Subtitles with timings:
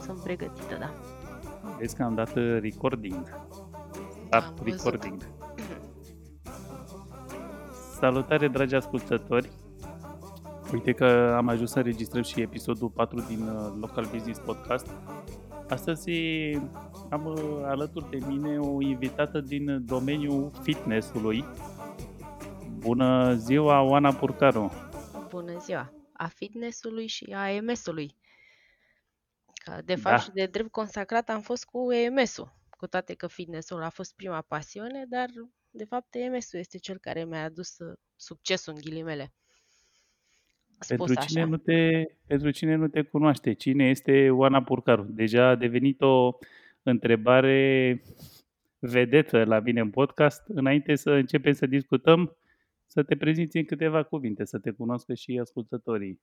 [0.00, 0.90] Sunt pregătită, da.
[1.78, 3.22] Vezi că am dat uh, recording.
[4.26, 4.82] Start Am văzut.
[4.82, 5.22] recording.
[7.98, 9.50] Salutare, dragi ascultători!
[10.72, 14.86] Uite că am ajuns să înregistrăm și episodul 4 din uh, Local Business Podcast.
[15.68, 16.10] Astăzi
[17.10, 21.44] am uh, alături de mine o invitată din domeniul fitnessului.
[22.78, 24.72] Bună ziua, Oana Purcaru!
[25.30, 25.90] Bună ziua!
[26.16, 28.16] A fitnessului și a EMS-ului.
[29.64, 30.00] Că, De Da.
[30.00, 32.54] fapt și de drept consacrat am fost cu EMS-ul.
[32.70, 35.28] Cu toate că fitnessul a fost prima pasiune, dar
[35.70, 39.32] de fapt EMS-ul este cel care mi-a adus uh, succesul în ghilimele.
[40.78, 41.48] Spus Pentru cine, așa.
[41.50, 45.02] nu te, pentru cine nu te cunoaște, cine este Oana Purcaru?
[45.02, 46.38] Deja a devenit o
[46.82, 48.02] întrebare
[48.78, 50.42] vedetă la mine în podcast.
[50.48, 52.36] Înainte să începem să discutăm,
[52.96, 56.20] să te prezinți în câteva cuvinte, să te cunoască și ascultătorii.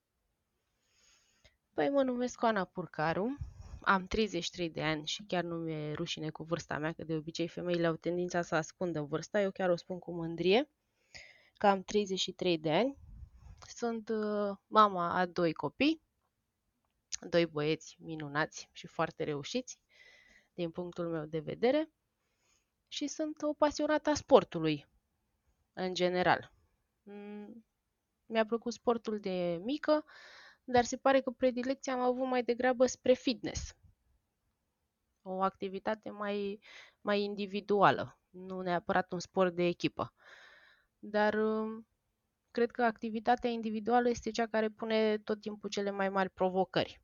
[1.74, 3.38] Păi mă numesc Oana Purcaru,
[3.82, 7.48] am 33 de ani și chiar nu mi-e rușine cu vârsta mea, că de obicei
[7.48, 10.70] femeile au tendința să ascundă vârsta, eu chiar o spun cu mândrie,
[11.58, 12.98] că am 33 de ani,
[13.76, 16.02] sunt uh, mama a doi copii,
[17.30, 19.80] doi băieți minunați și foarte reușiți,
[20.54, 21.90] din punctul meu de vedere,
[22.88, 24.86] și sunt o pasionată a sportului,
[25.74, 26.53] în general.
[27.04, 27.66] Mm,
[28.26, 30.06] Mi-a plăcut sportul de mică,
[30.64, 33.76] dar se pare că predilecția am avut mai degrabă spre fitness.
[35.22, 36.60] O activitate mai,
[37.02, 40.14] mai individuală, nu neapărat un sport de echipă.
[41.00, 41.88] Dar um,
[42.52, 47.02] cred că activitatea individuală este cea care pune tot timpul cele mai mari provocări.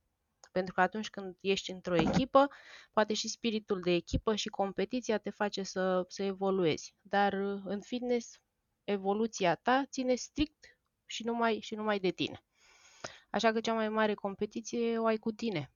[0.52, 2.48] Pentru că atunci când ești într-o echipă,
[2.94, 6.96] poate și spiritul de echipă și competiția te face să, să evoluezi.
[7.02, 8.40] Dar uh, în fitness,
[8.92, 12.44] evoluția ta ține strict și numai, și numai de tine.
[13.30, 15.72] Așa că cea mai mare competiție o ai cu tine.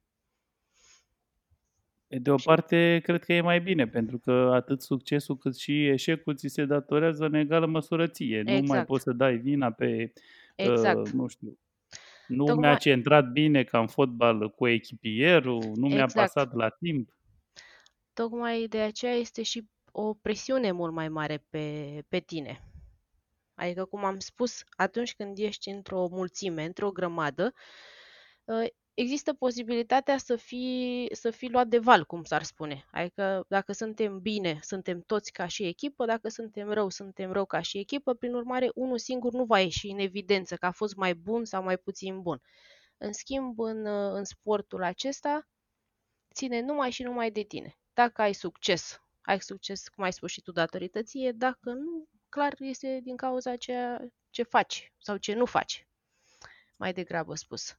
[2.08, 5.58] Pe De o Și parte, cred că e mai bine, pentru că atât succesul cât
[5.58, 8.42] și eșecul ți se datorează în egală măsură ție.
[8.42, 11.10] Nu mai exact, poți să dai vina pe, uh, exact.
[11.10, 11.60] nu știu,
[12.27, 16.14] nu mi-a Tocmai, centrat bine ca în fotbal cu echipierul, nu mi-a exact.
[16.14, 17.17] pasat la timp.
[18.14, 22.73] Tocmai de aceea este și o presiune mult mai mare pe, pe tine.
[23.55, 27.53] Adică, cum am spus, atunci când ești într-o mulțime, într-o grămadă,
[28.47, 32.86] ă, există posibilitatea să fii, să fii luat de val, cum s-ar spune.
[32.92, 37.61] Adică, dacă suntem bine, suntem toți ca și echipă, dacă suntem rău, suntem rău ca
[37.61, 41.13] și echipă, prin urmare, unul singur nu va ieși în evidență că a fost mai
[41.15, 42.42] bun sau mai puțin bun.
[42.97, 45.47] În schimb, în, ă, în sportul acesta,
[46.33, 47.77] ține numai și numai de tine.
[47.93, 52.55] Dacă ai succes, ai succes, cum ai spus și tu, datorită ție, dacă nu, clar
[52.60, 55.88] este din cauza ceea ce faci sau ce nu faci,
[56.76, 57.66] mai degrabă spus.
[57.66, 57.76] Să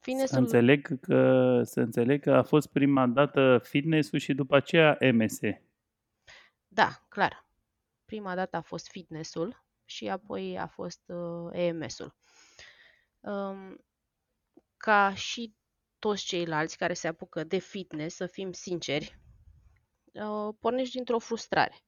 [0.00, 5.38] Fitnessul, înțeleg că, să înțeleg că a fost prima dată fitness-ul și după aceea MS.
[6.68, 7.46] da, clar.
[8.04, 12.14] Prima dată a fost fitnessul și apoi a fost uh, EMS-ul.
[13.20, 13.84] Um,
[14.76, 15.54] ca și
[15.98, 19.18] toți ceilalți care se apucă de fitness, să fim sinceri,
[20.12, 21.84] uh, pornești dintr-o frustrare.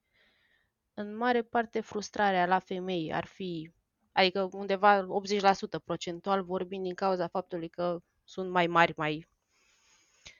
[0.99, 3.71] În mare parte frustrarea la femei ar fi,
[4.13, 9.29] adică undeva 80% procentual vorbind din cauza faptului că sunt mai mari, mai,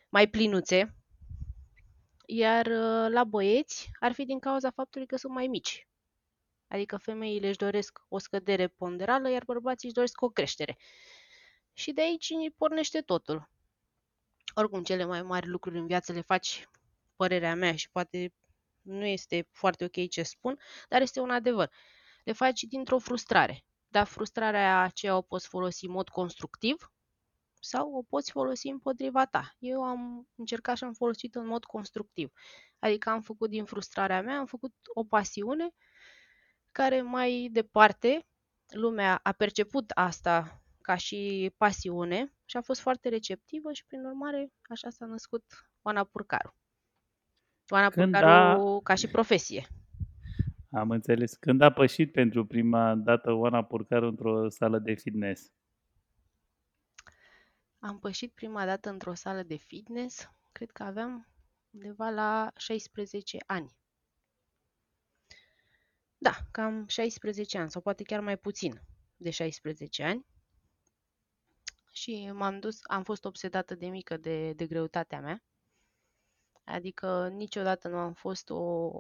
[0.09, 0.95] mai plinuțe,
[2.27, 5.89] iar uh, la băieți ar fi din cauza faptului că sunt mai mici.
[6.69, 10.77] Adică femeile își doresc o scădere ponderală, iar bărbații își doresc o creștere.
[11.73, 13.51] Și de aici pornește totul.
[14.55, 16.69] Oricum, cele mai mari lucruri în viață le faci,
[17.17, 18.33] părerea mea, și poate
[18.87, 20.59] nu este foarte ok ce spun,
[20.89, 21.71] dar este un adevăr.
[22.25, 23.65] Le faci dintr-o frustrare.
[23.89, 26.91] Dar frustrarea aceea o poți folosi în mod constructiv
[27.61, 29.55] sau o poți folosi împotriva ta.
[29.59, 32.33] Eu am încercat și am folosit în mod constructiv.
[32.79, 35.69] Adică am făcut din frustrarea mea, am făcut o pasiune
[36.73, 38.27] care mai departe
[38.67, 44.53] lumea a perceput asta ca și pasiune și a fost foarte receptivă și prin urmare
[44.63, 45.45] așa s-a născut
[45.83, 46.55] Oana Purcaru.
[47.69, 49.67] Oana Când a, Purcaru ca și profesie.
[50.71, 55.53] am înțeles, când a pășit pentru prima dată Oana Purcaru într-o sală de fitness?
[57.79, 61.29] Am pășit prima dată într-o sală de fitness, cred că aveam
[61.71, 63.77] undeva la 16 ani.
[66.19, 68.81] Da, cam 16 ani sau poate chiar mai puțin
[69.17, 70.27] de 16 ani.
[71.93, 75.43] Și m-am dus, am fost obsedată de mică de, de greutatea mea.
[76.67, 78.91] Adică niciodată nu am fost o,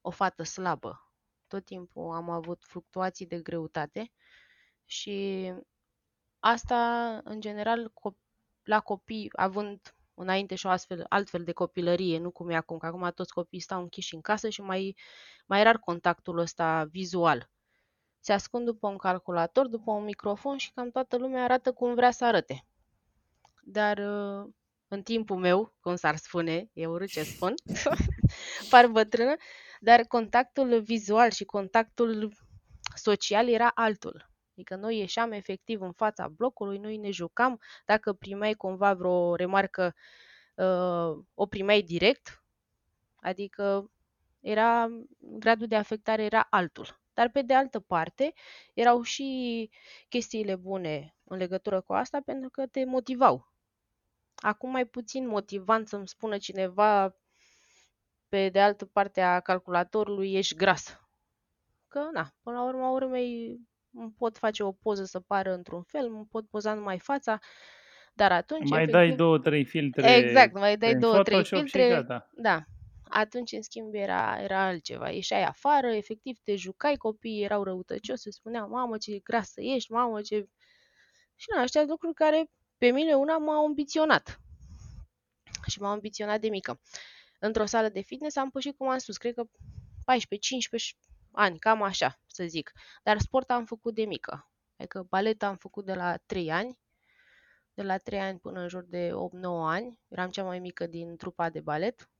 [0.00, 1.12] o fată slabă.
[1.46, 4.12] Tot timpul am avut fluctuații de greutate
[4.84, 5.52] și
[6.40, 7.92] Asta, în general,
[8.62, 12.86] la copii, având înainte și o astfel, altfel de copilărie, nu cum e acum, că
[12.86, 14.96] acum toți copiii stau închiși în casă și mai,
[15.46, 17.50] mai rar contactul ăsta vizual.
[18.20, 22.10] Se ascund după un calculator, după un microfon și cam toată lumea arată cum vrea
[22.10, 22.66] să arate.
[23.62, 24.52] Dar uh,
[24.88, 27.54] în timpul meu, cum s-ar spune, eu urât ce spun,
[28.70, 29.34] par bătrână,
[29.80, 32.32] dar contactul vizual și contactul
[32.94, 34.30] social era altul.
[34.52, 39.94] Adică noi ieșeam efectiv în fața blocului, noi ne jucam, dacă primeai cumva vreo remarcă,
[40.54, 42.42] uh, o primeai direct,
[43.16, 43.90] adică
[44.40, 44.88] era,
[45.18, 47.00] gradul de afectare era altul.
[47.14, 48.32] Dar pe de altă parte,
[48.74, 49.70] erau și
[50.08, 53.52] chestiile bune în legătură cu asta pentru că te motivau.
[54.40, 57.16] Acum mai puțin motivant să-mi spună cineva
[58.28, 61.00] pe de altă parte a calculatorului ești gras.
[61.88, 66.06] Că, na, până la urma urmei îmi pot face o poză să pară într-un fel,
[66.06, 67.38] îmi pot poza numai fața,
[68.12, 68.68] dar atunci...
[68.68, 71.82] Mai efectiv, dai două, trei filtre Exact, mai dai două, trei filtre.
[71.82, 72.30] Și gata.
[72.32, 72.62] Da.
[73.08, 75.08] Atunci, în schimb, era, era altceva.
[75.10, 80.20] Ieșai afară, efectiv te jucai, copiii erau răutăcioși, se spunea, mamă ce grasă ești, mamă
[80.20, 80.48] ce...
[81.34, 84.40] Și nu, ăștia lucruri care pe mine una m-au ambiționat.
[85.66, 86.80] Și m-au ambiționat de mică.
[87.38, 89.44] Într-o sală de fitness am pășit, cum am spus, cred că
[90.04, 90.94] 14, 15
[91.32, 92.72] ani, cam așa, să zic.
[93.02, 94.50] Dar sport am făcut de mică.
[94.76, 96.78] Adică balet am făcut de la 3 ani,
[97.74, 99.14] de la 3 ani până în jur de 8-9
[99.44, 99.98] ani.
[100.08, 102.10] Eram cea mai mică din trupa de balet,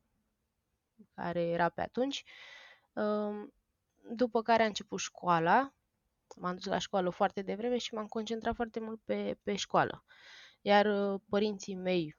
[1.14, 2.24] care era pe atunci.
[4.10, 5.74] După care a început școala,
[6.36, 10.04] m-am dus la școală foarte devreme și m-am concentrat foarte mult pe, pe școală.
[10.60, 12.16] Iar uh, părinții mei,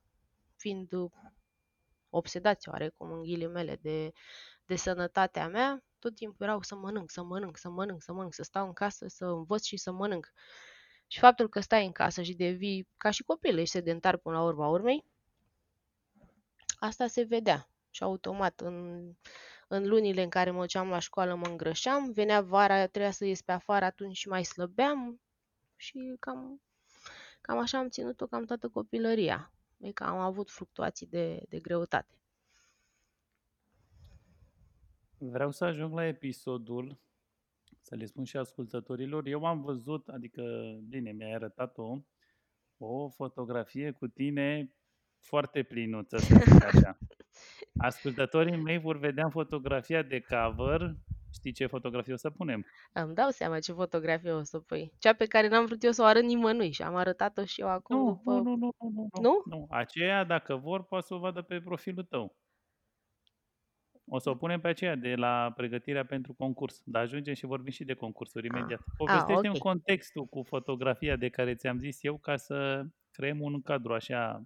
[0.58, 0.90] fiind
[2.10, 4.12] obsedați oarecum în ghilimele de,
[4.66, 8.44] de sănătatea mea, tot timpul erau să mănânc, să mănânc, să mănânc, să mănânc, să
[8.44, 10.34] stau în casă, să învăț și să mănânc.
[11.08, 14.44] Și faptul că stai în casă și devii ca și copil, ești sedentar până la
[14.44, 15.06] urma urmei,
[16.80, 17.70] asta se vedea.
[17.90, 19.10] Și automat, în,
[19.68, 23.42] în lunile în care mă duceam la școală, mă îngrășeam, venea vara, trebuia să ies
[23.42, 25.22] pe afară, atunci mai slăbeam
[25.76, 26.62] și cam,
[27.50, 29.54] cam așa am ținut-o cam toată copilăria.
[29.82, 32.14] Adică am avut fluctuații de, de greutate.
[35.18, 37.00] Vreau să ajung la episodul,
[37.82, 39.26] să le spun și ascultătorilor.
[39.26, 40.44] Eu am văzut, adică,
[40.88, 41.98] bine, mi-ai arătat-o,
[42.78, 44.76] o fotografie cu tine
[45.20, 46.98] foarte plinuță, să zic așa.
[47.90, 50.96] Ascultătorii mei vor vedea fotografia de cover.
[51.34, 52.66] Știi ce fotografie o să punem?
[52.94, 54.94] Îmi dau seama ce fotografie o să pui.
[55.00, 57.68] Cea pe care n-am vrut eu să o arăt nimănui și am arătat-o și eu
[57.68, 58.32] acum nu, după...
[58.32, 59.42] Nu, nu, nu, nu, nu, nu.
[59.46, 59.68] Nu?
[59.70, 62.38] Aceea, dacă vor, poate să o vadă pe profilul tău.
[64.12, 66.82] O să o punem pe aceea de la pregătirea pentru concurs.
[66.86, 68.56] Dar ajungem și vorbim și de concursuri ah.
[68.56, 68.82] imediat.
[68.98, 69.72] Povestește-mi ah, okay.
[69.72, 74.44] contextul cu fotografia de care ți-am zis eu ca să creăm un cadru așa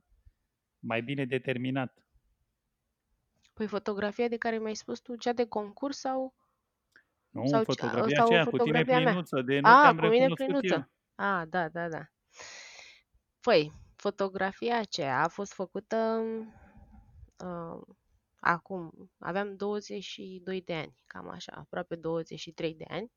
[0.80, 1.98] mai bine determinat.
[3.54, 6.34] Păi fotografia de care mi-ai spus tu, cea de concurs sau...
[7.34, 10.74] Nu, sau fotografia cea, aceea cu tine plinuță, de nu A, te-am cu mine plinuță.
[10.74, 10.90] Eu.
[11.16, 12.10] A, da, da, da.
[13.42, 16.24] Păi, fotografia aceea a fost făcută
[17.38, 17.96] uh,
[18.40, 23.12] acum, aveam 22 de ani, cam așa, aproape 23 de ani,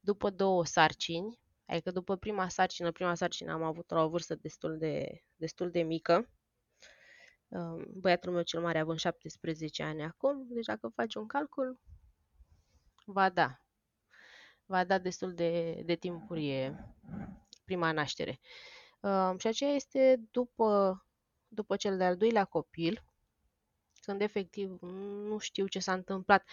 [0.00, 4.78] după două sarcini, adică după prima sarcină, prima sarcină am avut la o vârstă destul
[4.78, 6.28] de, destul de mică,
[7.94, 11.80] băiatul meu cel mare având 17 ani acum, deci dacă faci un calcul,
[13.04, 13.60] va da,
[14.66, 16.94] va da destul de, de timpurie
[17.64, 18.40] prima naștere.
[19.38, 21.02] și aceea este după,
[21.48, 23.04] după cel de-al doilea copil,
[24.00, 24.78] când efectiv
[25.28, 26.48] nu știu ce s-a întâmplat.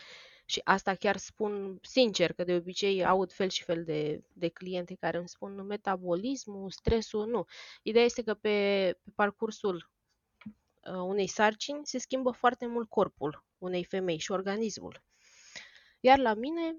[0.45, 4.95] Și asta chiar spun sincer, că de obicei aud fel și fel de, de cliente
[4.95, 7.45] care îmi spun metabolismul, stresul, nu.
[7.83, 8.49] Ideea este că pe,
[9.03, 9.89] pe parcursul
[10.45, 15.03] uh, unei sarcini se schimbă foarte mult corpul unei femei și organismul.
[15.99, 16.77] Iar la mine,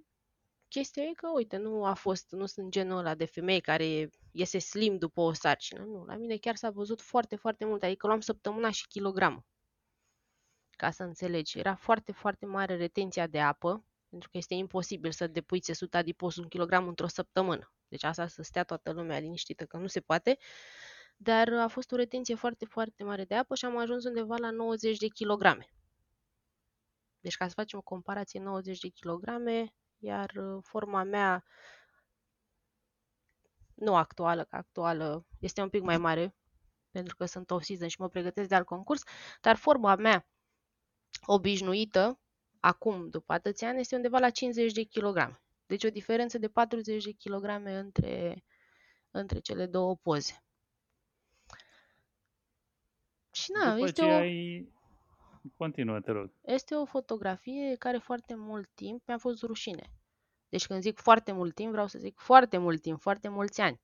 [0.68, 4.58] chestia e că, uite, nu a fost, nu sunt genul ăla de femei care iese
[4.58, 5.84] slim după o sarcină.
[5.84, 7.82] Nu, la mine chiar s-a văzut foarte, foarte mult.
[7.82, 9.44] Adică luam săptămâna și kilogram
[10.80, 11.58] ca să înțelegi.
[11.58, 16.36] Era foarte, foarte mare retenția de apă, pentru că este imposibil să depui țesut adipos
[16.36, 17.72] un kilogram într-o săptămână.
[17.88, 20.38] Deci asta să stea toată lumea liniștită că nu se poate.
[21.16, 24.50] Dar a fost o retenție foarte, foarte mare de apă și am ajuns undeva la
[24.50, 25.66] 90 de kilograme.
[27.20, 31.44] Deci ca să facem o comparație, 90 de kilograme, iar uh, forma mea
[33.74, 36.34] nu actuală, că actuală este un pic mai mare,
[36.90, 39.02] pentru că sunt off-season și mă pregătesc de alt concurs,
[39.40, 40.26] dar forma mea
[41.26, 42.20] obișnuită,
[42.60, 45.42] acum, după atâția ani, este undeva la 50 de kilograme.
[45.66, 48.44] Deci o diferență de 40 de kilograme între,
[49.10, 50.44] între cele două poze.
[53.32, 54.72] Și na, După este ce o, ai...
[55.56, 56.30] Continuă, te rog.
[56.40, 59.90] este o fotografie care foarte mult timp mi-a fost rușine.
[60.48, 63.80] Deci când zic foarte mult timp, vreau să zic foarte mult timp, foarte mulți ani.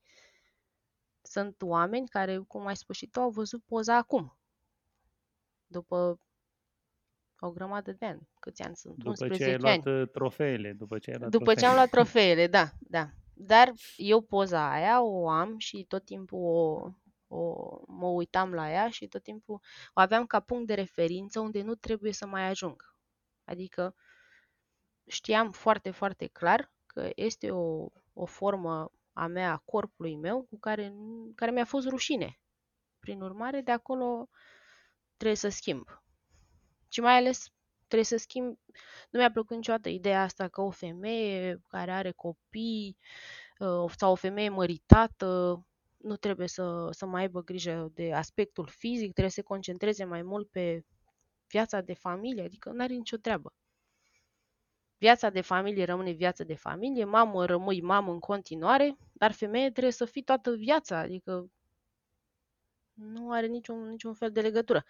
[1.22, 4.38] Sunt oameni care, cum ai spus și tu, au văzut poza acum.
[5.66, 6.20] După
[7.40, 8.28] o grămadă de ani.
[8.40, 8.96] Câți ani sunt?
[8.96, 10.00] După ce 11 ai luat ani.
[10.00, 11.74] uh, trofeele, după ce ai luat După ce am trofeele.
[11.74, 13.10] luat trofeele, da, da.
[13.34, 16.90] Dar eu poza aia o am și tot timpul o,
[17.28, 17.54] o,
[17.86, 19.60] mă uitam la ea și tot timpul
[19.94, 22.94] o aveam ca punct de referință unde nu trebuie să mai ajung.
[23.44, 23.94] Adică
[25.06, 30.58] știam foarte, foarte clar că este o, o formă a mea, a corpului meu, cu
[30.58, 32.40] care, nu- care mi-a fost rușine.
[32.98, 34.28] Prin urmare, de acolo
[35.16, 36.02] trebuie să schimb.
[36.88, 37.46] Și mai ales
[37.86, 38.58] trebuie să schimb.
[39.10, 42.96] Nu mi-a plăcut niciodată ideea asta că o femeie care are copii
[43.58, 45.60] uh, sau o femeie măritată
[46.06, 50.22] nu trebuie să, să mai aibă grijă de aspectul fizic, trebuie să se concentreze mai
[50.22, 50.84] mult pe
[51.48, 53.54] viața de familie, adică nu are nicio treabă.
[54.98, 59.92] Viața de familie rămâne viață de familie, mamă rămâi mamă în continuare, dar femeie trebuie
[59.92, 61.50] să fii toată viața, adică
[62.92, 64.84] nu are niciun, niciun fel de legătură.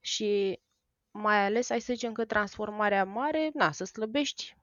[0.00, 0.60] Și
[1.10, 4.56] mai ales, hai să zicem că transformarea mare, na, să slăbești,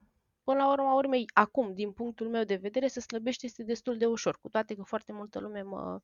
[0.49, 4.05] până la urma urmei, acum, din punctul meu de vedere, să slăbești este destul de
[4.05, 6.01] ușor, cu toate că foarte multă lume mă,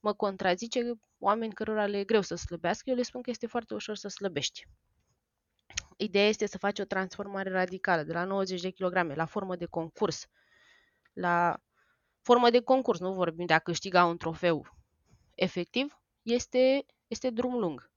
[0.00, 3.74] mă contrazice, oameni cărora le e greu să slăbească, eu le spun că este foarte
[3.74, 4.66] ușor să slăbești.
[5.96, 9.66] Ideea este să faci o transformare radicală, de la 90 de kg la formă de
[9.66, 10.26] concurs,
[11.12, 11.60] la
[12.20, 14.66] formă de concurs, nu vorbim de a câștiga un trofeu.
[15.34, 17.90] Efectiv, este, este drum lung.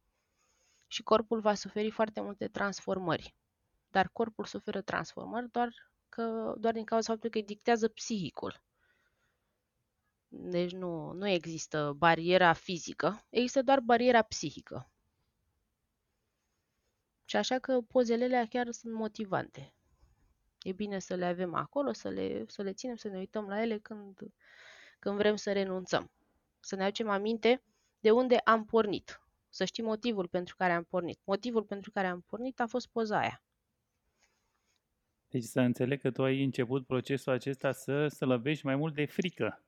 [0.87, 3.35] Și corpul va suferi foarte multe transformări.
[3.93, 8.63] Dar corpul suferă transformări doar, că, doar din cauza faptului că îi dictează psihicul.
[10.27, 14.91] Deci nu, nu există bariera fizică, există doar bariera psihică.
[17.25, 19.73] Și așa că pozele alea chiar sunt motivante.
[20.61, 23.61] E bine să le avem acolo, să le, să le ținem, să ne uităm la
[23.61, 24.19] ele când,
[24.99, 26.11] când vrem să renunțăm.
[26.59, 27.63] Să ne aducem aminte
[27.99, 29.21] de unde am pornit.
[29.49, 31.19] Să știm motivul pentru care am pornit.
[31.23, 33.43] Motivul pentru care am pornit a fost poza aia.
[35.33, 39.63] Deci să înțeleg că tu ai început procesul acesta să slăbești mai mult de frică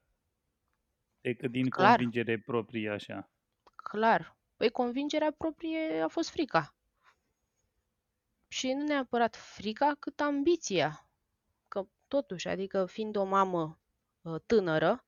[1.21, 1.95] decât din Clar.
[1.95, 3.29] convingere proprie așa.
[3.75, 4.37] Clar.
[4.55, 6.75] Păi convingerea proprie a fost frica.
[8.47, 11.09] Și nu neapărat frica, cât ambiția.
[11.67, 13.79] Că totuși, adică fiind o mamă
[14.21, 15.05] uh, tânără,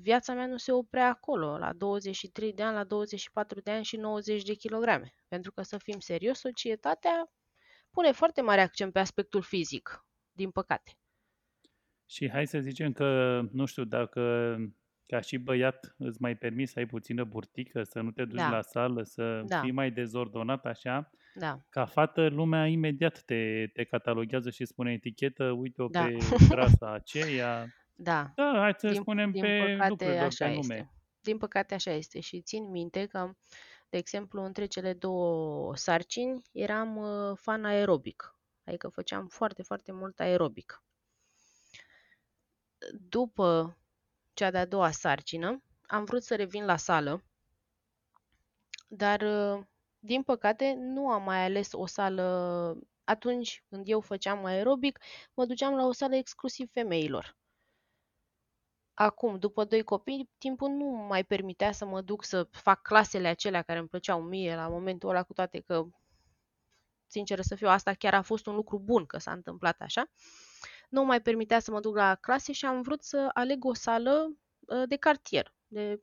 [0.00, 3.96] viața mea nu se oprea acolo, la 23 de ani, la 24 de ani și
[3.96, 5.14] 90 de kilograme.
[5.28, 7.30] Pentru că, să fim serios, societatea
[7.90, 10.98] pune foarte mare accent pe aspectul fizic, din păcate.
[12.06, 14.56] Și hai să zicem că, nu știu, dacă
[15.06, 18.48] ca și băiat îți mai permis să ai puțină burtică, să nu te duci Da.
[18.50, 19.60] la sală, să Da.
[19.60, 25.50] fii mai dezordonat așa, Da, ca fată lumea imediat te, te cataloghează și spune etichetă,
[25.50, 26.04] uite-o Da.
[26.04, 26.16] pe
[26.48, 27.74] grasa aceea.
[27.94, 28.34] da.
[28.34, 30.58] Da, hai să Din, spunem din pe păcate lucrurilor, așa pe nume.
[30.58, 30.92] este.
[31.20, 33.36] Din păcate așa este și țin minte că,
[33.88, 40.20] de exemplu, între cele două sarcini eram uh, fan aerobic, adică făceam foarte, foarte mult
[40.20, 40.82] aerobic.
[43.08, 43.76] După
[44.34, 47.24] cea de-a doua sarcină, am vrut să revin la sală,
[48.88, 49.64] dar, uh,
[49.98, 52.78] din păcate, nu am mai ales o sală.
[53.04, 54.98] Atunci când eu făceam aerobic,
[55.34, 57.37] mă duceam la o sală exclusiv femeilor.
[59.00, 63.62] Acum, după doi copii, timpul nu mai permitea să mă duc să fac clasele acelea
[63.62, 65.86] care îmi plăceau mie la momentul ăla, cu toate că,
[67.06, 70.10] sinceră să fiu, asta chiar a fost un lucru bun că s-a întâmplat așa.
[70.88, 74.36] Nu mai permitea să mă duc la clase și am vrut să aleg o sală
[74.60, 76.02] uh, de cartier, de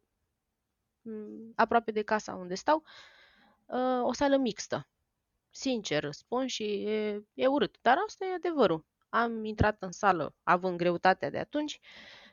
[1.02, 2.84] m, aproape de casa unde stau,
[3.66, 4.88] uh, o sală mixtă.
[5.50, 8.86] Sincer răspund și e, e urât, dar asta e adevărul.
[9.10, 12.25] Am intrat în sală având greutatea de atunci uh,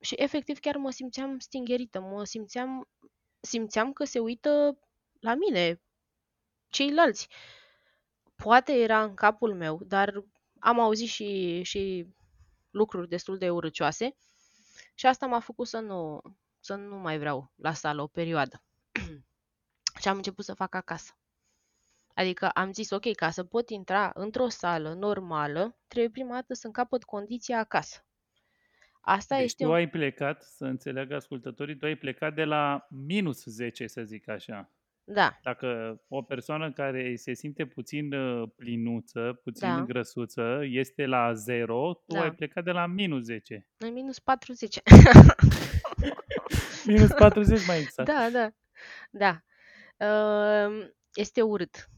[0.00, 2.88] și efectiv chiar mă simțeam stingherită, mă simțeam,
[3.40, 4.78] simțeam că se uită
[5.20, 5.80] la mine
[6.68, 7.28] ceilalți.
[8.34, 10.24] Poate era în capul meu, dar
[10.58, 12.06] am auzit și, și
[12.70, 14.16] lucruri destul de urâcioase
[14.94, 16.20] și asta m-a făcut să nu,
[16.60, 18.62] să nu mai vreau la sală o perioadă.
[20.00, 21.14] și am început să fac acasă.
[22.14, 26.66] Adică am zis, ok, ca să pot intra într-o sală normală, trebuie prima dată să
[26.66, 28.04] încapăt condiția acasă.
[29.00, 29.76] Asta Deci este tu un...
[29.76, 34.70] ai plecat, să înțeleagă ascultătorii, tu ai plecat de la minus 10, să zic așa.
[35.04, 41.32] Da, Dacă o persoană care se simte puțin uh, plinuță, puțin da, grăsuță, este la
[41.32, 42.34] 0, tu ai da.
[42.34, 43.66] plecat de la minus 10.
[43.78, 44.78] În minus 40.
[46.86, 48.08] Minus 40 mai exact.
[48.08, 48.50] Da, da,
[49.10, 49.42] da.
[50.06, 51.88] Ehm, Este urât.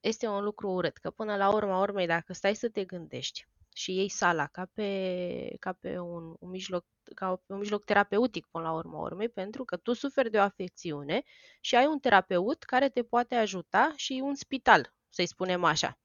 [0.00, 3.94] Este un lucru urât, că până la urma urmei, dacă stai să te gândești și
[3.94, 8.64] iei sala ca pe, ca pe un, un mijloc ca pe un mijloc terapeutic până
[8.64, 11.22] la urma urmei, pentru că tu suferi de o afecțiune
[11.60, 15.98] și ai un terapeut care te poate ajuta și un spital, să-i spunem așa,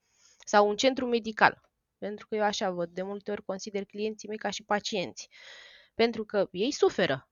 [0.45, 1.61] sau un centru medical.
[1.97, 5.29] Pentru că eu așa văd, de multe ori consider clienții mei ca și pacienți.
[5.93, 7.29] Pentru că ei suferă.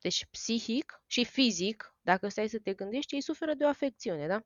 [0.00, 4.40] Deci psihic și fizic, dacă stai să te gândești, ei suferă de o afecțiune, da?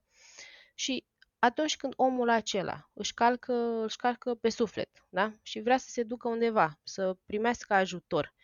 [0.75, 1.07] Și
[1.41, 5.33] atunci când omul acela își calcă, își calcă pe suflet, da?
[5.43, 8.35] Și vrea să se ducă undeva, să primească ajutor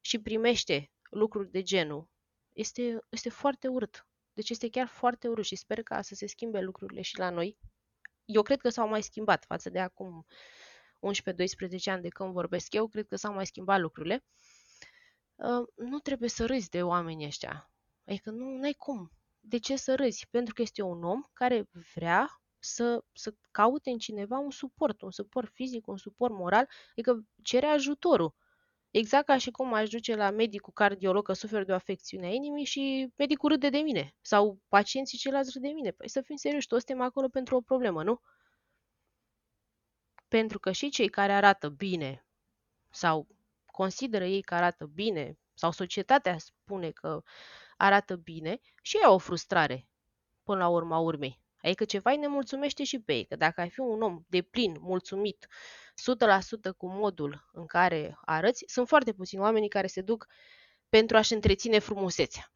[0.00, 2.08] și primește lucruri de genul,
[2.52, 4.06] este, este foarte urât.
[4.32, 7.58] Deci este chiar foarte urât și sper ca să se schimbe lucrurile și la noi.
[8.24, 10.26] Eu cred că s-au mai schimbat față de acum
[10.98, 14.24] 11-12 ani de când vorbesc eu, cred că s-au mai schimbat lucrurile.
[15.34, 17.70] Uh, nu trebuie să râzi de oamenii ăștia.
[18.06, 19.12] Adică nu ai cum.
[19.40, 20.26] De ce să râzi?
[20.30, 25.10] Pentru că este un om care vrea să, să caute în cineva un suport, un
[25.10, 28.34] suport fizic, un suport moral, adică cere ajutorul.
[28.90, 32.30] Exact ca și cum aș duce la medicul cardiolog că sufer de o afecțiune a
[32.30, 35.90] inimii și medicul râde de mine sau pacienții ceilalți râde de mine.
[35.90, 38.20] Păi să fim serioși, toți suntem acolo pentru o problemă, nu?
[40.28, 42.26] Pentru că și cei care arată bine
[42.90, 43.26] sau
[43.66, 47.22] consideră ei că arată bine sau societatea spune că
[47.76, 49.88] arată bine și ei au o frustrare
[50.42, 51.40] până la urma urmei.
[51.62, 54.76] Adică ceva îi nemulțumește și pe ei, că dacă ai fi un om de plin,
[54.80, 55.46] mulțumit,
[56.70, 60.26] 100% cu modul în care arăți, sunt foarte puțini oamenii care se duc
[60.88, 62.52] pentru a-și întreține frumusețea.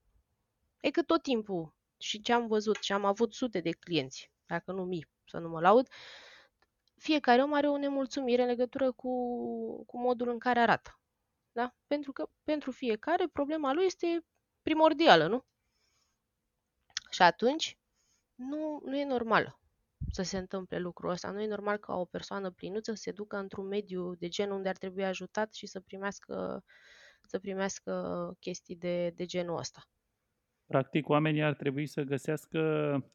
[0.81, 4.73] E că tot timpul, și ce am văzut, și am avut sute de clienți, dacă
[4.73, 5.89] nu mii, să nu mă laud,
[6.97, 9.11] fiecare om are o nemulțumire în legătură cu,
[9.85, 11.01] cu modul în care arată.
[11.53, 11.75] Da?
[11.87, 14.25] Pentru că pentru fiecare problema lui este
[14.63, 15.45] primordială, nu?
[17.11, 17.79] Și atunci
[18.35, 19.59] nu, nu e normal
[20.11, 21.31] să se întâmple lucrul ăsta.
[21.31, 24.69] Nu e normal ca o persoană plinuță să se ducă într-un mediu de gen unde
[24.69, 26.65] ar trebui ajutat și să primească,
[27.23, 27.93] să primească
[28.41, 29.89] chestii de, de genul ăsta.
[30.67, 32.61] Practic, oamenii ar trebui să găsească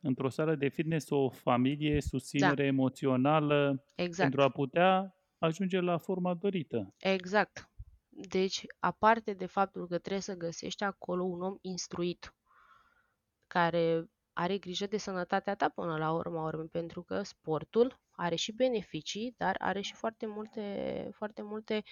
[0.02, 4.30] într-o sală de fitness o familie, susținere Da, emoțională exact.
[4.30, 6.94] pentru a putea ajunge la forma dorită.
[6.98, 7.70] Exact.
[8.10, 12.36] Deci, aparte de faptul că trebuie să găsești acolo un om instruit,
[13.48, 18.52] care are grijă de sănătatea ta până la urma urmei, pentru că sportul are și
[18.52, 21.84] beneficii, dar are și foarte multe, foarte multe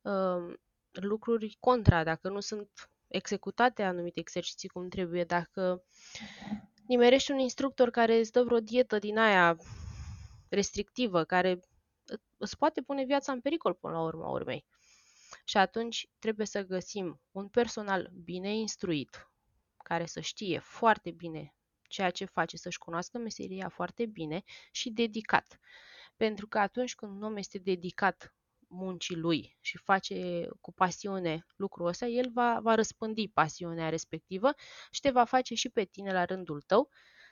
[0.00, 0.54] uh,
[0.90, 5.84] lucruri contra, dacă nu sunt executate anumite exerciții cum trebuie, dacă
[6.86, 9.56] nimerești un instructor care îți dă vreo dietă din aia
[10.48, 11.60] restrictivă, care
[12.36, 14.64] îți poate pune viața în pericol până la urma urmei.
[15.44, 19.30] Și atunci trebuie să găsim un personal bine instruit,
[19.76, 21.54] care să știe foarte bine
[21.90, 25.58] ceea ce face, să-și cunoască meseria foarte bine și dedicat.
[26.16, 28.34] Pentru că atunci când un om este dedicat
[28.66, 34.52] muncii lui și face cu pasiune lucrul ăsta, el va, va răspândi pasiunea respectivă
[34.90, 36.88] și te va face și pe tine la rândul tău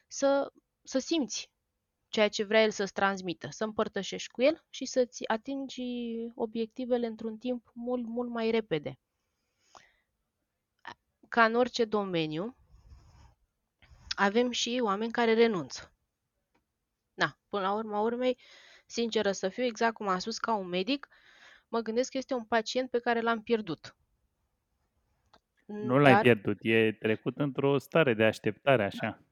[0.06, 1.50] să, să simți
[2.08, 5.82] ceea ce vrea el să-ți transmită, să împărtășești cu el și să-ți atingi
[6.34, 8.98] obiectivele într-un timp mult, mult mai repede.
[11.28, 12.56] Ca în orice domeniu,
[14.18, 15.92] avem și oameni care renunță.
[17.14, 18.38] Na, până la urma urmei,
[18.86, 21.08] sinceră să fiu, exact cum am spus, ca un medic,
[21.68, 23.96] mă gândesc că este un pacient pe care l-am pierdut.
[25.66, 29.22] Nu l-ai Dar, pierdut, e trecut într-o stare de așteptare așa.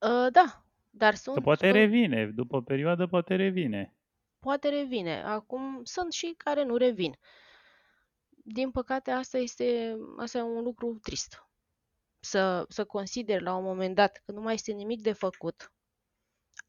[0.00, 3.96] uh, da, dar Că sunt, poate sunt, revine, după o perioadă poate revine.
[4.38, 5.22] poate revine.
[5.22, 7.18] Acum sunt și care nu revin.
[8.44, 11.47] Din păcate, asta este, asta e un lucru trist.
[12.30, 15.72] Să, să consider la un moment dat că nu mai este nimic de făcut.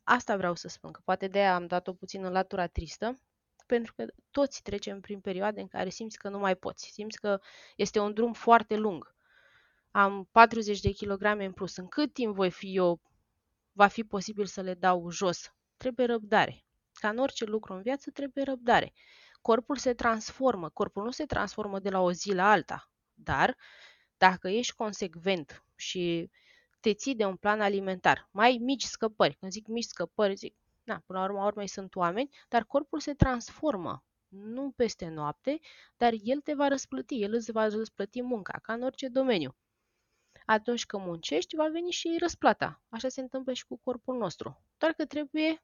[0.04, 3.22] Asta vreau să spun, că poate de aia am dat-o puțin în latura tristă,
[3.66, 7.40] pentru că toți trecem prin perioade în care simți că nu mai poți, simți că
[7.76, 9.16] este un drum foarte lung.
[9.92, 11.76] Am 40 de kilograme în plus.
[11.76, 13.02] În cât timp voi fi eu,
[13.72, 15.54] va fi posibil să le dau jos?
[15.78, 16.66] Trebuie răbdare.
[16.94, 18.94] Ca în orice lucru în viață, trebuie răbdare.
[19.42, 20.70] Corpul se transformă.
[20.70, 22.92] Corpul nu se transformă de la o zi la alta.
[23.14, 23.58] Dar,
[24.20, 26.30] dacă ești consecvent și
[26.80, 31.04] te ții de un plan alimentar, mai mici scăpări, când zic mici scăpări, zic, na,
[31.06, 34.04] până la urmă urmei sunt oameni, dar corpul se transformă.
[34.28, 35.60] Nu peste noapte,
[35.98, 39.56] dar el te va răsplăti, el îți va răsplăti munca, ca în orice domeniu.
[40.46, 42.82] atunci când muncești, va veni și răsplata.
[42.90, 44.64] Așa se întâmplă și cu corpul nostru.
[44.78, 45.64] Doar că trebuie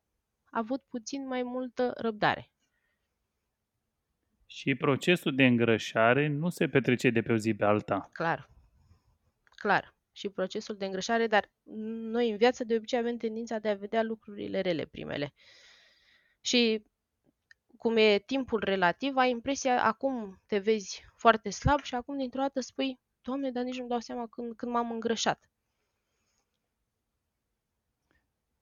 [0.51, 2.51] avut puțin mai multă răbdare.
[4.45, 8.09] Și procesul de îngrășare nu se petrece de pe o zi pe alta.
[8.11, 8.49] Clar.
[9.55, 9.95] Clar.
[10.11, 11.51] Și procesul de îngrășare, dar
[12.11, 15.33] noi în viață de obicei avem tendința de a vedea lucrurile rele primele.
[16.41, 16.85] Și
[17.77, 22.59] cum e timpul relativ, ai impresia, acum te vezi foarte slab și acum dintr-o dată
[22.59, 25.49] spui, Doamne, dar nici nu-mi dau seama când, când m-am îngrășat.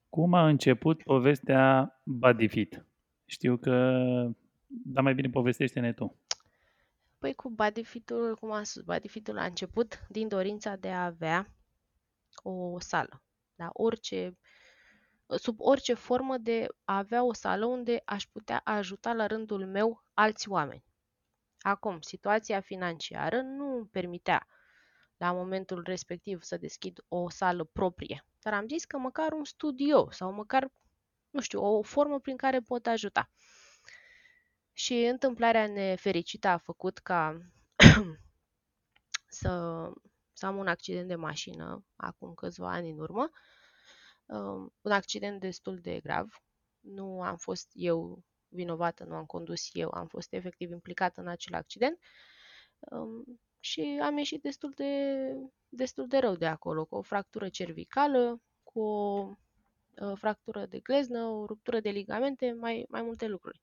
[0.09, 2.85] Cum a început povestea Badifit?
[3.25, 3.75] Știu că,
[4.85, 6.17] dar mai bine povestește-ne tu.
[7.17, 11.53] Păi cu Bodyfit-ul, cum am spus, Bodyfit-ul a început din dorința de a avea
[12.43, 13.23] o sală.
[13.55, 13.69] Da?
[13.73, 14.37] Orice,
[15.27, 20.03] sub orice formă de a avea o sală unde aș putea ajuta la rândul meu
[20.13, 20.83] alți oameni.
[21.59, 24.47] Acum, situația financiară nu îmi permitea
[25.17, 30.11] la momentul respectiv să deschid o sală proprie, dar am zis că măcar un studio
[30.11, 30.71] sau măcar,
[31.29, 33.29] nu știu, o formă prin care pot ajuta.
[34.73, 37.41] Și întâmplarea nefericită a făcut ca
[39.39, 39.91] să,
[40.33, 43.29] să am un accident de mașină acum câțiva ani în urmă,
[44.25, 46.41] um, un accident destul de grav.
[46.79, 51.53] Nu am fost eu vinovată, nu am condus eu, am fost efectiv implicată în acel
[51.53, 51.99] accident
[52.79, 55.23] um, și am ieșit destul de,
[55.69, 59.29] destul de rău de acolo, cu o fractură cervicală, cu o
[60.01, 63.61] uh, fractură de gleznă, o ruptură de ligamente, mai, mai multe lucruri.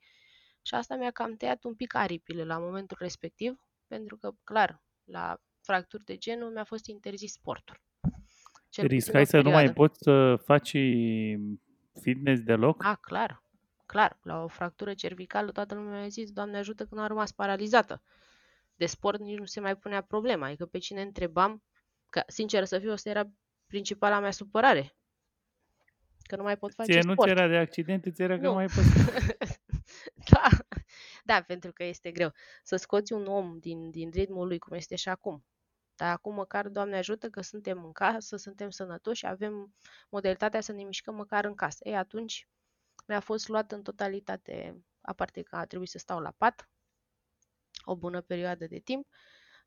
[0.62, 5.40] Și asta mi-a cam tăiat un pic aripile la momentul respectiv, pentru că, clar, la
[5.60, 7.80] fracturi de genul mi-a fost interzis sportul.
[8.68, 10.76] Cel Riscai să nu mai poți să faci
[12.00, 12.84] fitness deloc?
[12.84, 13.42] A, clar.
[13.86, 17.32] Clar, la o fractură cervicală toată lumea mi-a zis, Doamne ajută că nu a rămas
[17.32, 18.02] paralizată.
[18.74, 21.62] De sport nici nu se mai punea problema, adică pe cine întrebam,
[22.10, 23.30] că sincer să fiu, asta era
[23.66, 24.96] principala mea supărare.
[26.22, 27.18] Că nu mai pot face Ție sport.
[27.18, 28.88] nu ți era de accident, ți era că nu mai poți.
[31.30, 31.38] da.
[31.38, 34.96] da, pentru că este greu să scoți un om din, din ritmul lui, cum este
[34.96, 35.44] și acum.
[35.96, 39.74] Dar acum măcar, Doamne ajută, că suntem în casă, suntem sănătoși și avem
[40.08, 41.78] modalitatea să ne mișcăm măcar în casă.
[41.82, 42.48] Ei, atunci
[43.06, 46.68] mi-a fost luat în totalitate, aparte că a trebuit să stau la pat
[47.84, 49.06] o bună perioadă de timp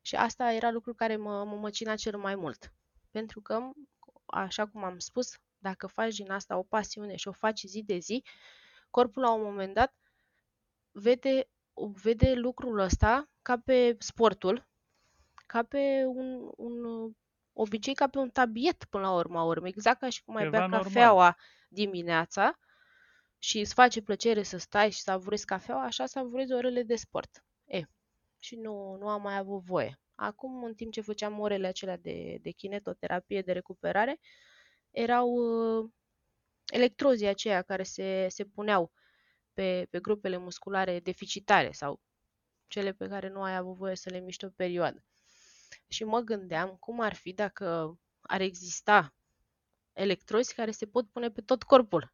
[0.00, 2.72] și asta era lucru care mă, mă măcina cel mai mult.
[3.10, 3.60] Pentru că,
[4.26, 7.98] așa cum am spus, dacă faci din asta o pasiune și o faci zi de
[7.98, 8.24] zi,
[8.90, 9.94] corpul la un moment dat
[10.92, 14.66] vede, vede lucrul ăsta ca pe sportul,
[15.46, 17.10] ca pe un, un
[17.52, 20.68] obicei, ca pe un tabiet până la urma urmă, exact ca și cum ai bea
[20.68, 21.36] cafeaua
[21.68, 22.58] dimineața
[23.38, 26.96] și îți face plăcere să stai și să avurezi cafeaua, așa să avurezi orele de
[26.96, 27.44] sport.
[27.64, 27.82] E,
[28.38, 29.98] și nu, nu am mai avut voie.
[30.14, 34.20] Acum, în timp ce făceam orele acelea de, de kinetoterapie, de recuperare,
[34.90, 35.90] erau uh,
[36.66, 38.92] electrozii aceia care se, se puneau
[39.54, 42.00] pe, pe grupele musculare deficitare sau
[42.66, 45.04] cele pe care nu ai avut voie să le miști o perioadă.
[45.88, 49.14] Și mă gândeam cum ar fi dacă ar exista
[49.92, 52.12] electrozi care se pot pune pe tot corpul.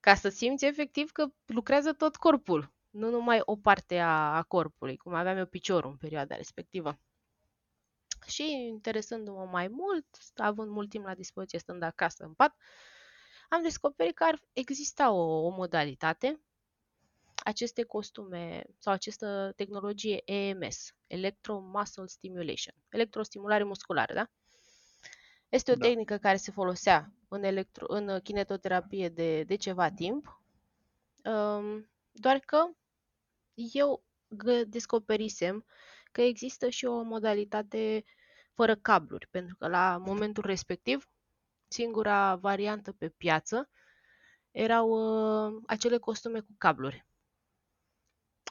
[0.00, 4.96] Ca să simți efectiv că lucrează tot corpul, nu numai o parte a, a corpului,
[4.96, 6.98] cum aveam eu piciorul în perioada respectivă.
[8.26, 12.56] Și interesându-mă mai mult, având mult timp la dispoziție stând acasă în pat,
[13.54, 16.40] am descoperit că ar exista o, o modalitate,
[17.44, 24.30] aceste costume sau această tehnologie EMS, Electromuscle Stimulation, electrostimulare musculară, da?
[25.48, 25.86] Este o da.
[25.86, 30.40] tehnică care se folosea în, electro, în kinetoterapie de, de ceva timp,
[31.24, 32.68] um, doar că
[33.72, 34.04] eu
[34.66, 35.64] descoperisem
[36.12, 38.04] că există și o modalitate
[38.52, 41.08] fără cabluri, pentru că la momentul respectiv
[41.74, 43.70] singura variantă pe piață
[44.50, 47.06] erau uh, acele costume cu cabluri.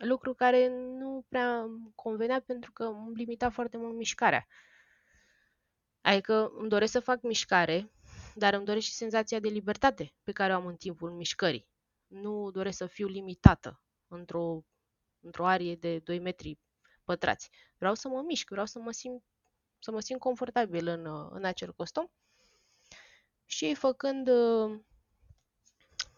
[0.05, 4.47] Lucru care nu prea convenea pentru că îmi limita foarte mult mișcarea.
[6.01, 7.91] Adică îmi doresc să fac mișcare,
[8.35, 11.67] dar îmi doresc și senzația de libertate pe care o am în timpul mișcării.
[12.07, 14.65] Nu doresc să fiu limitată într-o,
[15.19, 16.59] într-o arie de 2 metri
[17.03, 17.49] pătrați.
[17.77, 19.23] Vreau să mă mișc, vreau să mă simt,
[19.79, 22.11] să mă simt confortabil în, în acel costum
[23.55, 24.29] și făcând,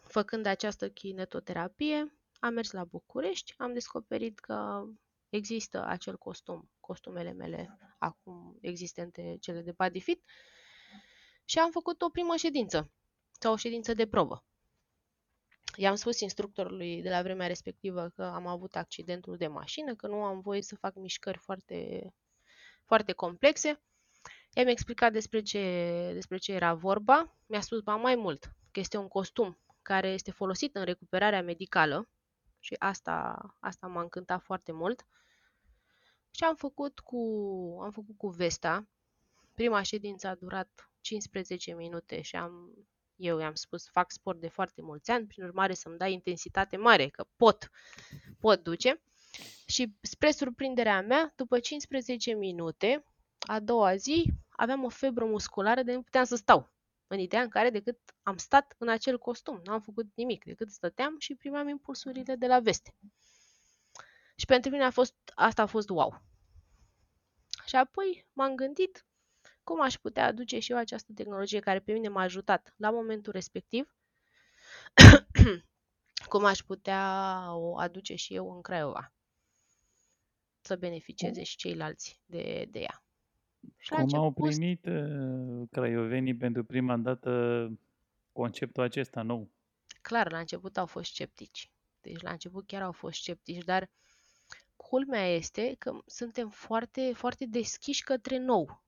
[0.02, 4.86] făcând această kinetoterapie, am mers la București, am descoperit că
[5.30, 10.24] există acel costum, costumele mele acum existente, cele de body fit,
[11.46, 12.92] și am făcut o primă ședință
[13.40, 14.46] sau o ședință de probă.
[15.76, 20.24] I-am spus instructorului de la vremea respectivă că am avut accidentul de mașină, că nu
[20.24, 22.10] am voie să fac mișcări foarte,
[22.86, 23.82] foarte complexe
[24.58, 25.62] I-am explicat despre ce,
[26.14, 27.36] despre ce era vorba.
[27.46, 32.10] Mi-a spus ba mai mult că este un costum care este folosit în recuperarea medicală
[32.60, 35.06] și asta, asta m-a încântat foarte mult.
[36.32, 37.18] Și am făcut cu,
[37.84, 38.88] am făcut cu Vesta.
[39.54, 42.74] Prima ședință a durat 15 minute și am,
[43.16, 47.08] eu i-am spus fac sport de foarte mulți ani, prin urmare să-mi dai intensitate mare,
[47.08, 47.72] că pot,
[48.40, 49.02] pot duce.
[49.66, 53.06] Și spre surprinderea mea, după 15 minute,
[53.40, 56.74] a doua zi, aveam o febră musculară de nu puteam să stau.
[57.08, 61.16] În ideea în care decât am stat în acel costum, n-am făcut nimic, decât stăteam
[61.20, 62.96] și primeam impulsurile de la veste.
[64.36, 66.22] Și pentru mine a fost, asta a fost wow.
[67.66, 69.06] Și apoi m-am gândit
[69.64, 73.32] cum aș putea aduce și eu această tehnologie care pe mine m-a ajutat la momentul
[73.32, 73.96] respectiv,
[76.30, 79.14] cum aș putea o aduce și eu în Craiova
[80.62, 83.05] să beneficieze și ceilalți de, de ea.
[83.78, 87.72] Și Cum au primit uh, craiovenii pentru prima dată
[88.32, 89.52] conceptul acesta nou?
[90.02, 91.72] Clar, la început au fost sceptici.
[92.02, 93.90] Deci la început chiar au fost sceptici, dar
[94.76, 98.84] culmea este că suntem foarte, foarte deschiși către nou.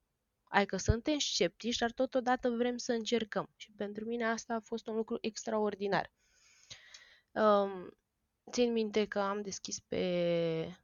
[0.48, 3.50] Adică suntem sceptici, dar totodată vrem să încercăm.
[3.56, 6.12] Și pentru mine asta a fost un lucru extraordinar.
[7.32, 7.90] Um,
[8.50, 10.78] țin minte că am deschis pe,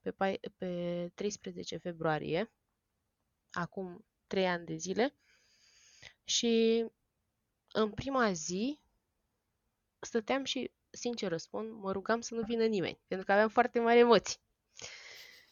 [0.00, 2.52] pe, pe 13 februarie
[3.50, 5.14] acum trei ani de zile
[6.24, 6.84] și
[7.72, 8.78] în prima zi
[10.00, 13.98] stăteam și, sincer răspund, mă rugam să nu vină nimeni, pentru că aveam foarte mari
[13.98, 14.38] emoții.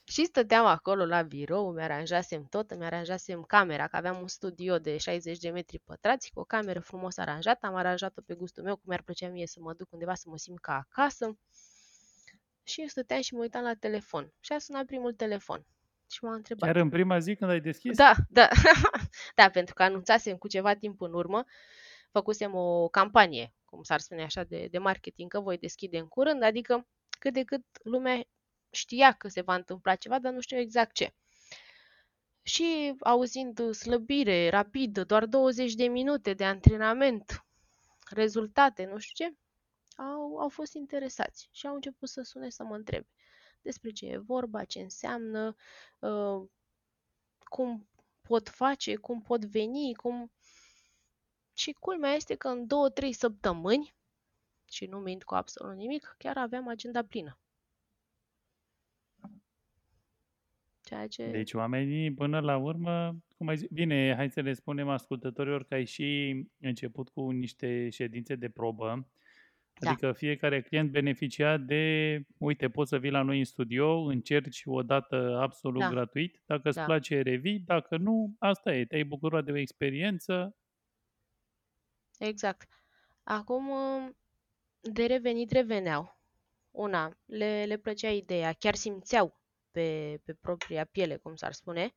[0.04, 5.38] Și stăteam acolo la birou, mi-aranjasem tot, mi-aranjasem camera, că aveam un studio de 60
[5.38, 9.02] de metri pătrați, cu o cameră frumos aranjată, am aranjat-o pe gustul meu, cum mi-ar
[9.02, 11.38] plăcea mie să mă duc undeva să mă simt ca acasă.
[12.62, 14.32] Și eu stăteam și mă uitam la telefon.
[14.40, 15.66] Și a sunat primul telefon.
[16.08, 16.72] Și m-a întrebat.
[16.72, 17.96] Chiar în prima zi când ai deschis?
[17.96, 18.48] Da, da.
[19.34, 21.44] da, pentru că anunțasem cu ceva timp în urmă,
[22.10, 26.42] făcusem o campanie, cum s-ar spune așa, de, de marketing, că voi deschide în curând,
[26.42, 26.86] adică
[27.18, 28.22] cât de cât lumea
[28.70, 31.14] știa că se va întâmpla ceva, dar nu știu exact ce.
[32.42, 37.44] Și auzind slăbire rapidă, doar 20 de minute de antrenament,
[38.10, 39.34] rezultate, nu știu ce,
[39.96, 43.06] au, au fost interesați și au început să sune să mă întrebe
[43.66, 45.56] despre ce e vorba, ce înseamnă,
[45.98, 46.48] uh,
[47.38, 47.88] cum
[48.20, 50.32] pot face, cum pot veni, cum...
[51.52, 53.94] Și culmea este că în două, trei săptămâni,
[54.70, 57.38] și nu mint cu absolut nimic, chiar aveam agenda plină.
[60.82, 61.30] Ceea ce...
[61.30, 65.74] Deci oamenii, până la urmă, cum ai zis, bine, hai să le spunem ascultătorilor că
[65.74, 69.08] ai și început cu niște ședințe de probă,
[69.78, 69.90] da.
[69.90, 74.82] Adică fiecare client beneficia de, uite, poți să vii la noi în studio, încerci o
[74.82, 75.88] dată absolut da.
[75.88, 76.84] gratuit, dacă îți da.
[76.84, 80.56] place, revii, dacă nu, asta e, te-ai bucurat de o experiență.
[82.18, 82.68] Exact.
[83.22, 83.70] Acum,
[84.80, 86.20] de revenit, reveneau.
[86.70, 91.94] Una, le, le plăcea ideea, chiar simțeau pe, pe propria piele, cum s-ar spune,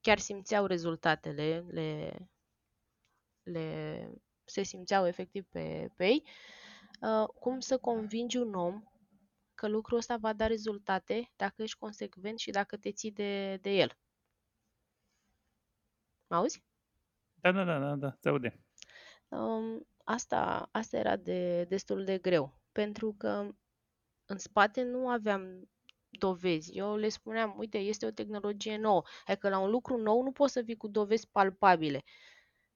[0.00, 2.14] chiar simțeau rezultatele, le,
[3.42, 4.08] le,
[4.44, 6.30] se simțeau efectiv pe, pe ei Uh,
[7.38, 8.82] cum să convingi un om
[9.54, 13.70] că lucrul ăsta va da rezultate dacă ești consecvent și dacă te ții de, de
[13.70, 13.98] el.
[16.26, 16.64] Mă auzi?
[17.34, 18.60] Da, da, da, da, da, te aude.
[19.28, 23.48] Um, asta, asta era de, destul de greu, pentru că
[24.24, 25.68] în spate nu aveam
[26.08, 26.76] dovezi.
[26.76, 29.02] Eu le spuneam, uite, este o tehnologie nouă.
[29.24, 32.04] Adică la un lucru nou nu poți să vii cu dovezi palpabile.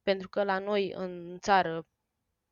[0.02, 1.86] Pentru că la noi în țară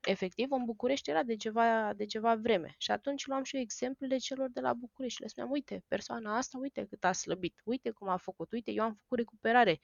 [0.01, 2.75] efectiv, în București era de ceva, de ceva vreme.
[2.79, 6.37] Și atunci luam și eu exemplele celor de la București și le spuneam, uite, persoana
[6.37, 9.81] asta, uite cât a slăbit, uite cum a făcut, uite, eu am făcut recuperare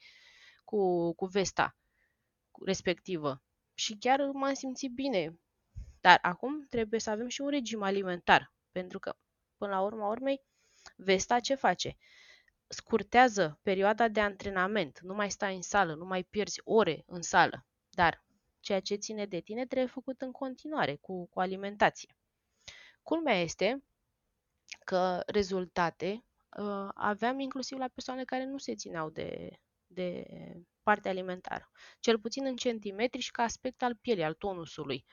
[0.63, 1.77] cu, cu vesta
[2.65, 3.43] respectivă.
[3.73, 5.39] Și chiar m-am simțit bine.
[6.01, 9.17] Dar acum trebuie să avem și un regim alimentar, pentru că,
[9.57, 10.41] până la urma urmei,
[10.95, 11.97] vesta ce face?
[12.67, 17.65] Scurtează perioada de antrenament, nu mai stai în sală, nu mai pierzi ore în sală.
[17.89, 18.25] Dar
[18.67, 22.15] Ceea ce ține de tine trebuie făcut în continuare, cu, cu alimentație.
[23.03, 23.83] Culmea este
[24.83, 26.25] că rezultate
[26.57, 30.25] uh, aveam inclusiv la persoane care nu se țineau de, de
[30.83, 31.71] partea alimentară.
[31.99, 35.05] Cel puțin în centimetri și ca aspect al pielii, al tonusului.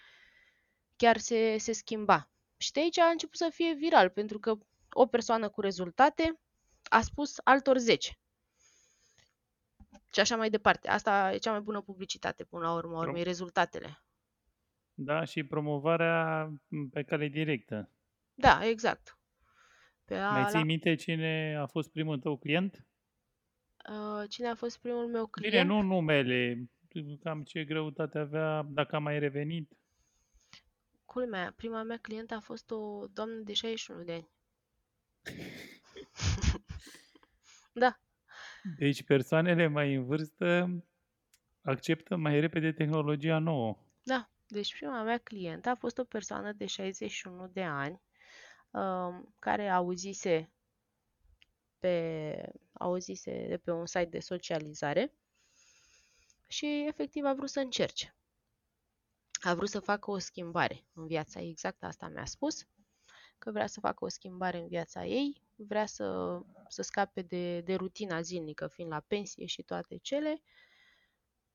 [0.97, 2.31] Chiar se, se schimba.
[2.57, 4.55] Și de aici a început să fie viral, pentru că
[4.91, 6.41] o persoană cu rezultate
[6.83, 8.19] a spus altor 10
[10.15, 10.89] și așa mai departe.
[10.89, 14.03] Asta e cea mai bună publicitate, până la urmă, urmei, rezultatele.
[14.95, 16.49] Da, și promovarea
[16.91, 17.91] pe cale directă.
[18.35, 19.19] Da, exact.
[20.05, 20.65] Pe a, Mai ții la...
[20.65, 22.87] minte cine a fost primul tău client?
[23.89, 25.69] Uh, cine a fost primul meu Bine, client?
[25.69, 26.71] nu numele,
[27.23, 29.73] cam ce greutate avea, dacă a mai revenit.
[31.05, 34.29] Culmea, prima mea clientă a fost o doamnă de 61 de ani.
[37.83, 37.99] da,
[38.79, 40.69] Deci persoanele mai în vârstă
[41.63, 43.79] acceptă mai repede tehnologia nouă.
[44.03, 44.29] da.
[44.47, 48.03] Deci prima mea clientă a fost o persoană de 61 de ani
[48.71, 50.53] um, care auzise
[51.79, 55.13] pe, auzise de pe un site de socializare
[56.49, 58.17] și efectiv a vrut să încerce.
[59.41, 62.69] A vrut să facă o schimbare în viața ei, exact asta mi-a spus,
[63.39, 66.39] că vrea să facă o schimbare în viața ei, vrea să,
[66.69, 70.43] să scape de, de rutina zilnică, fiind la pensie și toate cele.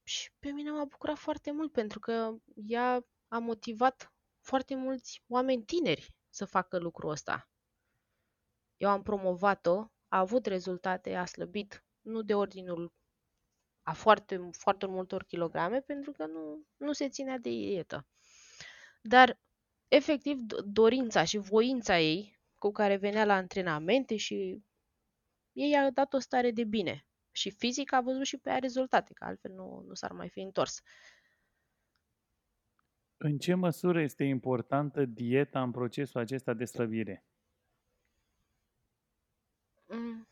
[0.03, 5.63] Și pe mine m-a bucurat foarte mult pentru că ea a motivat foarte mulți oameni
[5.63, 7.49] tineri să facă lucrul ăsta.
[8.77, 12.93] Eu am promovat-o, a avut rezultate, a slăbit, nu de ordinul
[13.83, 18.07] a foarte, foarte multor kilograme, pentru că nu, nu se ținea de dietă.
[19.01, 19.39] Dar,
[19.87, 24.63] efectiv, do- dorința și voința ei, cu care venea la antrenamente și
[25.51, 27.05] ei a dat o stare de bine.
[27.31, 30.39] Și fizic a văzut și pe ea rezultate, că altfel nu, nu s-ar mai fi
[30.39, 30.81] întors.
[33.17, 37.25] În ce măsură este importantă dieta în procesul acesta de slăbire?
[39.85, 40.27] Mm,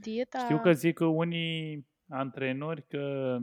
[0.00, 0.38] Dieta...
[0.38, 3.38] Știu că zic că unii antrenori că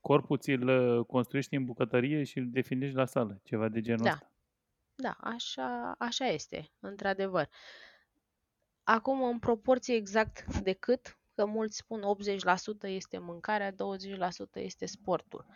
[0.00, 4.10] corpul ți-l uh, construiești în bucătărie și îl definești la sală, ceva de genul Da.
[4.10, 4.33] ăsta.
[4.94, 7.48] Da, așa, așa este, într-adevăr.
[8.82, 12.02] Acum, în proporție exact de cât, că mulți spun
[12.86, 13.74] 80% este mâncarea, 20%
[14.52, 15.46] este sportul.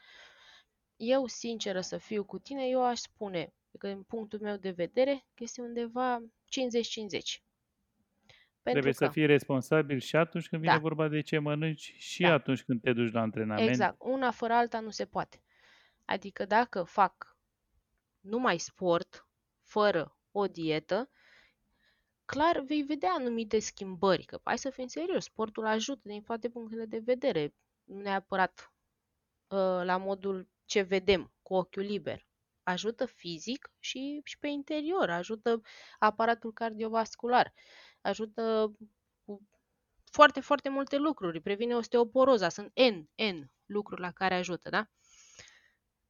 [0.96, 5.24] Eu, sinceră să fiu cu tine, eu aș spune că, în punctul meu de vedere,
[5.34, 7.42] că este undeva 50-50.
[8.62, 10.78] Pentru Trebuie că, să fii responsabil și atunci când vine Da.
[10.80, 12.32] vorba de ce mănânci și Da.
[12.32, 13.68] atunci când te duci la antrenament.
[13.68, 15.42] exact, una fără alta nu se poate.
[16.04, 17.36] Adică dacă fac
[18.20, 19.27] numai sport,
[19.68, 21.10] fără o dietă,
[22.24, 24.24] clar vei vedea anumite schimbări.
[24.24, 27.54] Că hai să fim serios, sportul ajută din toate punctele de vedere,
[27.84, 28.72] nu neapărat
[29.48, 32.26] uh, la modul ce vedem cu ochiul liber.
[32.62, 35.60] Ajută fizic și, și pe interior, ajută
[35.98, 37.54] aparatul cardiovascular,
[38.00, 38.72] ajută
[39.24, 39.48] cu
[40.04, 44.88] foarte, foarte multe lucruri, previne osteoporoza, sunt N, N lucruri la care ajută, da?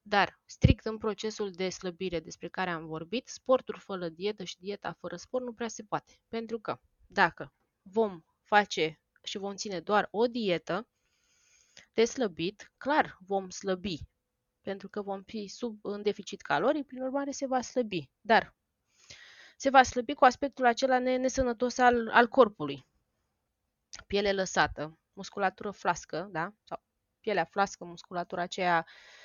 [0.09, 4.93] Dar, strict în procesul de slăbire despre care am vorbit, sportul fără dietă și dieta
[4.93, 6.21] fără sport nu prea se poate.
[6.29, 10.89] Pentru că dacă vom face și vom ține doar o dietă
[11.93, 13.99] de slăbit, clar vom slăbi.
[14.61, 18.11] Pentru că vom fi sub în deficit caloric, prin urmare se va slăbi.
[18.21, 18.57] Dar
[19.57, 22.87] se va slăbi cu aspectul acela ne- nesănătos al, al corpului.
[24.07, 26.53] Piele lăsată, musculatură flască, da?
[26.65, 26.83] Sau
[27.21, 29.18] pielea flască, musculatura aceea uh, n-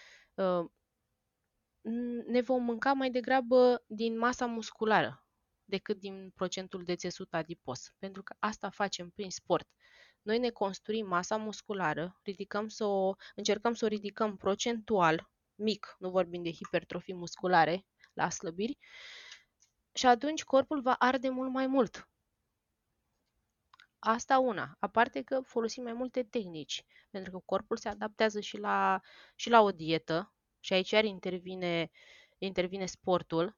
[2.25, 5.25] ne vom mânca mai degrabă din masa musculară
[5.65, 9.67] decât din procentul de țesut adipos, pentru că asta facem prin sport.
[10.21, 16.09] Noi ne construim masa musculară, ridicăm să o, încercăm să o ridicăm procentual, mic, nu
[16.09, 18.77] vorbim de hipertrofii musculare, la slăbiri,
[19.93, 22.07] și atunci corpul va arde mult mai mult.
[24.05, 29.01] Asta una, aparte că folosim mai multe tehnici, pentru că corpul se adaptează și la,
[29.35, 31.91] și la o dietă, și aici iar intervine,
[32.37, 33.57] intervine sportul.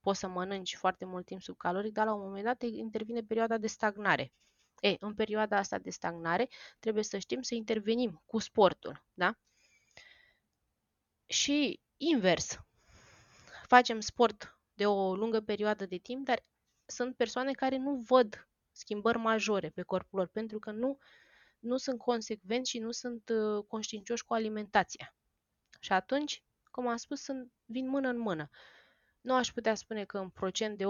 [0.00, 3.58] Poți să mănânci foarte mult timp sub caloric, dar la un moment dat intervine perioada
[3.58, 4.32] de stagnare.
[4.80, 9.38] E, în perioada asta de stagnare trebuie să știm să intervenim cu sportul, da?
[11.26, 12.58] Și invers,
[13.66, 16.44] facem sport de o lungă perioadă de timp, dar
[16.86, 18.47] sunt persoane care nu văd
[18.78, 20.98] schimbări majore pe corpul lor pentru că nu,
[21.58, 25.16] nu sunt consecvenți și nu sunt uh, conștiincioși cu alimentația.
[25.80, 28.48] Și atunci, cum am spus, sunt, vin mână în mână.
[29.20, 30.86] Nu aș putea spune că în procent de 80%,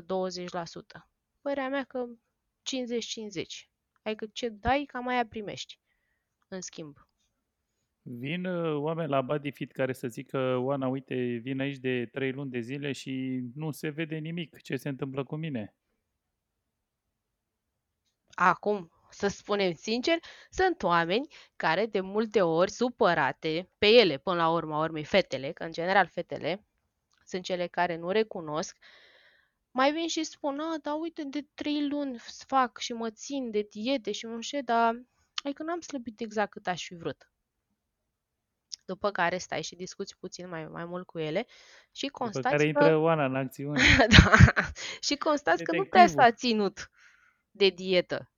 [0.00, 1.08] 20%.
[1.40, 3.68] Părerea mea că 50-50.
[4.02, 5.78] Adică ce dai, cam aia primești.
[6.48, 6.96] În schimb.
[8.02, 12.50] Vin uh, oameni la Bodyfit care să zică, Oana, uite, vin aici de trei luni
[12.50, 14.60] de zile și nu se vede nimic.
[14.60, 15.74] Ce se întâmplă cu mine?
[18.34, 20.18] Acum, să spunem sincer,
[20.50, 21.26] sunt oameni
[21.56, 26.06] care de multe ori supărate pe ele, până la urma urmei fetele, că în general
[26.06, 26.64] fetele
[27.24, 28.76] sunt cele care nu recunosc,
[29.70, 33.66] mai vin și spun, a, dar uite, de trei luni fac și mă țin de
[33.70, 35.02] diete și mă înșel, dar
[35.44, 37.28] adică n-am slăbit exact cât aș fi vrut.
[38.84, 41.46] După care stai și discuți puțin mai, mai mult cu ele
[41.92, 42.64] și După constați care că...
[42.68, 43.80] intră Oana în acțiune.
[44.18, 44.32] da,
[45.00, 46.30] și constați că nu prea Detectivul.
[46.30, 46.90] s-a ținut
[47.56, 48.30] de dietă.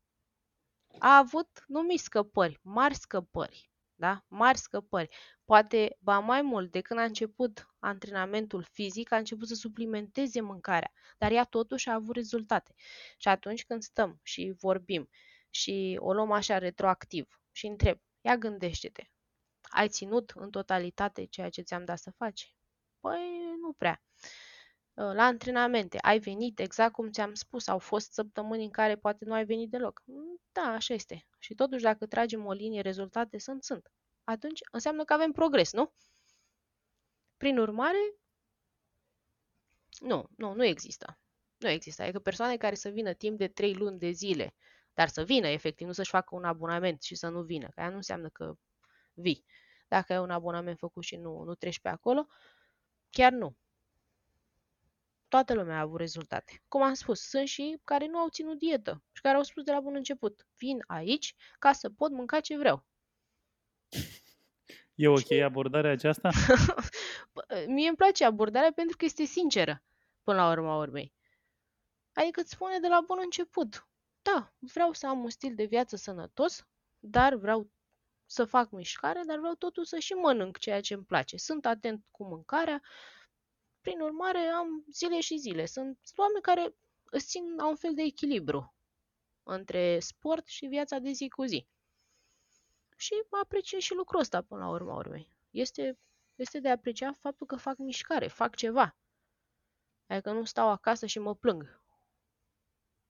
[0.99, 3.71] a avut, nu mici scăpări, mari scăpări.
[3.95, 4.25] Da?
[4.29, 5.17] Mari scăpări.
[5.45, 10.93] Poate, ba mai mult, de când a început antrenamentul fizic, a început să suplimenteze mâncarea,
[11.19, 12.75] dar ea totuși a avut rezultate.
[13.17, 15.09] Și atunci când stăm și vorbim
[15.51, 19.03] și o luăm așa retroactiv și întreb, ia gândește-te,
[19.61, 22.55] ai ținut în totalitate ceea ce ți-am dat să faci?
[23.01, 24.03] Păi, nu prea.
[24.99, 29.25] Ă, la antrenamente, ai venit exact cum ți-am spus, au fost săptămâni în care poate
[29.25, 30.03] nu ai venit deloc.
[30.05, 31.27] Mm, da, așa este.
[31.39, 33.91] Și totuși, dacă tragem o linie, rezultate sunt, sunt.
[34.25, 35.93] Atunci înseamnă că avem progres, nu?
[37.37, 38.15] Prin urmare,
[40.01, 41.19] nu, nu, nu există.
[41.57, 42.03] Nu există.
[42.03, 44.55] Adică persoane care să vină timp de 3 luni de zile,
[44.95, 47.89] dar să vină efectiv, nu să-și facă un abonament și să nu vină, că aia
[47.91, 48.55] nu înseamnă că
[49.15, 49.45] vii.
[49.89, 52.27] Dacă ai un abonament făcut și nu, nu treci pe acolo,
[53.11, 53.57] chiar nu.
[55.29, 56.63] Toată lumea a avut rezultate.
[56.69, 59.73] Cum am spus, sunt și care nu au ținut dietă și care au spus de
[59.73, 62.87] la bun început, vin aici ca să pot mânca ce vreau.
[64.99, 66.31] E ok abordarea aceasta?
[67.75, 69.83] Mie îmi place abordarea pentru că este sinceră,
[70.23, 71.15] până la urma urmei.
[72.13, 73.89] Adică îți spune de la bun început,
[74.23, 76.67] da, vreau să am un stil de viață sănătos,
[76.99, 77.71] dar vreau
[78.27, 81.37] să fac mișcare, dar vreau totuși să și mănânc ceea ce îmi place.
[81.37, 82.83] Sunt atent cu mâncarea,
[83.87, 85.67] prin urmare am zile și zile.
[85.67, 86.75] Sunt oameni care
[87.05, 88.75] îți țin la un fel de echilibru
[89.43, 91.67] între sport și viața de zi cu zi.
[92.97, 95.37] Și apreciez și lucrul ăsta până la urma urmei.
[95.51, 95.99] Este,
[96.35, 98.97] este de apreciat faptul că fac mișcare, fac ceva.
[100.07, 101.83] Adică nu stau acasă și mă plâng.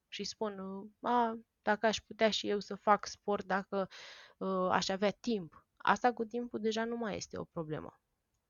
[0.09, 0.59] Și spun,
[1.01, 3.89] a, dacă aș putea și eu să fac sport, dacă
[4.37, 5.67] uh, aș avea timp.
[5.77, 8.01] Asta cu timpul deja nu mai este o problemă.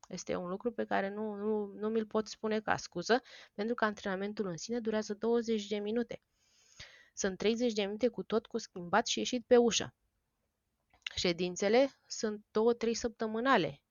[0.07, 3.23] Este un lucru pe care nu, nu, nu mi-l pot spune ca scuză,
[3.55, 6.23] pentru că antrenamentul în sine durează 20 de minute.
[7.15, 9.95] Sunt 30 de minute cu tot cu schimbat și ieșit pe ușă.
[11.15, 12.45] Ședințele sunt
[12.87, 13.83] 2-3 săptămânale,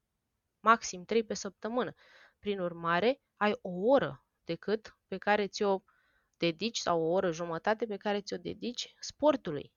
[0.59, 1.93] maxim 3 pe săptămână.
[2.39, 5.79] Prin urmare, ai o oră decât pe care ți-o
[6.37, 9.73] dedici sau o oră jumătate pe care ți-o dedici sportului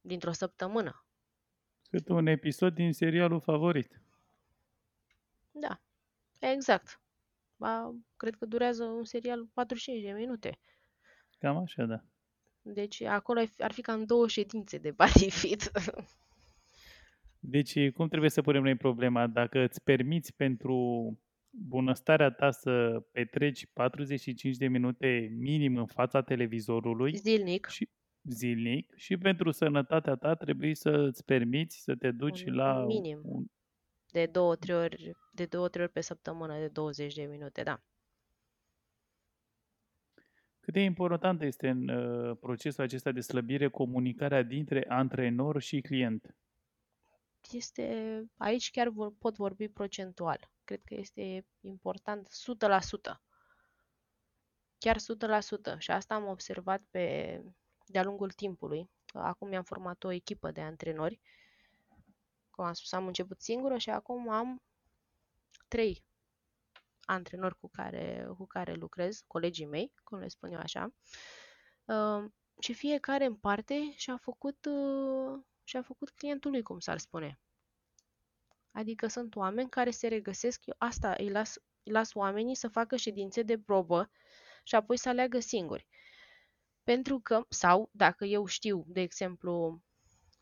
[0.00, 1.06] dintr-o săptămână.
[1.90, 4.02] Cât un episod din serialul favorit.
[5.60, 5.80] Da,
[6.40, 7.00] exact.
[7.56, 10.58] Ba, cred că durează un serial 45 de minute.
[11.38, 12.04] Cam așa, da.
[12.62, 15.70] Deci acolo ar fi cam două ședințe de body fit.
[17.40, 19.26] Deci cum trebuie să punem noi problema?
[19.26, 21.18] Dacă îți permiți pentru
[21.50, 27.66] bunăstarea ta să petreci 45 de minute minim în fața televizorului Zilnic.
[27.66, 27.88] și
[28.22, 33.20] zilnic și pentru sănătatea ta trebuie să îți permiți să te duci Un la minim.
[33.22, 33.44] un,
[34.18, 37.82] De două, trei ori, de două, trei ori pe săptămână, de 20 de minute, da.
[40.60, 46.36] cât de important este în uh, procesul acesta de slăbire comunicarea dintre antrenor și client.
[47.50, 50.50] Este, aici chiar vor, pot vorbi procentual.
[50.64, 53.14] Cred că este important 100%.
[54.78, 55.78] Chiar 100%.
[55.78, 57.40] Și asta am observat pe,
[57.86, 58.90] de-a lungul timpului.
[59.06, 61.20] Acum mi-am format o echipă de antrenori.
[62.58, 64.62] Cum am spus, am început singură și acum am
[65.68, 66.04] trei
[67.04, 70.94] antrenori cu care, cu care lucrez, colegii mei, cum le spun eu așa.
[71.84, 72.30] Uh,
[72.60, 77.40] și fiecare în parte și-a făcut, uh, și-a făcut clientul lui, cum s-ar spune.
[78.70, 82.96] Adică sunt oameni care se regăsesc, eu asta îi las, îi las oamenii să facă
[82.96, 84.10] ședințe de probă
[84.62, 85.86] și apoi să aleagă singuri.
[86.84, 89.82] Pentru că, sau dacă eu știu, de exemplu,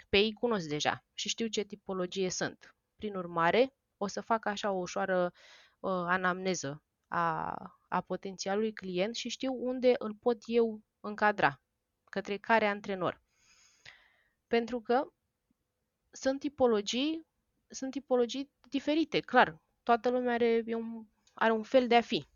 [0.09, 2.75] pe ei cunosc deja și știu ce tipologie sunt.
[2.97, 5.33] Prin urmare, o să fac așa o ușoară
[5.81, 7.55] uh, anamneză a,
[7.89, 11.61] a potențialului client și știu unde îl pot eu încadra,
[12.11, 13.23] către care antrenor.
[14.47, 15.13] Pentru că
[16.11, 17.27] sunt tipologii,
[17.69, 19.61] sunt tipologii diferite, clar.
[19.83, 22.27] Toată lumea are e un, are un fel de a fi.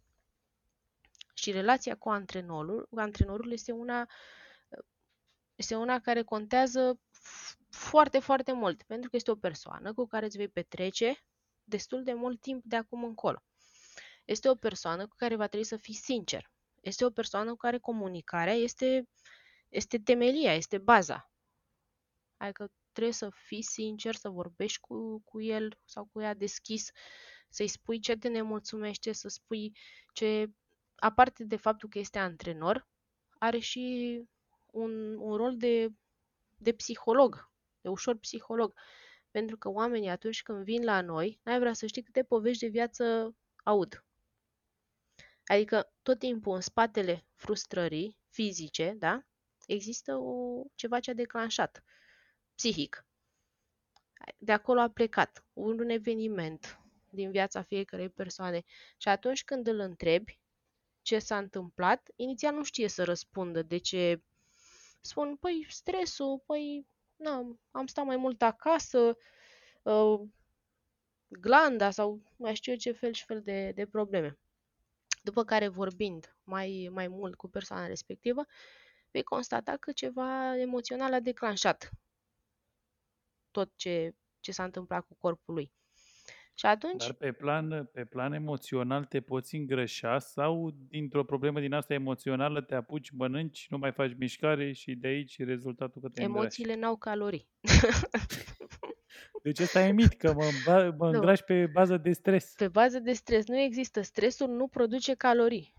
[1.35, 4.09] Și relația cu antrenorul, cu antrenorul este una
[5.55, 10.27] este una care contează f- foarte, foarte mult, pentru că este o persoană cu care
[10.27, 11.25] îți vei petrece
[11.65, 13.43] destul de mult timp de acum încolo.
[14.25, 16.51] Este o persoană cu care va trebui să fii sincer.
[16.81, 19.09] Este o persoană cu care comunicarea este,
[19.69, 21.31] este temelia, este baza.
[22.37, 26.91] Adică trebuie să fii sincer, să vorbești cu, cu el sau cu ea deschis,
[27.49, 29.77] să-i spui ce te nemulțumește, să spui
[30.13, 30.51] ce,
[30.97, 32.89] aparte de faptul că este antrenor,
[33.39, 34.23] are și
[34.67, 35.89] un, un rol de,
[36.57, 37.50] de psiholog,
[37.81, 38.75] de ușor psiholog.
[39.31, 42.71] Pentru că oamenii atunci când vin la noi, n-ai vrea să știi câte povești de
[42.71, 44.05] viață aud.
[45.45, 49.25] Adică tot timpul în spatele frustrării fizice, da?
[49.67, 51.85] există o, ceva ce a declanșat
[52.55, 53.05] psihic.
[54.39, 58.65] De acolo a plecat un eveniment din viața fiecărei persoane
[58.97, 60.41] și atunci când îl întrebi
[61.03, 64.23] ce s-a întâmplat, inițial nu știe să răspundă de ce
[65.01, 66.87] spun, păi stresul, păi
[67.21, 69.17] na, am stat mai mult acasă,
[69.83, 70.21] uh,
[71.29, 74.39] glanda sau mai știu eu ce fel și fel de, de probleme.
[75.23, 78.45] După care, vorbind mai, mai mult cu persoana respectivă,
[79.11, 81.91] vei constata că ceva emoțional a declanșat
[83.51, 85.73] tot ce, ce s-a întâmplat cu corpul lui.
[86.61, 87.05] Și atunci...
[87.05, 92.61] Dar pe plan, pe plan emoțional te poți îngrășa sau dintr-o problemă din asta emoțională
[92.61, 96.91] te apuci, mănânci, nu mai faci mișcare și de aici rezultatul că te Emoțiile îngrași.
[96.91, 97.49] n-au calorii.
[99.43, 100.45] Deci ăsta e mit, că mă,
[100.99, 102.53] mă îngrași pe bază de stres.
[102.57, 103.47] Pe bază de stres.
[103.47, 104.01] Nu există.
[104.03, 105.75] Stresul nu produce calorii.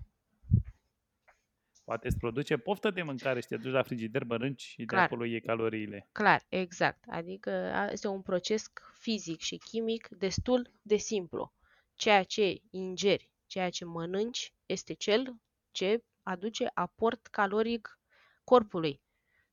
[1.91, 4.99] Poate îți produce poftă de mâncare și te duci la frigider, mănânci și Clar.
[4.99, 6.07] de acolo iei caloriile.
[6.11, 7.03] Clar, exact.
[7.07, 11.53] Adică este un proces fizic și chimic destul de simplu.
[11.95, 15.35] Ceea ce ingeri, ceea ce mănânci, este cel
[15.71, 17.99] ce aduce aport caloric
[18.43, 19.01] corpului.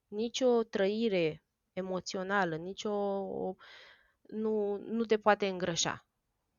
[0.09, 3.25] Nici o trăire emoțională, nici o,
[4.23, 6.07] nu, nu te poate îngrășa.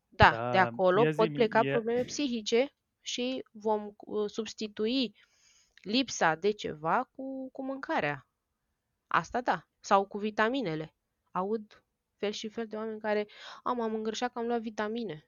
[0.07, 5.15] Da, Da, de acolo ia pot zi-mi, pleca ia- probleme psihice și vom uh, substitui
[5.81, 8.27] lipsa de ceva cu, cu mâncarea.
[9.07, 9.67] Asta da.
[9.79, 10.95] Sau cu vitaminele.
[11.31, 11.83] Aud
[12.17, 13.27] fel și fel de oameni care
[13.63, 15.27] am, am îngrășat că am luat vitamine.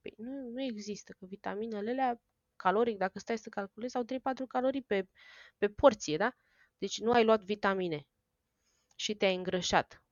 [0.00, 2.20] Păi nu, nu există, că vitaminele alea
[2.56, 5.08] caloric, dacă stai să calculezi, au 3-4 calorii pe,
[5.58, 6.34] pe porție, da?
[6.78, 8.06] Deci nu ai luat vitamine
[8.96, 10.02] și te-ai îngrășat.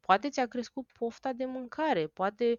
[0.00, 2.56] Poate ți-a crescut pofta de mâncare, poate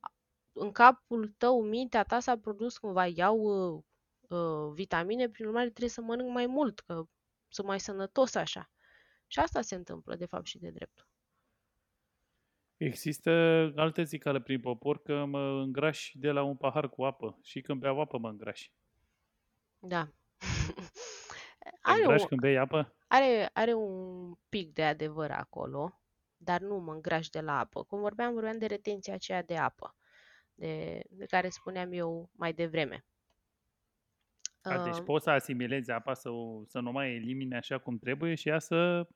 [0.00, 0.14] a-
[0.52, 3.84] în capul tău, mintea ta s-a produs cumva, iau
[4.32, 7.04] uh, uh, vitamine, prin urmare trebuie să mănânc mai mult, că
[7.48, 8.70] sunt mai sănătos așa.
[9.26, 11.06] Și asta se întâmplă, de fapt, și de drept.
[12.76, 13.30] Există
[13.76, 17.80] alte zicală prin popor că mă îngrași de la un pahar cu apă și când
[17.80, 18.72] beau apă mă îngrași.
[19.78, 20.08] Da.
[21.58, 22.96] Te Are, îngrași un, când bei apă?
[23.06, 26.00] are, are un pic de adevăr acolo,
[26.36, 27.84] dar nu mă îngrași de la apă.
[27.84, 29.96] Cum vorbeam, vorbeam de retenția aceea de apă,
[30.54, 33.06] de, de care spuneam eu mai devreme.
[34.62, 37.98] A, deci Uh, poți să asimilezi apa, să, o, să nu mai elimine așa cum
[37.98, 39.06] trebuie și ea să...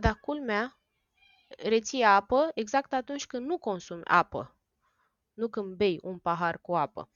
[0.00, 0.80] dar culmea,
[1.58, 4.56] reții apă exact atunci când nu consumi apă,
[5.32, 7.10] nu când bei un pahar cu apă.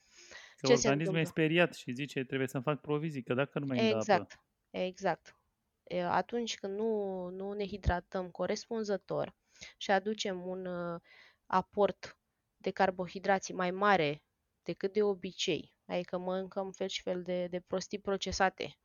[0.56, 1.42] Că Ce se organismul e întâmplă?
[1.42, 4.12] speriat și zice trebuie să-mi fac provizii, că dacă nu mai îmi dă apă.
[4.12, 5.36] Exact, exact.
[5.84, 9.34] E, Atunci când nu, nu ne hidratăm corespunzător
[9.76, 11.00] și aducem un uh,
[11.46, 12.18] aport
[12.56, 14.22] de carbohidrați mai mare
[14.66, 18.78] decât de obicei, adică mâncăm fel și fel de, de prostii procesate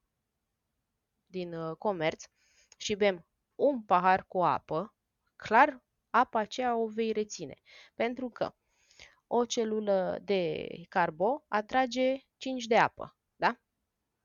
[1.26, 2.24] din uh, comerț
[2.78, 3.26] și bem
[3.56, 4.96] un pahar cu apă,
[5.36, 7.56] clar apa aceea o vei reține.
[7.96, 8.56] Pentru că
[9.28, 13.60] o celulă de carbo atrage 5 de apă, da?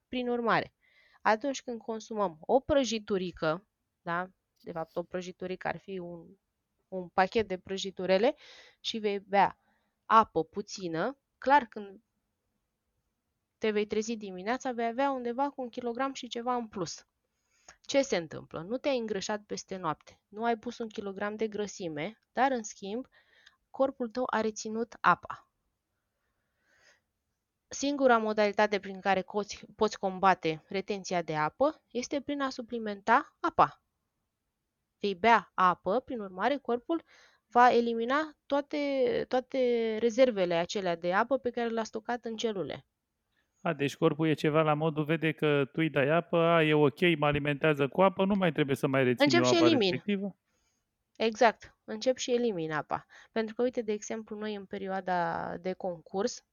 [0.08, 0.74] Prin urmare,
[1.22, 3.66] atunci când consumăm o prăjiturică,
[4.02, 4.30] da?
[4.60, 6.36] De fapt, o prăjiturică ar fi un,
[6.88, 8.34] un pachet de prăjiturele
[8.80, 9.58] și vei bea
[10.04, 12.00] apă puțină, clar când
[13.58, 17.06] te vei trezi dimineața, vei avea undeva cu un kilogram și ceva în plus.
[17.82, 18.62] Ce se întâmplă?
[18.62, 23.06] Nu te-ai îngrășat peste noapte, nu ai pus un kilogram de grăsime, dar în schimb,
[23.70, 25.48] corpul tău a reținut apa.
[27.68, 33.82] Singura modalitate prin care poți, poți combate retenția de apă este prin a suplimenta apa.
[35.00, 37.04] Vei bea apă, prin urmare, corpul
[37.56, 38.78] va elimina toate,
[39.28, 39.58] toate
[39.98, 42.86] rezervele acelea de apă pe care le-a stocat în celule.
[43.60, 46.74] A, deci corpul e ceva la modul, vede că tu îi dai apă, a, e
[46.74, 49.66] ok, mă alimentează cu apă, nu mai trebuie să mai rețin Încep eu și apa
[49.66, 49.90] elimin.
[49.90, 50.36] respectivă.
[51.16, 51.76] Exact.
[51.84, 53.06] Încep și elimin apa.
[53.32, 56.44] Pentru că, uite, de exemplu, noi în perioada de concurs,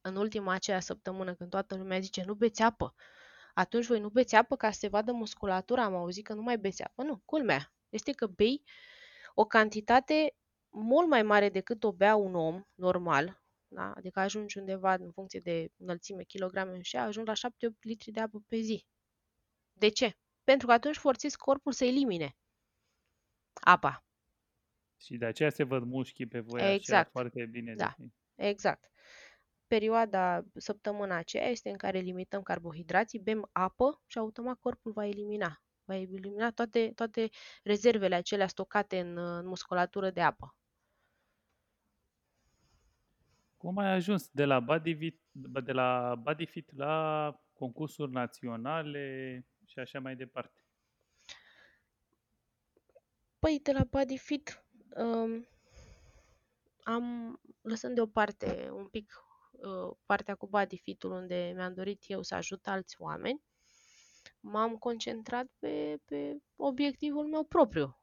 [0.00, 2.94] în ultima aceea săptămână, când toată lumea zice nu beți apă,
[3.54, 6.58] atunci voi nu beți apă ca să se vadă musculatura, am auzit că nu mai
[6.58, 7.02] beți apă.
[7.02, 7.72] Nu, culmea.
[7.88, 8.62] Este că bei
[9.40, 10.34] o cantitate
[10.68, 13.92] mult mai mare decât o bea un om normal, da?
[13.92, 18.42] adică ajungi undeva în funcție de înălțime, kilograme și ajungi la 7-8 litri de apă
[18.48, 18.84] pe zi.
[19.72, 20.16] De ce?
[20.44, 22.36] Pentru că atunci forțezi corpul să elimine
[23.52, 24.04] apa.
[24.96, 27.10] Și de aceea se văd mușchii pe voi așa Exact.
[27.10, 27.74] foarte bine.
[27.74, 27.86] Da.
[27.86, 28.14] definit.
[28.34, 28.90] Exact.
[29.66, 35.62] Perioada, săptămâna aceea este în care limităm carbohidrații, bem apă și automat corpul va elimina.
[35.88, 37.28] Va elimina toate, toate
[37.62, 40.56] rezervele acelea stocate în, în musculatură de apă.
[43.56, 45.20] Cum ai ajuns de la Bodyfit,
[45.64, 50.62] de la Bodyfit la concursuri naționale și așa mai departe.
[53.38, 54.64] Păi, de la Body Fit,
[54.96, 55.48] um,
[56.82, 59.12] am, lăsând deoparte un pic
[59.50, 63.42] uh, partea cu Body Fit-ul unde mi-am dorit eu să ajut alți oameni,
[64.40, 67.98] m-am concentrat pe, pe obiectivul meu propriu.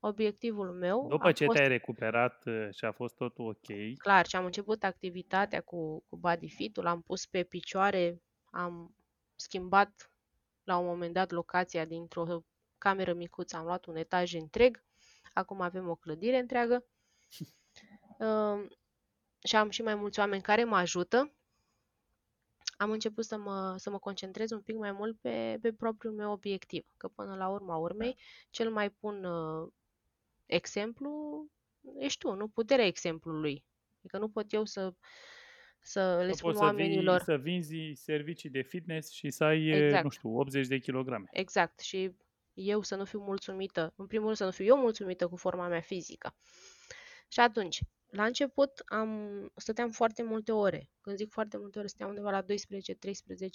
[0.00, 4.26] Obiectivul meu După a ce fost te-ai recuperat uh, și a fost totul ok, clar
[4.26, 8.96] și am început activitatea cu, cu Body Fit-ul, am pus pe picioare, am
[9.34, 10.10] schimbat
[10.64, 12.44] la un moment dat locația dintr-o
[12.78, 14.84] cameră micuță, am luat un etaj întreg,
[15.32, 16.86] acum avem o clădire întreagă
[18.18, 18.66] uh,
[19.48, 21.35] și am și mai mulți oameni care mă ajută.
[22.76, 26.32] Am început să mă, să mă concentrez un pic mai mult pe, pe propriul meu
[26.32, 28.18] obiectiv, că până la urma urmei,
[28.50, 29.68] cel mai bun uh,
[30.46, 31.46] exemplu
[31.98, 33.64] ești tu, nu puterea exemplului.
[33.98, 34.94] Adică nu pot eu să,
[35.80, 39.44] să le nu spun poți să, vii, oamenilor să vinzi servicii de fitness și să
[39.44, 40.04] ai, uh, exact.
[40.04, 41.26] nu știu, 80 de kilograme.
[41.30, 41.80] Exact.
[41.80, 42.14] Și
[42.54, 45.68] eu să nu fiu mulțumită, în primul rând să nu fiu eu mulțumită cu forma
[45.68, 46.36] mea fizică.
[47.28, 47.80] Și atunci,
[48.10, 50.90] la început am, stăteam foarte multe ore.
[51.00, 52.46] Când zic foarte multe ore, stăteam undeva la 12-13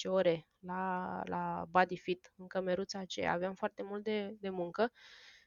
[0.06, 3.32] ore la, la body fit, în cămeruța aceea.
[3.32, 4.92] Aveam foarte mult de, de muncă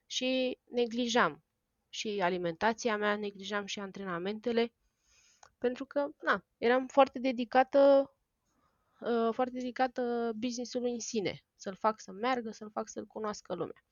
[0.07, 1.45] și neglijam
[1.89, 4.73] și alimentația mea, neglijam și antrenamentele,
[5.59, 8.11] pentru că, na, eram foarte dedicată
[9.01, 13.85] uh, foarte dedicată business-ului în sine, să-l fac să meargă, să-l fac să-l cunoască lumea.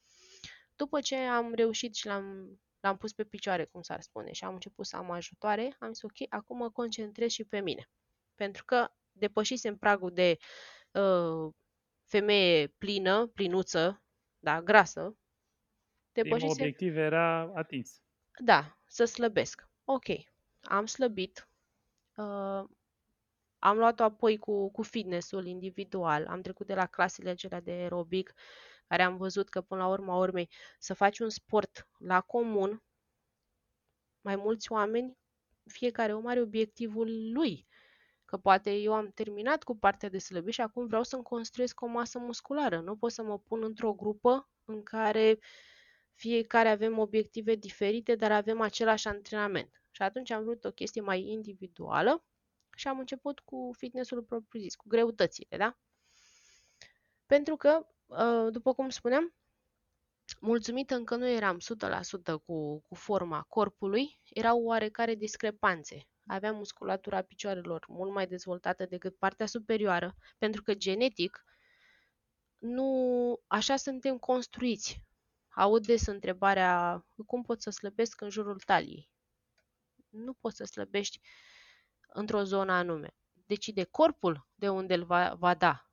[0.76, 4.52] După ce am reușit și l-am, l-am pus pe picioare, cum s-ar spune, și am
[4.54, 7.88] început să am ajutoare, am zis ok, acum mă concentrez și pe mine.
[8.34, 10.36] Pentru că depășisem pragul de
[10.92, 11.52] uh,
[12.04, 14.02] femeie plină, plinuță,
[14.38, 15.16] da, grasă,
[16.18, 18.02] Primul depășisem, obiectiv era atins.
[18.44, 19.68] da, să slăbesc.
[19.84, 20.04] Ok,
[20.62, 21.48] am slăbit,
[22.16, 22.64] uh,
[23.58, 28.32] am luat-o apoi cu, cu fitness-ul individual, am trecut de la clasele acelea de aerobic,
[28.92, 32.82] care am văzut că până la urma urmei să faci un sport la comun,
[34.20, 35.18] mai mulți oameni,
[35.64, 37.66] fiecare om are obiectivul lui.
[38.24, 41.86] Că poate eu am terminat cu partea de slăbit și acum vreau să-mi construiesc o
[41.86, 42.80] masă musculară.
[42.80, 45.38] Nu pot să mă pun într-o grupă în care
[46.12, 49.82] fiecare avem obiective diferite, dar avem același antrenament.
[49.90, 52.24] Și atunci am vrut o chestie mai individuală
[52.76, 55.78] și am început cu fitnessul propriu-zis, cu greutățile, da?
[57.26, 57.92] Pentru că, uh,
[58.50, 59.34] după cum spuneam,
[60.40, 61.60] mulțumită încă nu eram 100%
[62.44, 66.08] cu, cu forma corpului, erau oarecare discrepanțe.
[66.26, 71.44] Aveam musculatura picioarelor mult mai dezvoltată decât partea superioară, pentru că genetic
[72.58, 75.02] nu așa suntem construiți.
[75.48, 79.10] Aud des întrebarea cum pot să slăbesc în jurul taliei.
[80.08, 81.20] Nu poți să slăbești
[82.06, 83.14] într-o zonă anume.
[83.46, 85.91] Decide corpul de unde îl va, va da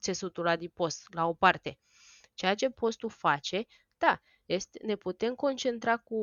[0.00, 1.78] țesutul adipos la o parte.
[2.34, 3.66] Ceea ce poți tu face,
[3.98, 6.18] da, este, ne putem concentra cu,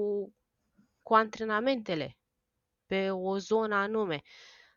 [1.03, 2.17] cu antrenamentele
[2.86, 4.21] pe o zonă anume,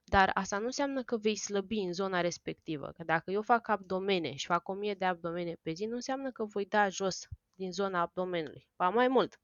[0.04, 2.92] dar asta nu înseamnă că vei slăbi în zona respectivă.
[2.96, 6.44] Că dacă eu fac abdomene și fac 1000 de abdomene pe zi, nu înseamnă că
[6.44, 8.68] voi da jos din zona abdomenului.
[8.76, 9.40] Ba mai mult,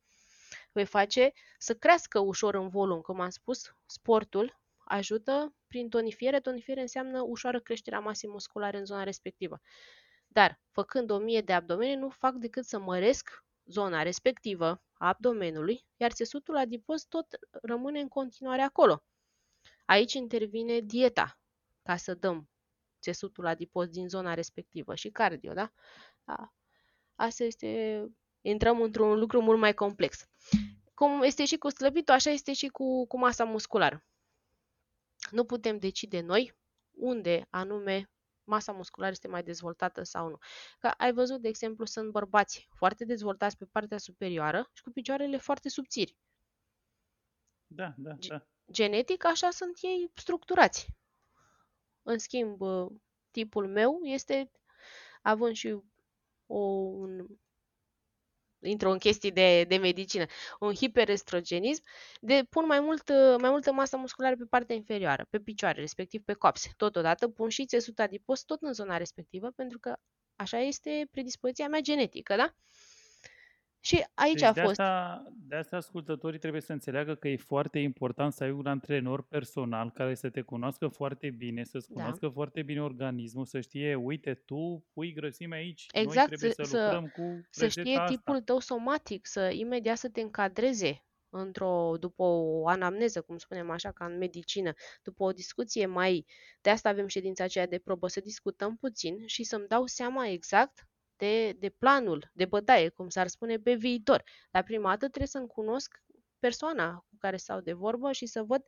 [0.73, 3.01] voi face să crească ușor în volum.
[3.01, 6.41] Cum am spus, sportul ajută prin tonifiere.
[6.41, 9.61] Tonifiere înseamnă ușoară creșterea masei musculare în zona respectivă.
[10.27, 16.13] Dar, făcând 1000 de abdomene, nu fac decât să măresc zona respectivă a abdomenului, iar
[16.13, 17.27] țesutul adipos tot
[17.63, 19.05] rămâne în continuare acolo.
[19.85, 21.39] Aici intervine dieta,
[21.83, 22.49] ca să dăm
[23.01, 25.73] țesutul adipos din zona respectivă și cardio, da?
[26.25, 26.53] da.
[27.15, 28.05] Asta este,
[28.41, 30.27] intrăm într-un lucru mult mai complex.
[30.95, 34.05] Cum este și cu slăbitul, așa este și cu, cu masa musculară.
[35.31, 36.55] Nu putem decide noi
[36.91, 38.11] unde anume
[38.45, 40.39] masa musculară este mai dezvoltată sau nu.
[40.79, 45.37] Că ai văzut, de exemplu, sunt bărbați foarte dezvoltați pe partea superioară și cu picioarele
[45.37, 46.17] foarte subțiri.
[47.67, 48.47] Da, da, da.
[48.73, 50.89] Genetic, așa sunt ei structurați.
[52.03, 52.61] În schimb,
[53.31, 54.51] tipul meu este,
[55.23, 55.79] având și
[56.47, 57.27] o, un
[58.67, 60.25] intră în chestii de, de medicină,
[60.61, 61.83] un hiperestrogenism,
[62.21, 63.09] de pun mai, mult,
[63.41, 66.71] mai multă masă musculară pe partea inferioară, pe picioare, respectiv pe coapse.
[66.77, 69.97] Totodată pun și țesut adipos tot în zona respectivă, pentru că
[70.37, 72.55] așa este predispoziția mea genetică, da?
[73.87, 74.81] Și aici deci a de fost.
[74.81, 79.23] Asta, de asta ascultătorii trebuie să înțeleagă că e foarte important să ai un antrenor
[79.23, 81.95] personal care să te cunoască foarte bine, să-ți Da.
[81.95, 86.63] cunoască foarte bine organismul, să știe, uite, tu pui grăsime aici, noi Exact, trebuie să-
[86.63, 88.15] să, să- lucrăm cu Să rețeta știe asta.
[88.15, 93.93] tipul tău somatic, să imediat să te încadreze într-o, după o anamneză, cum spunem așa,
[93.93, 94.73] ca în medicină,
[95.03, 96.27] după o discuție mai,
[96.61, 100.87] de asta avem ședința aceea de probă, să discutăm puțin și să-mi dau seama exact
[101.17, 104.23] de, de planul de bătaie, cum s-ar spune, pe viitor.
[104.51, 106.03] La prima dată trebuie să-mi cunosc
[106.39, 108.65] persoana cu care stau de vorbă și să văd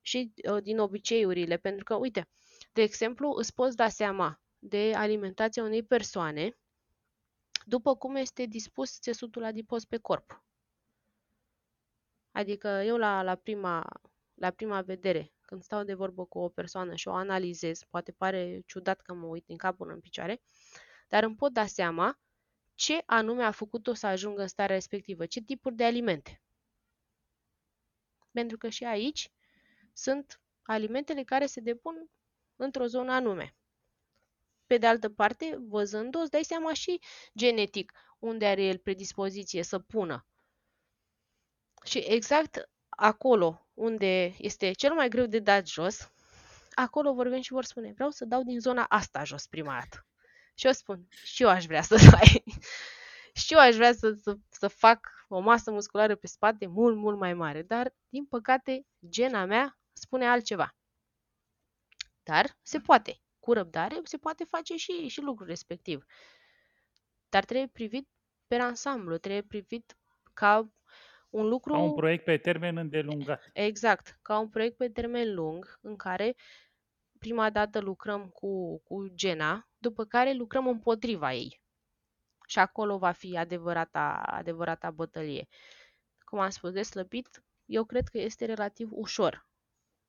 [0.00, 2.28] și uh, din obiceiurile, pentru că, uite,
[2.72, 6.58] de exemplu, îți poți da seama de alimentația unei persoane
[7.64, 10.44] după cum este dispus țesutul adipos pe corp.
[12.30, 14.00] Adică eu la, la, prima,
[14.34, 18.62] la prima vedere, când stau de vorbă cu o persoană și o analizez, poate pare
[18.66, 20.42] ciudat că mă uit din cap până în picioare,
[21.08, 22.18] dar îmi pot da seama
[22.74, 26.42] ce anume a făcut-o să ajungă în starea respectivă, ce tipuri de alimente.
[28.30, 29.30] Pentru că și aici
[29.92, 32.10] sunt alimentele care se depun
[32.56, 33.56] într-o zonă anume.
[34.66, 37.00] Pe de altă parte, văzând-o, îți dai seama și
[37.38, 40.26] genetic unde are el predispoziție să pună.
[41.84, 46.12] Și exact acolo unde este cel mai greu de dat jos,
[46.74, 50.05] acolo vor veni și vor spune, vreau să dau din zona asta jos prima dată.
[50.58, 52.44] Și eu spun, și eu aș vrea să dai.
[53.34, 57.18] și eu aș vrea să, să, să fac o masă musculară pe spate mult, mult
[57.18, 57.62] mai mare.
[57.62, 60.74] Dar, din păcate, gena mea spune altceva.
[62.22, 63.20] Dar se poate.
[63.38, 66.04] Cu răbdare se poate face și, și lucrul respectiv.
[67.28, 68.08] Dar trebuie privit
[68.46, 69.96] pe ansamblu, trebuie privit
[70.32, 70.70] ca
[71.30, 71.72] un lucru...
[71.72, 73.50] Ca un proiect pe termen îndelungat.
[73.52, 76.34] Exact, ca un proiect pe termen lung în care
[77.18, 81.60] prima dată lucrăm cu, cu gena, după care lucrăm împotriva ei.
[82.46, 85.48] Și acolo va fi adevărata, adevărata bătălie.
[86.24, 89.48] Cum am spus, de slăbit, eu cred că este relativ ușor.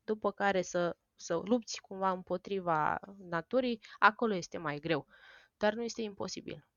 [0.03, 5.07] După care să, să lupți cumva împotriva naturii, acolo este mai greu.
[5.57, 6.67] Dar nu este imposibil.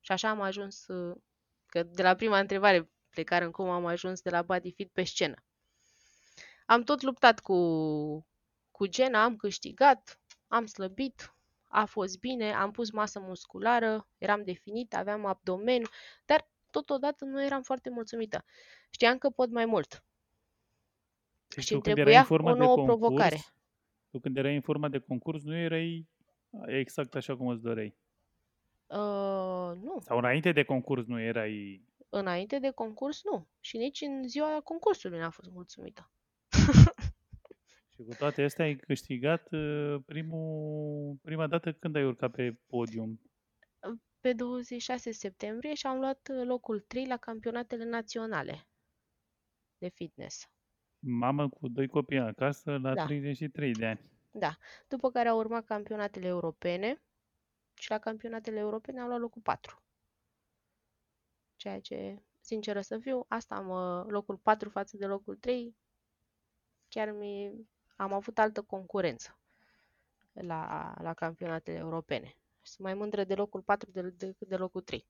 [0.00, 0.86] Și așa am ajuns,
[1.66, 5.04] că de la prima întrebare plecare în cum am ajuns de la body fit pe
[5.04, 5.44] scenă.
[6.66, 7.56] Am tot luptat cu,
[8.82, 11.34] cu gena, am câștigat, am slăbit,
[11.68, 15.82] a fost bine, am pus masă musculară, eram definit, aveam abdomen,
[16.24, 18.44] dar totodată nu eram foarte mulțumită.
[18.90, 20.04] Știam că pot mai mult.
[21.48, 23.36] Deci și trebuia o nouă de concurs, provocare.
[24.10, 26.08] Tu când erai în forma de concurs, nu erai
[26.66, 27.96] exact așa cum îți doreai.
[28.86, 30.00] Uh, nu.
[30.00, 31.84] Sau înainte de concurs nu erai...
[32.08, 33.48] Înainte de concurs, nu.
[33.60, 36.10] Și nici în ziua concursului n-am fost mulțumită.
[38.02, 43.20] Și cu toate astea ai câștigat uh, primul, prima dată când ai urcat pe podium?
[44.20, 48.68] Pe 26 septembrie și am luat uh, locul 3 la campionatele naționale
[49.78, 50.50] de fitness.
[50.98, 53.04] Mamă cu doi copii acasă la Da.
[53.04, 54.10] 33 de ani.
[54.30, 54.56] Da.
[54.88, 57.02] După care au urmat campionatele europene
[57.74, 59.82] și la campionatele europene am luat locul 4.
[61.56, 65.76] Ceea ce, sinceră să fiu, asta am uh, locul 4 față de locul 3.
[66.88, 67.66] Chiar mi
[67.96, 69.38] am avut altă concurență
[70.32, 72.36] la, la campionatele europene.
[72.62, 75.06] Sunt mai mândră de locul 4 decât de, de locul 3.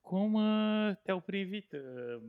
[0.00, 2.22] Cum uh, te-au privit uh,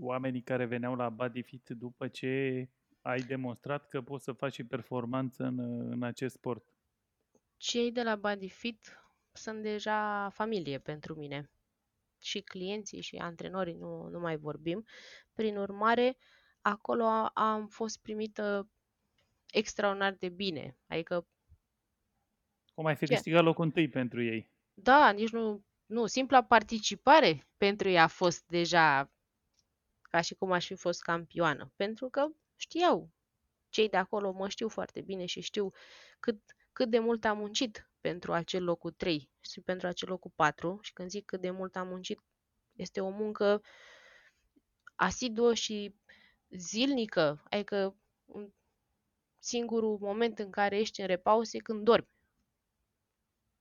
[0.00, 2.68] oamenii care veneau la Body Fit după ce
[3.00, 5.58] ai demonstrat că poți să faci și performanță în,
[5.90, 6.64] în acest sport?
[7.56, 8.96] Cei de la Body Fit
[9.32, 11.50] sunt deja familie pentru mine.
[12.22, 14.84] Și clienții și antrenorii nu, nu mai vorbim.
[15.34, 16.16] Prin urmare,
[16.60, 18.70] acolo a- am fost primită
[19.52, 20.78] extraordinar de bine.
[20.86, 21.26] Adică,
[22.74, 23.12] Cum ai fi Ce?
[23.12, 24.50] câștigat locul întâi pentru ei?
[24.74, 29.12] da, nici nu, nu, simpla participare pentru ei a fost deja
[30.02, 31.72] ca și cum aș fi fost campioană.
[31.76, 33.10] Pentru că știau,
[33.68, 35.70] cei de acolo mă știu foarte bine și știu
[36.20, 36.40] cât,
[36.72, 40.78] cât de mult am muncit pentru acel locul 3 și pentru acel locul 4.
[40.82, 42.20] Și când zic cât de mult am muncit,
[42.76, 43.62] este o muncă
[44.94, 45.94] asiduă și
[46.48, 47.42] zilnică.
[47.50, 48.52] Adică un
[49.38, 52.08] singurul moment în care ești în repaus e când dormi.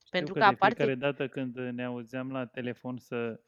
[0.09, 3.41] Pentru Știu că că de aparte, fiecare dată când ne auzeam la telefon să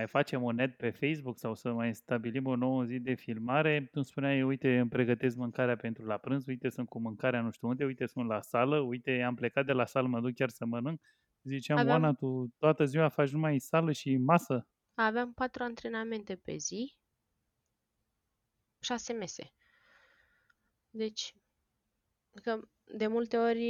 [0.00, 3.80] mai facem un net pe Facebook sau să mai stabilim o nouă zi de filmare,
[3.80, 7.50] tu îmi spuneai, uite, îmi pregătesc mâncarea pentru la prânz, uite, sunt cu mâncarea nu
[7.50, 10.48] știu unde, uite, sunt la sală, uite, am plecat de la sală, mă duc chiar
[10.48, 11.00] să mănânc.
[11.42, 14.68] Ziceam, Aveam- Oana, tu toată ziua faci numai sală și masă?
[14.94, 16.96] aveam patru antrenamente pe zi,
[18.78, 19.52] șase mese.
[20.90, 21.34] Deci,
[22.42, 23.64] că de multe ori,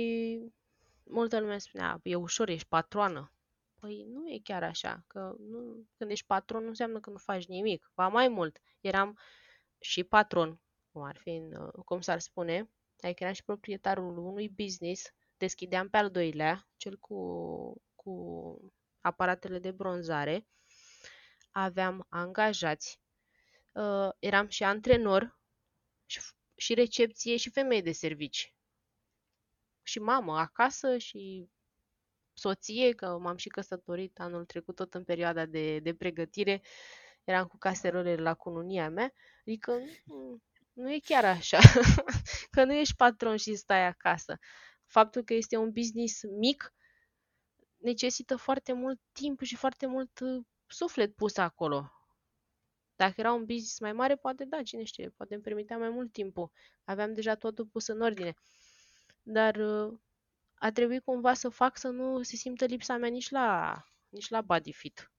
[1.04, 3.32] multă lume spunea, e ușor, ești patroană.
[3.80, 7.46] Păi nu e chiar așa, că nu, când ești patron nu înseamnă că nu faci
[7.46, 7.90] nimic.
[7.94, 9.18] Ba mai mult, eram
[9.78, 10.60] și patron,
[10.92, 12.70] cum ar fi, în, uh, cum s-ar spune,
[13.00, 19.70] adică eram și proprietarul unui business, deschideam pe al doilea, cel cu, cu aparatele de
[19.70, 20.46] bronzare,
[21.50, 23.00] aveam angajați,
[23.72, 25.38] uh, eram și antrenor
[26.06, 26.20] și,
[26.56, 28.54] și recepție și femeie de servici.
[29.82, 31.48] Și mamă acasă și
[32.40, 36.62] soție, că m-am și căsătorit anul trecut tot în perioada de, de pregătire,
[37.24, 39.72] eram cu caserolele la cununia mea, adică
[40.04, 40.40] nu,
[40.72, 41.58] nu e chiar așa,
[42.54, 44.38] că nu ești patron și stai acasă.
[44.84, 46.74] Faptul că este un business mic
[47.76, 51.90] necesită foarte mult timp și foarte mult uh, suflet pus acolo.
[52.96, 56.12] Dacă era un business mai mare, poate da, cine știe, poate îmi permitea mai mult
[56.12, 56.50] timpul.
[56.84, 58.34] Aveam deja totul pus în ordine.
[59.22, 59.98] Dar uh,
[60.60, 64.40] a trebuit cumva să fac să nu se simtă lipsa mea nici la, nici la
[64.40, 65.12] body fit.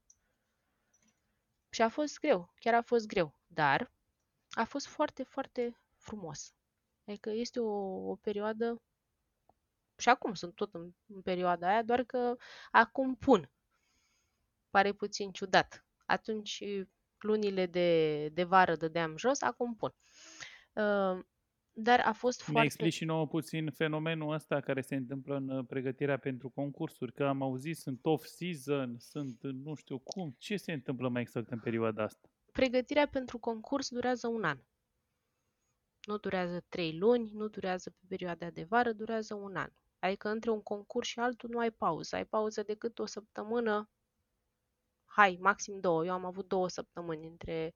[1.70, 3.92] Și a fost greu, chiar a fost greu, dar
[4.50, 6.54] a fost foarte, foarte frumos.
[7.06, 7.72] Adică este o,
[8.10, 8.82] o perioadă
[9.98, 12.36] și acum sunt tot în, în perioada aia, doar că
[12.72, 13.52] acum pun.
[14.70, 15.86] Pare puțin ciudat.
[16.06, 16.64] Atunci
[17.18, 19.96] lunile de, de vară dădeam jos, acum pun.
[20.74, 21.20] Uh,
[21.74, 22.68] dar a fost Ne foarte...
[22.68, 27.24] explici și nouă puțin fenomenul ăsta care se întâmplă în uh, pregătirea pentru concursuri, că
[27.24, 30.36] am auzit, sunt off-season, sunt uh, nu știu cum.
[30.38, 32.30] Ce se întâmplă mai exact în perioada asta?
[32.52, 34.60] Pregătirea pentru concurs durează un an.
[36.02, 39.70] Nu durează trei luni, nu durează pe perioada de vară, durează un an.
[40.00, 42.16] Adică între un concurs și altul nu ai pauză.
[42.16, 43.90] Ai pauză decât o săptămână,
[45.06, 46.06] hai, maxim două.
[46.06, 47.74] Eu am avut două săptămâni între,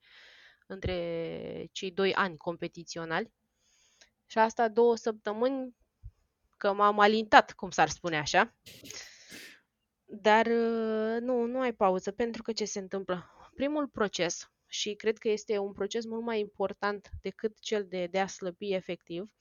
[0.66, 3.32] între cei doi ani competiționali.
[4.26, 5.76] Și asta două săptămâni
[6.56, 8.54] că m-am alintat, cum s-ar spune așa.
[10.04, 13.30] Dar uh, nu, nu ai pauză, pentru că ce se întâmplă?
[13.54, 18.20] Primul proces, și cred că este un proces mult mai important decât cel de, de
[18.20, 19.32] a slăbi efectiv,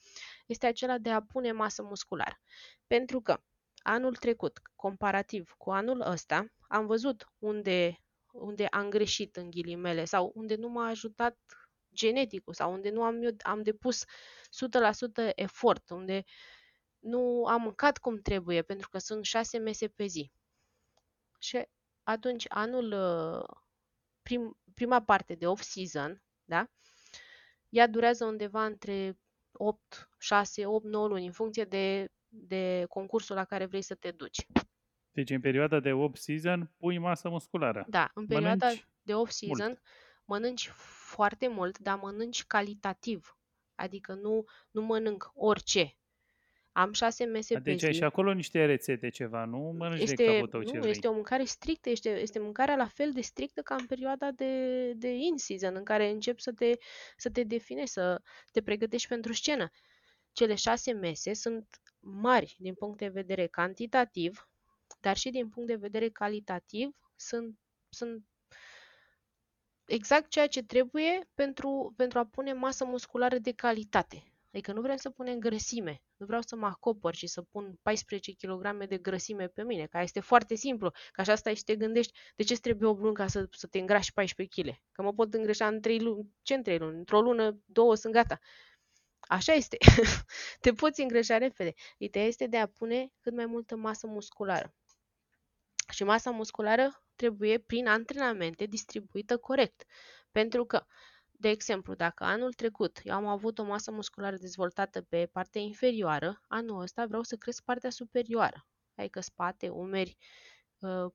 [0.46, 2.40] este acela de a pune masă musculară.
[2.88, 3.42] Pentru că
[3.78, 10.32] anul trecut, comparativ cu anul ăsta, am văzut unde, unde am greșit în ghilimele sau
[10.36, 11.38] unde nu m-a ajutat
[11.96, 14.08] geneticul sau unde nu am, eu, am depus 100%
[15.36, 16.24] efort, unde
[17.00, 20.32] nu am mâncat cum trebuie pentru că sunt șase mese pe zi.
[21.40, 21.68] Și
[22.04, 22.96] atunci anul,
[24.22, 26.70] prim, prima parte de off-season, da?
[27.70, 29.20] Ea durează undeva între
[29.52, 34.12] 8, 6, 8, 9 luni, în funcție de, de concursul la care vrei să te
[34.12, 34.48] duci.
[35.12, 37.86] Deci în perioada de off-season pui masă musculară.
[37.88, 39.82] Da, în perioada Mănânci de off-season mult.
[40.26, 43.38] Mănânci foarte mult, dar mănânci calitativ.
[43.76, 45.98] Adică nu, nu mănânc orice.
[46.72, 47.98] Am șase mese pe Deci ai zi.
[47.98, 50.92] și acolo niște rețete ceva, nu mănânci de Este, capul tău ce nu, vrei.
[50.92, 54.94] este o mâncare strictă, este, este mâncarea la fel de strictă ca în perioada de,
[54.94, 56.72] de in-season, în care începi să te,
[57.18, 58.22] să te definești, să
[58.52, 59.70] te pregătești pentru scenă.
[60.32, 64.50] Cele șase mese sunt mari din punct de vedere cantitativ,
[65.00, 67.60] dar și din punct de vedere calitativ sunt,
[67.90, 68.24] sunt
[69.86, 74.24] exact ceea ce trebuie pentru, pentru a pune masă musculară de calitate.
[74.56, 76.02] Adică nu vrem să punem grăsime.
[76.18, 80.04] Nu vreau să mă acopăr și să pun 14 kg de grăsime pe mine, care
[80.04, 80.92] este foarte simplu.
[81.12, 83.68] Că așa stai și te gândești, de ce îți trebuie 8 luni ca să, să
[83.68, 84.76] te îngrași 14 kg?
[84.92, 86.30] Că mă pot îngreșa în 3 luni.
[86.42, 86.98] Ce în 3 luni?
[86.98, 88.40] Într-o lună, două sunt gata.
[89.20, 89.78] Așa este.
[90.62, 91.74] te poți îngreșa repede.
[91.98, 94.74] Ideea este de a pune cât mai multă masă musculară.
[95.90, 99.84] Și masa musculară trebuie, prin antrenamente, distribuită corect.
[100.32, 100.86] Pentru că,
[101.32, 106.42] de exemplu, dacă anul trecut eu am avut o masă musculară dezvoltată pe partea inferioară,
[106.48, 108.68] anul ăsta vreau să cresc partea superioară.
[108.96, 110.18] Adică spate, umeri,
[110.80, 111.12] uh,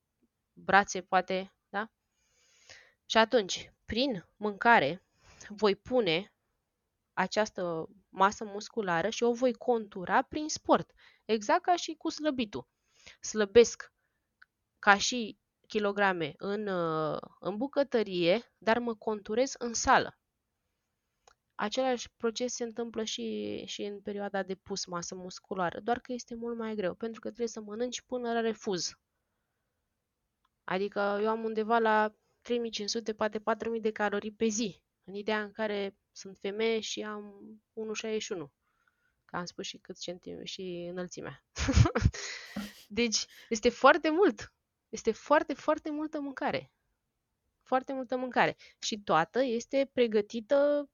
[0.53, 1.91] brațe, poate, da?
[3.07, 5.05] Și atunci, prin mâncare,
[5.49, 6.35] voi pune
[7.13, 10.93] această masă musculară și o voi contura prin sport.
[11.25, 12.69] Exact ca și cu slăbitul.
[13.21, 13.93] Slăbesc
[14.79, 15.39] ca și
[15.71, 20.19] kilograme în, uh, în bucătărie, dar mă conturez în sală.
[21.55, 26.35] Același proces se întâmplă și, și în perioada de pus masă musculară, doar că este
[26.35, 28.93] mult mai greu, pentru că trebuie să mănânci până la refuz.
[30.65, 35.53] Adică eu am undeva la 3500, poate 4000 de calorii pe zi, în ideea în
[35.53, 37.45] care sunt femeie și am
[37.75, 38.51] 1,61.
[39.25, 41.45] Că am spus și cât centime și înălțimea.
[43.01, 44.53] deci este foarte mult.
[44.91, 46.73] Este foarte, foarte multă mâncare.
[47.63, 48.57] Foarte multă mâncare.
[48.79, 50.89] Și toată este pregătită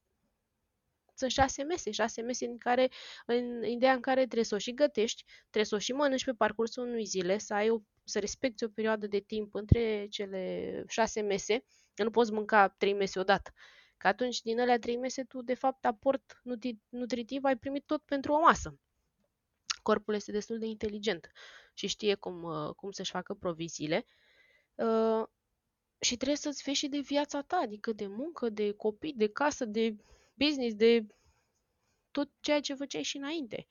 [1.16, 2.88] sunt șase mese, șase mese în care,
[3.26, 6.32] în ideea în care trebuie să o și gătești, trebuie să o și mănânci pe
[6.32, 11.20] parcursul unui zile, să ai o, să respecti o perioadă de timp între cele șase
[11.20, 13.52] mese, că nu poți mânca trei mese odată.
[13.96, 18.02] Că atunci din alea trei mese tu de fapt aport nutri- nutritiv ai primit tot
[18.04, 18.78] pentru o masă.
[19.82, 21.30] Corpul este destul de inteligent
[21.76, 24.06] și știe cum, uh, cum să-și facă proviziile
[24.76, 25.26] Uh,
[26.00, 29.64] și trebuie să-ți vezi și de viața ta, adică de muncă, de copii, de casă,
[29.64, 29.96] de
[30.34, 31.06] business, de
[32.10, 33.66] tot ceea ce făceai și înainte.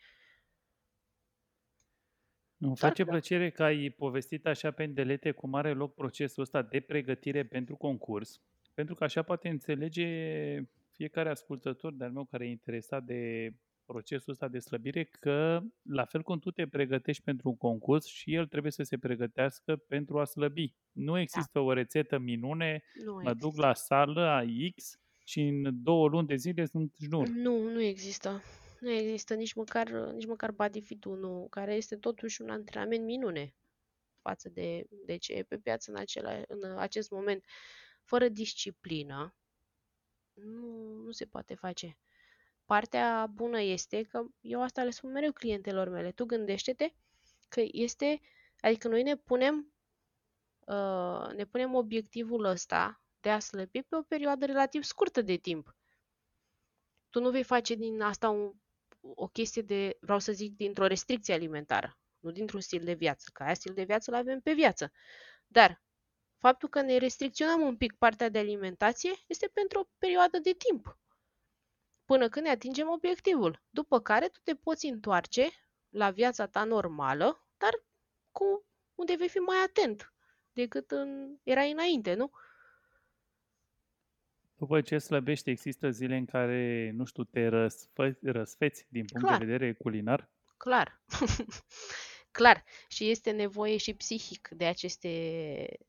[2.57, 3.11] Îmi Dar face da.
[3.11, 7.75] plăcere că ai povestit așa pe îndelete cum are loc procesul ăsta de pregătire pentru
[7.75, 8.41] concurs,
[8.73, 13.53] pentru că așa poate înțelege fiecare ascultător de-al meu care e interesat de
[13.85, 18.33] procesul ăsta de slăbire că, la fel cum tu te pregătești pentru un concurs, și
[18.33, 20.73] el trebuie să se pregătească pentru a slăbi.
[20.91, 23.47] Nu există o rețetă minune, Nu mă există.
[23.47, 24.43] duc la sală, a
[24.75, 27.27] X și în două luni de zile sunt jnur.
[27.27, 28.41] Nu, nu există.
[28.79, 33.55] Nu există nici măcar, nici măcar bodyfit-ul nu, care este totuși un antrenament minune
[34.21, 37.45] față de, de ce e pe piață în, acela, în acest moment.
[38.03, 39.35] Fără disciplină,
[40.33, 41.97] nu, nu se poate face.
[42.65, 46.11] Partea bună este că eu asta le spun mereu clientelor mele.
[46.11, 46.93] Tu gândește-te
[47.47, 48.21] că este,
[48.59, 49.73] adică noi ne punem,
[50.59, 55.75] uh, ne punem obiectivul ăsta de a slăbi pe o perioadă relativ scurtă de timp.
[57.09, 58.53] Tu nu vei face din asta un,
[59.01, 63.43] o chestie de, vreau să zic, dintr-o restricție alimentară, nu dintr-un stil de viață, că
[63.43, 64.91] aia stil de viață îl avem pe viață.
[65.47, 65.83] Dar
[66.37, 70.97] faptul că ne restricționăm un pic partea de alimentație este pentru o perioadă de timp,
[72.05, 75.49] până când ne atingem obiectivul, după care tu te poți întoarce
[75.89, 77.83] la viața ta normală, dar
[78.31, 80.13] cu unde vei fi mai atent
[80.53, 82.31] decât în, erai înainte, nu?
[84.57, 89.39] După ce slăbești, există zile în care, nu știu, te răsfă, răsfeți din punct Clar.
[89.39, 90.29] de vedere culinar?
[90.57, 91.01] Clar.
[92.31, 92.63] Clar.
[92.87, 95.09] Și este nevoie și psihic de aceste,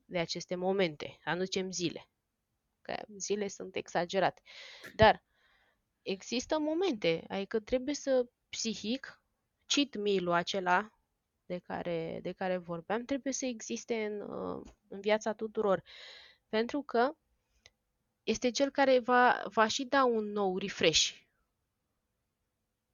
[0.05, 1.19] de aceste momente.
[1.23, 2.09] Anucem zile.
[2.81, 4.41] Că zile sunt exagerate.
[4.95, 5.23] Dar
[6.07, 7.23] există momente.
[7.27, 9.21] Adică trebuie să psihic,
[9.65, 10.91] cheat meal-ul acela
[11.45, 15.83] de care, de care vorbeam, trebuie să existe în, uh, în viața tuturor.
[16.49, 17.11] Pentru că
[18.23, 21.11] este cel care va, va și da un nou refresh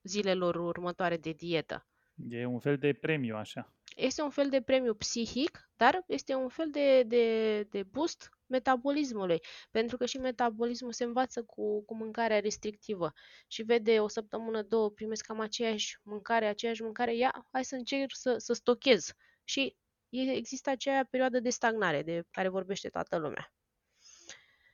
[0.04, 1.88] zilelor următoare de dietă.
[2.30, 3.74] E un fel de premiu, așa.
[3.96, 9.40] Este un fel de premiu psihic, dar este un fel de, de, de boost metabolismului,
[9.72, 13.14] pentru că și metabolismul se învață cu, cu mâncarea restrictivă
[13.48, 18.16] și vede o săptămână, două, primesc cam aceeași mâncare, aceeași mâncare, ia, hai să încerc
[18.16, 19.12] să, să stochez.
[19.44, 19.78] Și
[20.10, 23.54] există aceea perioadă de stagnare de care vorbește toată lumea.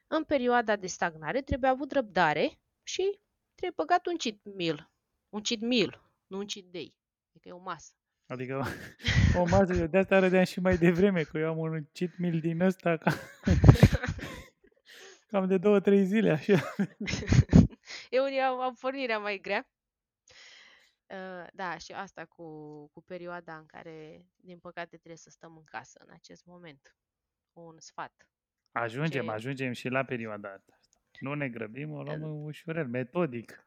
[0.08, 3.20] În perioada de stagnare trebuie avut răbdare și
[3.56, 4.92] trebuie băgat un cheat meal.
[5.30, 6.96] Un cheat meal, nu un cheat day.
[7.30, 7.99] Adică e o masă.
[8.30, 8.64] Adică
[9.40, 12.40] o masă, eu de asta râdeam și mai devreme, că eu am un cheat meal
[12.40, 13.12] din ăsta ca...
[15.30, 16.74] cam de două, trei zile, așa.
[18.10, 19.68] eu am, am pornirea mai grea.
[21.08, 22.46] Uh, da, și asta cu,
[22.88, 26.96] cu perioada în care, din păcate, trebuie să stăm în casă în acest moment.
[27.54, 28.30] Un sfat.
[28.72, 30.80] Ajungem, Ce- ajungem și la perioada asta.
[31.20, 33.64] Nu ne grăbim, o luăm ușurel, metodic.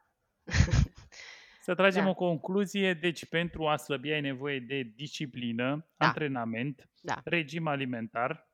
[1.62, 2.10] Să tragem Da.
[2.10, 6.06] o concluzie, deci pentru a slăbi ai nevoie de disciplină, Da.
[6.06, 7.20] antrenament, Da.
[7.24, 8.50] regim alimentar,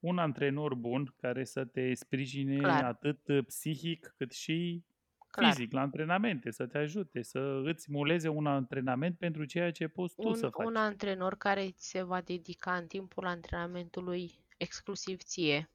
[0.00, 2.84] un antrenor bun care să te sprijine Clar.
[2.84, 4.84] atât uh, psihic cât și
[5.30, 5.52] Clar.
[5.52, 10.14] fizic la antrenamente, să te ajute, să îți muleze un antrenament pentru ceea ce poți
[10.14, 10.66] tu un, să faci.
[10.66, 15.70] un antrenor care ți se va dedica în timpul antrenamentului exclusiv ție.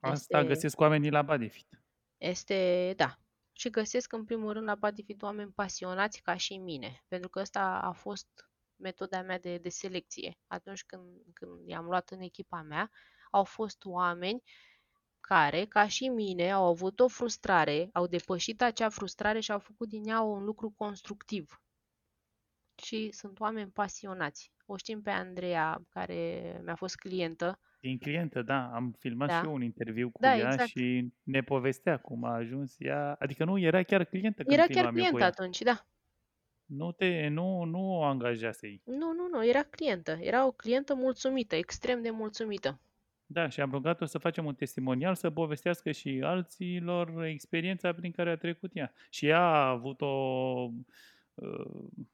[0.00, 1.82] Asta este- găsesc oamenii la Bodyfit.
[2.18, 3.18] Este, da.
[3.58, 7.80] Și găsesc în primul rând la Bodyfit oameni pasionați ca și mine, pentru că ăsta
[7.82, 8.28] a fost
[8.76, 10.38] metoda mea de, de selecție.
[10.46, 12.90] Atunci când, când i-am luat în echipa mea,
[13.30, 14.42] au fost oameni
[15.20, 19.88] care, ca și mine, au avut o frustrare, au depășit acea frustrare și au făcut
[19.88, 21.62] din ea un lucru constructiv.
[22.82, 24.52] Și sunt oameni pasionați.
[24.66, 27.60] O știm pe Andreea, care mi-a fost clientă.
[27.80, 29.38] Din clientă, da, am filmat Da.
[29.38, 30.68] și eu un interviu cu Da, ea exact.
[30.68, 34.74] și ne povestea cum a ajuns ea, adică nu, era chiar clientă când Era chiar
[34.74, 35.26] filmam eu cu clientă ea.
[35.26, 35.86] atunci, da.
[36.64, 38.80] Nu, te, nu, nu o angajasei.
[38.84, 40.10] Nu, nu, nu, era clientă.
[40.20, 42.80] Era o clientă mulțumită, extrem de mulțumită.
[43.26, 48.30] Da, și am rugat-o să facem un testimonial, să povestească și alților experiența prin care
[48.30, 48.92] a trecut ea.
[49.10, 50.06] Și ea a avut o...
[51.34, 51.66] uh,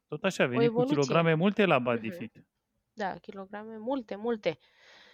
[0.08, 0.94] Tot așa, a venit cu evoluție.
[0.96, 2.44] kilograme multe la Bodyfit.
[2.92, 4.58] Da, kilograme multe, multe.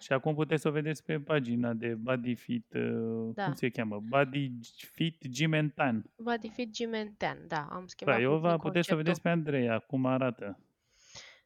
[0.00, 3.44] Și acum puteți să o vedeți pe pagina de Bodyfit, uh, Da.
[3.44, 4.00] cum se cheamă?
[4.08, 6.04] Bodyfit Gimentan.
[6.16, 8.96] Bodyfit Gimentean, da, am schimbat Da, eu puțin va puteți să conceptul.
[8.96, 10.58] vedeți pe Andreea cum arată.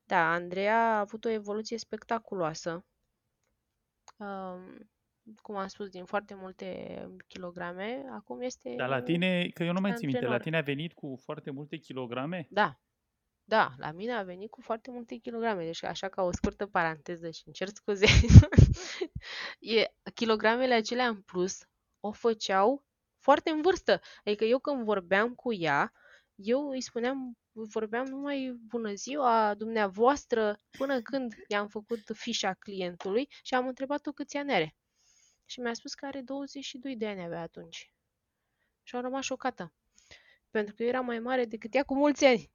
[0.05, 2.85] Da, Andreea a avut o evoluție spectaculoasă.
[4.17, 4.89] Um,
[5.43, 8.75] cum am spus, din foarte multe kilograme, acum este...
[8.77, 10.63] Dar la tine, că eu nu mai este țin minte, la antrenor.
[10.63, 12.47] tine a venit cu foarte multe kilograme?
[12.51, 12.81] Da,
[13.47, 17.31] Da, la mine a venit cu foarte multe kilograme, deci așa ca o scurtă paranteză
[17.31, 18.07] și încerc scuze.
[19.77, 19.85] e,
[20.15, 21.59] kilogramele acelea în plus
[22.01, 22.85] o făceau
[23.19, 24.01] foarte în vârstă.
[24.25, 25.93] Adică eu când vorbeam cu ea,
[26.35, 33.55] eu îi spuneam, vorbeam numai bună ziua dumneavoastră până când i-am făcut fișa clientului și
[33.55, 34.77] am întrebat-o câți ani are.
[35.45, 37.93] Și mi-a spus că are 22 de ani avea atunci.
[38.83, 39.73] Și am rămas șocată.
[40.51, 42.51] Pentru că eu eram mai mare decât ea cu mulți ani.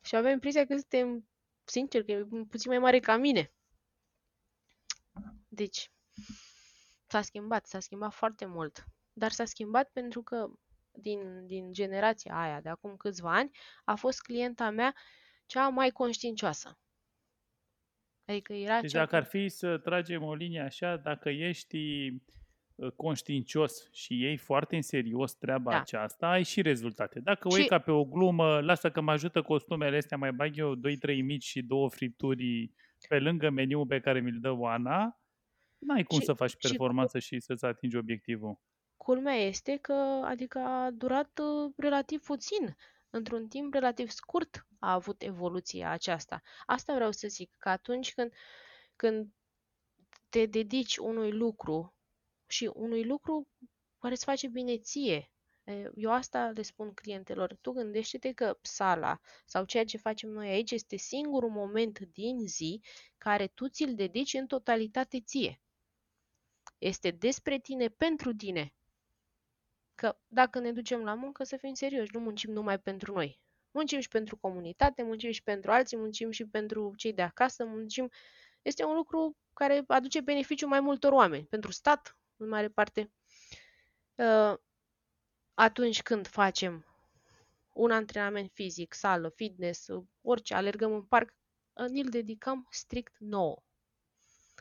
[0.00, 1.28] Și aveam impresia că suntem,
[1.64, 3.52] sincer, că e puțin mai mare ca mine.
[5.48, 5.90] Deci,
[7.06, 8.84] s-a schimbat, s-a schimbat foarte mult.
[9.12, 10.50] Dar s-a schimbat pentru că
[10.90, 13.50] din, din generația aia de acum câțiva ani
[13.84, 14.94] a fost clienta mea
[15.46, 16.78] cea mai conștiincioasă.
[18.24, 22.20] Adică era Deci cea dacă ar fi să tragem o linie așa, dacă ești uh,
[22.96, 25.78] conștiincios și iei foarte în serios treaba Da.
[25.80, 27.20] aceasta, ai și rezultate.
[27.20, 30.32] Dacă o Și- iei ca pe o glumă, lasă că mă ajută costumele astea, mai
[30.32, 32.70] bag eu 2-3 mici și două fripturi
[33.08, 35.20] pe lângă meniul pe care mi-l dă Oana,
[35.78, 38.60] n-ai cum Și- să faci și- performanță și să-ți atingi obiectivul.
[38.96, 39.92] Culmea este că,
[40.24, 42.76] adică a durat uh, relativ puțin.
[43.10, 46.42] Într-un timp relativ scurt a avut evoluția aceasta.
[46.66, 48.32] Asta vreau să zic, că atunci când,
[48.96, 49.28] când
[50.28, 51.94] te dedici unui lucru
[52.50, 53.48] și unui lucru
[53.98, 55.30] care îți face bine ție,
[55.64, 60.48] e, eu asta le spun clientelor, tu gândește-te că sala sau ceea ce facem noi
[60.48, 62.80] aici este singurul moment din zi
[63.18, 65.60] care tu ți-l dedici în totalitate ție.
[66.78, 68.74] Este despre tine, pentru tine.
[69.94, 73.40] Că dacă ne ducem la muncă, să fim serioși, nu muncim numai pentru noi.
[73.70, 78.10] Muncim și pentru comunitate, muncim și pentru alții, muncim și pentru cei de acasă, muncim...
[78.62, 83.12] Este un lucru care aduce beneficiu mai multor oameni, pentru stat, în mare parte.
[84.14, 84.54] Uh,
[85.60, 86.86] Atunci când facem
[87.72, 91.34] un antrenament fizic, sală, fitness, uh, orice, alergăm în parc,
[91.72, 93.62] uh, ni-l dedicăm strict nouă.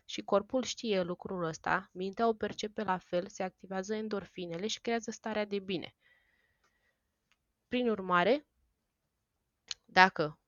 [0.06, 5.12] Și corpul știe lucrul ăsta, mintea o percepe la fel, se activează endorfinele și creează
[5.12, 5.96] starea de bine.
[7.68, 8.46] Prin urmare,
[9.86, 10.40] dacă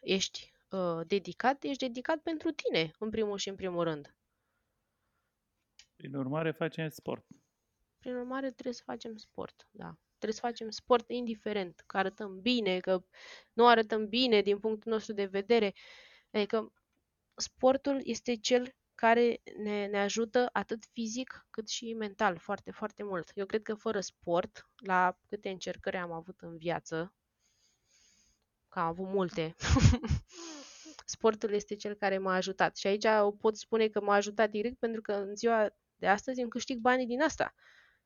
[0.00, 4.14] ești uh, dedicat, ești dedicat pentru tine, în primul și în primul rând.
[5.96, 7.26] Prin urmare, facem sport.
[7.98, 9.98] Prin urmare, trebuie să facem sport, da.
[10.08, 13.04] Trebuie să facem sport indiferent, că arătăm bine, că
[13.52, 15.74] nu arătăm bine din punctul nostru de vedere.
[16.30, 16.72] Adică
[17.34, 23.30] sportul este cel care ne, ne ajută atât fizic cât și mental foarte, foarte mult.
[23.34, 27.14] Eu cred că fără sport, la câte încercări am avut în viață,
[28.68, 29.54] că am avut multe,
[31.14, 32.76] sportul este cel care m-a ajutat.
[32.76, 36.40] Și aici o pot spune că m-a ajutat direct pentru că în ziua de astăzi
[36.40, 37.54] îmi câștig banii din asta.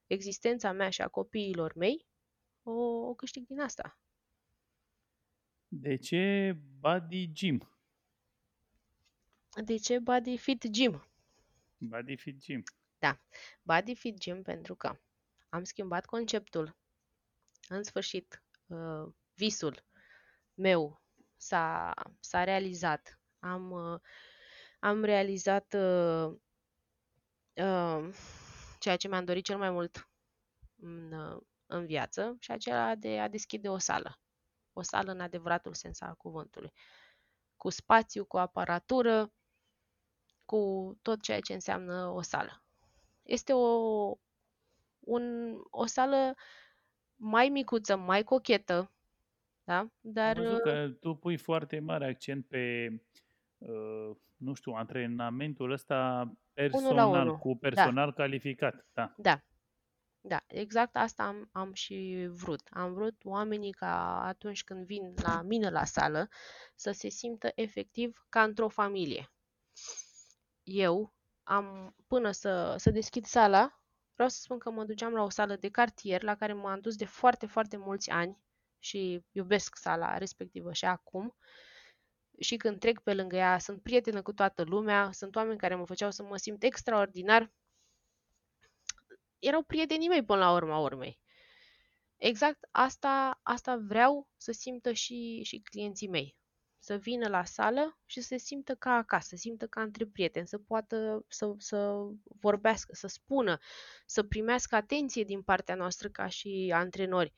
[0.07, 2.07] Existența mea și a copiilor mei
[2.63, 2.73] o,
[3.09, 3.99] o câștig din asta.
[5.69, 7.73] De ce Body Gym?
[9.65, 11.09] De ce Body Fit Gym?
[11.79, 12.63] Body Fit Gym.
[13.63, 14.99] Body Fit Gym pentru că
[15.49, 16.77] am schimbat conceptul.
[17.69, 19.85] În sfârșit, uh, visul
[20.55, 21.03] meu
[21.37, 23.21] s-a, s-a realizat.
[23.39, 24.01] Am, uh,
[24.79, 26.39] am realizat uh, uh,
[28.79, 30.09] ceea ce mi-am dorit cel mai mult
[30.77, 34.19] în, uh, în viață și acela de a deschide o sală.
[34.73, 36.73] O sală în adevăratul sens al cuvântului.
[37.57, 39.33] Cu spațiu, cu aparatură,
[40.45, 42.63] cu tot ceea ce înseamnă o sală.
[43.23, 43.67] Este o,
[45.01, 46.35] un, o sală
[47.17, 48.93] mai micuță, mai cochetă,
[49.65, 49.79] da?
[49.79, 52.89] Am Dar văzut uh, că tu pui foarte mare accent pe,
[53.59, 56.33] uh, nu știu, antrenamentul ăsta
[56.67, 57.39] personal, unu.
[57.39, 58.87] cu personal calificat.
[58.93, 59.15] Da.
[59.17, 59.43] Da,
[60.21, 62.61] da, exact asta am, am și vrut.
[62.71, 66.29] Am vrut oamenii ca atunci când vin la mine la sală
[66.75, 69.33] să se simtă efectiv ca într-o familie.
[70.63, 73.83] Eu am, până să, să deschid sala,
[74.15, 76.97] vreau să spun că mă duceam la o sală de cartier la care m-am dus
[76.97, 78.39] de foarte, foarte mulți ani
[78.79, 81.37] și iubesc sala respectivă și acum.
[82.39, 85.87] Și când trec pe lângă ea, sunt prietenă cu toată lumea, sunt oameni care mă
[85.87, 87.51] făceau să mă simt extraordinar
[89.39, 91.21] erau prietenii mei până la urma urmei.
[92.17, 96.37] Exact asta, asta vreau să simtă și, și clienții mei.
[96.79, 100.47] Să vină la sală și să se simtă ca acasă, să simtă ca între prieteni,
[100.47, 102.09] să poată să, să
[102.41, 103.59] vorbească, să spună,
[104.07, 107.33] să primească atenție din partea noastră ca și antrenori,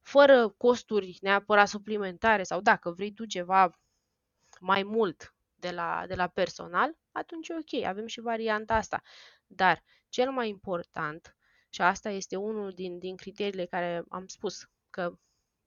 [0.00, 3.70] fără costuri neapărat suplimentare sau dacă vrei tu ceva
[4.60, 9.02] mai mult de la, de la personal, atunci e ok, avem și varianta asta.
[9.46, 11.36] Dar cel mai important,
[11.70, 15.18] și asta este unul din, din criteriile care am spus, că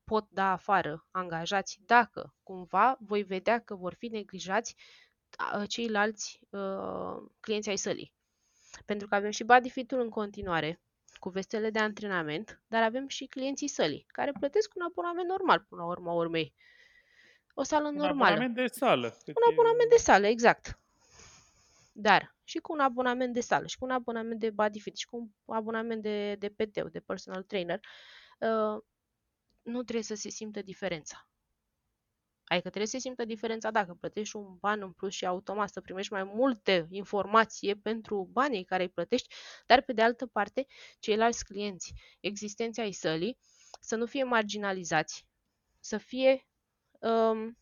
[0.03, 4.75] pot da afară angajați dacă cumva voi vedea că vor fi neglijați
[5.37, 8.13] a, ceilalți uh, clienți ai sălii.
[8.85, 10.81] Pentru că avem și body fit-ul în continuare,
[11.19, 15.81] cu vestele de antrenament, dar avem și clienții sălii, care plătesc un abonament normal până
[15.81, 16.53] la urma urmei.
[17.53, 18.25] O sală Un normală.
[18.25, 19.09] abonament de sală.
[19.09, 20.79] cât Un e- abonament de sală, exact.
[21.91, 25.05] Dar și cu un abonament de sală, și cu un abonament de body fit, și
[25.05, 27.79] cu un abonament de, de PT, de personal trainer,
[28.39, 28.81] uh,
[29.61, 31.27] nu trebuie să se simtă diferența.
[32.43, 35.81] Adică trebuie să se simtă diferența dacă plătești un ban în plus și automat să
[35.81, 39.35] primești mai multe informație pentru banii care îi plătești,
[39.65, 40.65] dar pe de altă parte,
[40.99, 43.37] ceilalți clienți existenți ai sălii
[43.79, 45.25] să nu fie marginalizați,
[45.79, 46.47] să fie
[47.03, 47.57] um,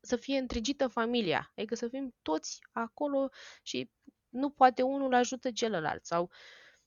[0.00, 3.28] să fie întregită familia, adică să fim toți acolo
[3.62, 3.90] și
[4.28, 6.30] nu poate unul ajută celălalt sau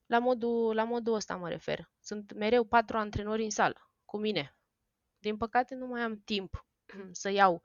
[0.05, 1.89] la modul, la modul ăsta mă refer.
[1.99, 4.57] Sunt mereu patru antrenori în sală cu mine.
[5.19, 6.65] Din păcate nu mai am timp
[7.11, 7.61] să iau.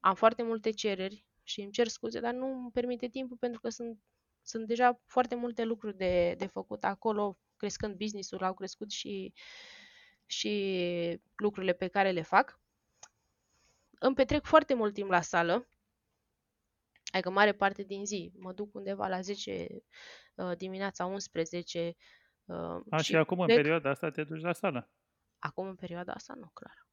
[0.00, 3.68] Am foarte multe cereri și îmi cer scuze, dar nu îmi permite timpul pentru că
[3.68, 3.98] sunt,
[4.42, 9.32] sunt deja foarte multe lucruri de, de făcut acolo, crescând business-ul, au crescut și,
[10.26, 12.61] și lucrurile pe care le fac
[14.02, 15.68] îmi petrec foarte mult timp la sală,
[17.12, 18.32] adică mare parte din zi.
[18.38, 19.66] Mă duc undeva la 10
[20.34, 21.94] uh, dimineața, 11
[22.44, 23.56] uh, A, și și acum, în plec.
[23.56, 24.90] perioada asta, te duci la sală.
[25.38, 26.86] Acum, în perioada asta, nu, clar.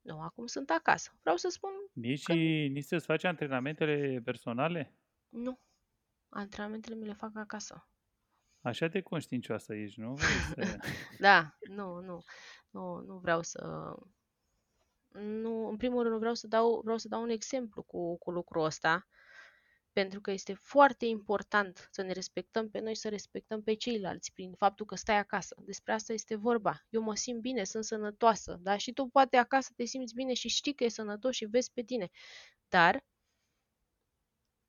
[0.00, 1.10] Nu, acum sunt acasă.
[1.20, 4.94] Vreau să spun, Nici, Că- nici să-ți faci antrenamentele personale?
[5.28, 5.60] nu.
[6.32, 7.88] Antrenamentele mi le fac acasă.
[8.60, 10.14] Așa de conștiincioasă ești, nu?
[10.14, 10.78] Vrei să...
[11.26, 12.22] Da, nu, nu.
[12.70, 13.92] Nu, nu vreau să...
[15.12, 18.64] Nu, în primul rând vreau să dau, vreau să dau un exemplu cu, cu lucrul
[18.64, 19.08] ăsta,
[19.92, 24.52] pentru că este foarte important să ne respectăm pe noi, să respectăm pe ceilalți prin
[24.54, 25.56] faptul că stai acasă.
[25.64, 26.84] Despre asta este vorba.
[26.88, 30.48] Eu mă simt bine, sunt sănătoasă, dar și tu poate acasă te simți bine și
[30.48, 32.10] știi că e sănătos și vezi pe tine.
[32.68, 33.04] Dar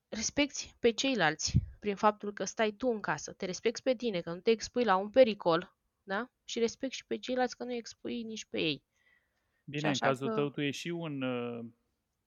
[0.09, 4.33] respecti pe ceilalți prin faptul că stai tu în casă, te respecti pe tine, că
[4.33, 6.31] nu te expui la un pericol, da?
[6.43, 8.83] Și respecti și pe ceilalți că nu îi expui nici pe ei.
[9.63, 11.65] Bine, în așa cazul că- tău, tu ești și un uh,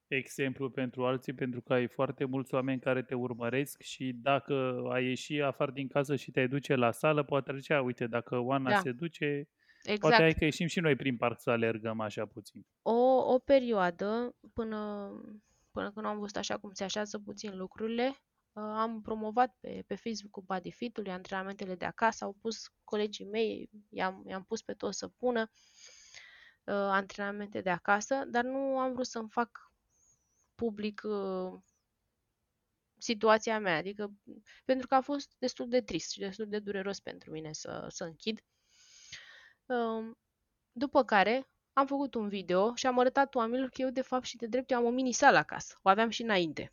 [0.07, 5.05] exemplu pentru alții, pentru că ai foarte mulți oameni care te urmăresc și dacă ai
[5.05, 8.69] ieși afară din casă și te duce la sală, poate ar zicea, uite, dacă Oana
[8.69, 8.79] Da.
[8.79, 9.49] se duce,
[9.83, 9.99] Exact.
[9.99, 12.65] poate hai că ieșim și noi prin parc să alergăm așa puțin.
[12.81, 12.93] o,
[13.33, 15.09] o perioadă până,
[15.71, 19.95] până când am văzut așa cum se așează puțin lucrurile, uh, am promovat pe, pe
[19.95, 24.97] Facebook-ul Body Fit-ului antrenamentele de acasă, au pus colegii mei, i-am, i-am pus pe toți
[24.97, 25.47] să pună uh,
[26.71, 29.71] antrenamente de acasă, dar nu am vrut să-mi fac
[30.55, 31.53] public uh,
[32.97, 34.13] situația mea, adică
[34.65, 38.03] pentru că a fost destul de trist și destul de dureros pentru mine să, să
[38.03, 38.39] închid.
[39.65, 40.17] Um,
[40.71, 44.37] după care am făcut un video și am arătat oamenilor că eu de fapt și
[44.37, 45.79] de drept eu am o mini sală acasă.
[45.81, 46.71] O aveam și înainte.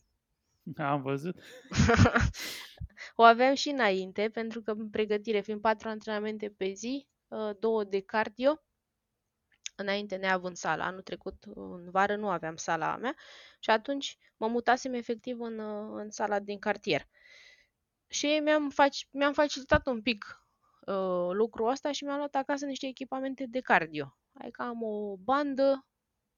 [0.77, 1.37] Am văzut?
[3.15, 7.85] o aveam și înainte pentru că în pregătire, fiind patru antrenamente pe zi, uh, două
[7.85, 8.63] de cardio,
[9.75, 10.85] înainte neavând sala.
[10.85, 13.15] Anul trecut, în vară, nu aveam sala a mea
[13.59, 17.09] și atunci mă mutasem efectiv în, uh, în sala din cartier.
[18.07, 20.47] Și mi-am, fac, mi-am facilitat un pic
[20.87, 24.17] uh, lucrul ăsta și mi-am luat acasă niște echipamente de cardio.
[24.33, 25.87] Adică am o bandă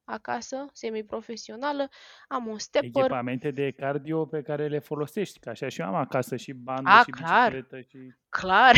[0.05, 1.89] acasă, semi-profesională,
[2.29, 5.95] am un stepper, Echipamente de cardio pe care le folosești, că așa și eu am
[5.95, 7.51] acasă și bandă A, și clar.
[7.51, 8.75] bicicletă și clar,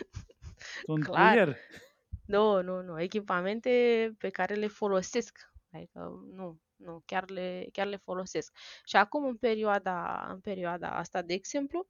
[0.86, 1.30] sunt Clar.
[1.30, 1.56] puier.
[2.26, 3.70] Nu, nu, nu, echipamente
[4.18, 5.98] pe care le folosesc, adică
[6.32, 8.56] nu, nu, chiar le, chiar le folosesc.
[8.84, 11.88] Și acum, în perioada, în perioada asta, de exemplu,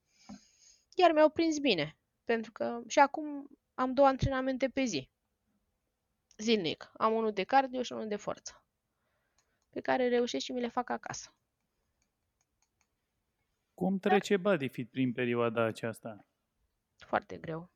[0.89, 5.11] chiar mi-au prins bine, pentru că și acum am două antrenamente pe zi,
[6.37, 6.91] zilnic.
[6.93, 8.65] Am unul de cardio și unul de forță,
[9.71, 11.35] pe care reușesc și mi le fac acasă.
[13.75, 16.27] Cum trece Bodyfit prin perioada aceasta?
[16.97, 17.74] Foarte greu.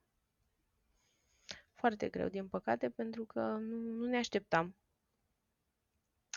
[1.79, 4.77] Foarte greu, din păcate, pentru că nu, nu ne așteptam.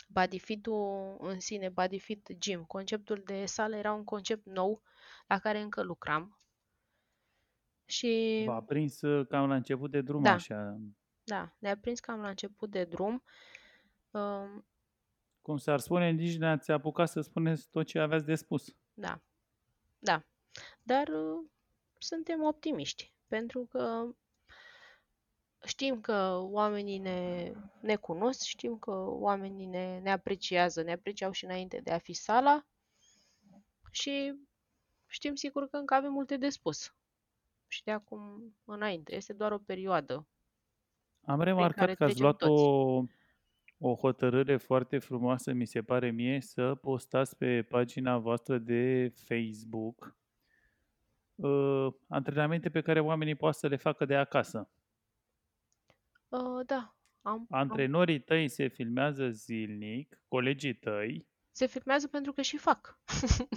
[0.08, 4.82] Bodyfit-ul în sine, Bodyfit Gym, conceptul de sală era un concept nou
[5.26, 6.40] la care încă lucram.
[7.84, 10.32] Și V-a prins uh, cam la început de drum Da.
[10.32, 10.80] așa.
[11.24, 13.22] da, ne-a prins cam la început de drum.
[14.10, 14.66] Um,
[15.40, 18.76] Cum s-ar spune, nici n-ați apucat să spuneți tot ce aveați de spus.
[18.94, 19.22] Da,
[19.98, 20.24] da.
[20.82, 21.50] Dar uh,
[21.98, 24.14] suntem optimiști, pentru că
[25.64, 31.44] știm că oamenii ne, ne cunosc, știm că oamenii ne, ne apreciază, ne apreciau și
[31.44, 32.66] înainte de a fi sala
[33.90, 34.34] și
[35.06, 36.94] știm sigur că încă avem multe de spus.
[37.68, 40.26] Și de acum înainte, este doar o perioadă
[41.24, 42.62] Am prin remarcat care că ați trecem luat toți.
[42.62, 43.04] o,
[43.78, 50.16] o hotărâre foarte frumoasă, mi se pare mie, să postați pe pagina voastră de Facebook
[51.34, 54.68] uh, antrenamente pe care oamenii poate să le facă de acasă.
[56.32, 62.42] Uh, da, am, am, Antrenorii tăi se filmează zilnic, colegii tăi, se filmează pentru că
[62.42, 62.98] și fac.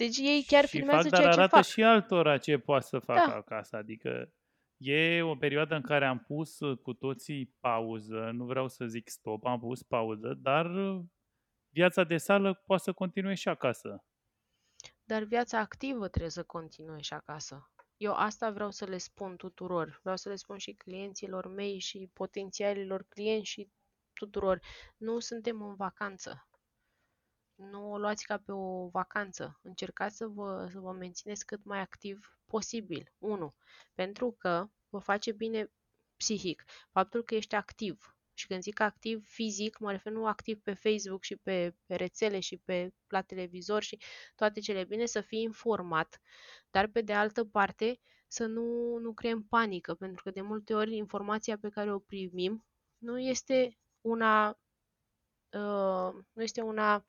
[0.00, 1.64] deci ei chiar și filmează fac, dar ceea ce arată fac.
[1.64, 3.36] și altora ce poate să facă Da.
[3.36, 3.76] acasă.
[3.76, 4.32] Adică
[4.76, 9.08] e o perioadă în care am pus uh, cu toții pauză, nu vreau să zic
[9.08, 11.04] stop, am pus pauză, dar uh,
[11.68, 14.04] viața de sală poate să continue și acasă.
[15.04, 17.70] Dar viața activă trebuie să continue și acasă.
[17.98, 19.98] Eu asta vreau să le spun tuturor.
[20.02, 23.70] Vreau să le spun și clienților mei și potențialilor clienți și
[24.12, 24.60] tuturor.
[24.96, 26.48] Nu suntem în vacanță.
[27.54, 29.58] Nu o luați ca pe o vacanță.
[29.62, 33.12] Încercați să vă, să vă mențineți cât mai activ posibil.
[33.18, 33.54] 1.
[33.94, 35.70] Pentru că vă face bine
[36.16, 36.64] psihic.
[36.90, 38.17] Faptul că ești activ.
[38.38, 42.40] Și când zic activ fizic, mă refer nu activ pe Facebook și pe, pe rețele
[42.40, 43.98] și pe la televizor și
[44.34, 46.20] toate cele bine, să fii informat,
[46.70, 50.96] dar pe de altă parte să nu, nu creăm panică, pentru că de multe ori
[50.96, 52.66] informația pe care o primim
[52.98, 54.48] nu este una,
[55.52, 57.06] uh, nu este una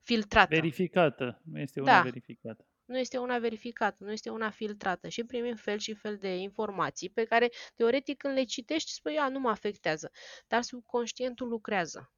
[0.00, 0.54] filtrată.
[0.54, 2.02] Verificată, nu este una Da.
[2.02, 2.66] verificată.
[2.84, 7.10] Nu este una verificată, nu este una filtrată și primim fel și fel de informații
[7.10, 10.10] pe care, teoretic, când le citești, spui, a, nu mă afectează,
[10.46, 12.12] dar subconștientul lucrează.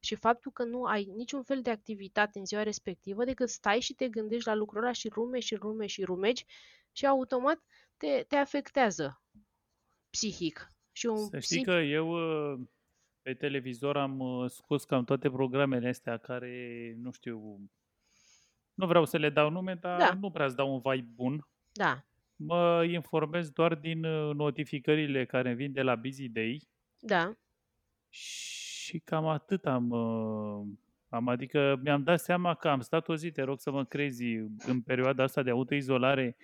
[0.00, 3.94] Și faptul că nu ai niciun fel de activitate în ziua respectivă, decât stai și
[3.94, 6.44] te gândești la lucrul ăla și rume și rume și rumegi
[6.92, 7.62] și automat
[7.96, 9.22] te, te afectează
[10.10, 10.72] psihic.
[10.92, 12.60] Și un Să știi psihic, că eu uh,
[13.22, 17.60] pe televizor am uh, scos cam toate programele astea care, nu știu,
[18.80, 20.14] nu vreau să le dau nume, dar Da.
[20.20, 21.46] nu prea îți dau un vibe bun.
[21.72, 22.04] da,
[22.36, 27.32] Mă informez doar din uh, notificările care îmi vin de la Busy Day da,
[28.08, 30.66] și cam atât am, uh,
[31.08, 34.24] am adică mi-am dat seama că am stat o zi, te rog să mă crezi,
[34.66, 36.36] în perioada asta de autoizolare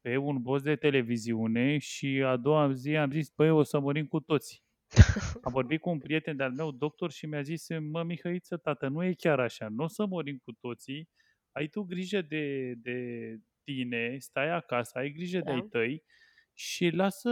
[0.00, 4.06] pe un post de televiziune și a doua zi am zis, băi, o să murim
[4.06, 4.62] cu toți.
[5.42, 9.04] Am vorbit cu un prieten de-al meu, doctor, și mi-a zis, mă, Mihăiță, tată, nu
[9.04, 11.08] e chiar așa, nu o să murim cu toții,
[11.58, 12.98] ai tu grijă de, de
[13.64, 15.52] tine, stai acasă, ai grijă de Da.
[15.52, 16.04] ai tăi
[16.54, 17.30] și lasă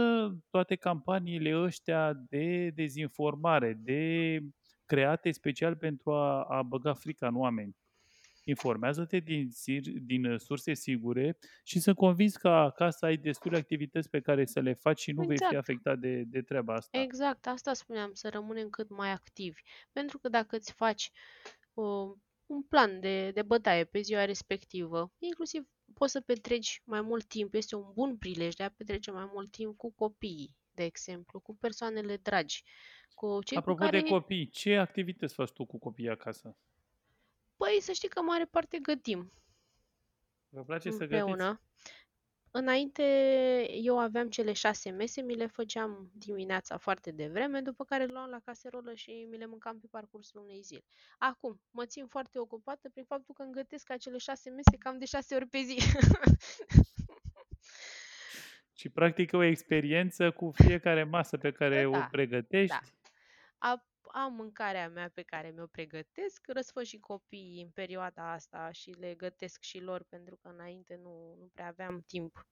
[0.49, 4.39] toate campaniile ăștia de dezinformare, de
[4.85, 7.75] create special pentru a, a băga frica în oameni.
[8.43, 14.09] Informează-te din, sir- din uh, surse sigure și sunt convins că acasă ai destule activități
[14.09, 15.55] pe care să le faci și nu vei fi Exact.
[15.55, 17.01] afectat de, de treaba asta.
[17.01, 19.61] Exact, asta spuneam, să rămânem cât mai activi.
[19.91, 21.11] Pentru că dacă îți faci
[21.73, 22.17] uh,
[22.47, 27.53] un plan de, de bătaie pe ziua respectivă, inclusiv poți să petreci mai mult timp,
[27.53, 31.55] este un bun prilej de a petrece mai mult timp cu copiii, de exemplu, cu
[31.55, 32.63] persoanele dragi,
[33.13, 34.01] cu cei Apropo cu care...
[34.01, 36.57] de copii, ce activități faci tu cu copiii acasă?
[37.55, 39.31] Păi să știi că mare parte gătim
[40.49, 41.59] Vă place să gătiți?
[42.51, 42.71] Împreună.
[42.71, 43.03] Înainte
[43.71, 48.29] eu aveam cele șase mese, mi le făceam dimineața foarte devreme, după care le luam
[48.29, 50.83] la caserolă și mi le mâncam pe parcursul unei zile.
[51.17, 55.05] Acum, mă țin foarte ocupată prin faptul că îmi gătesc acele șase mese cam de
[55.05, 55.77] șase ori pe zi.
[58.73, 62.75] Și practic o experiență cu fiecare masă pe care Da, o pregătești.
[62.75, 63.67] da.
[63.69, 68.89] A, am mâncarea mea pe care mi-o pregătesc, răsfăș și copiii în perioada asta și
[68.89, 72.47] le gătesc și lor pentru că înainte nu, nu prea aveam timp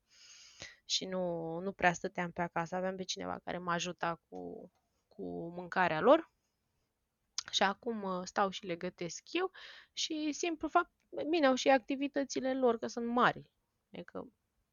[0.86, 2.76] și nu, nu prea stăteam pe acasă.
[2.76, 4.72] Aveam pe cineva care mă ajuta cu,
[5.08, 6.32] cu mâncarea lor
[7.52, 9.52] și acum uh, stau și le gătesc eu
[9.94, 10.92] și simplu fapt,
[11.30, 13.50] bine, au și activitățile lor, că sunt mari,
[13.94, 14.28] adică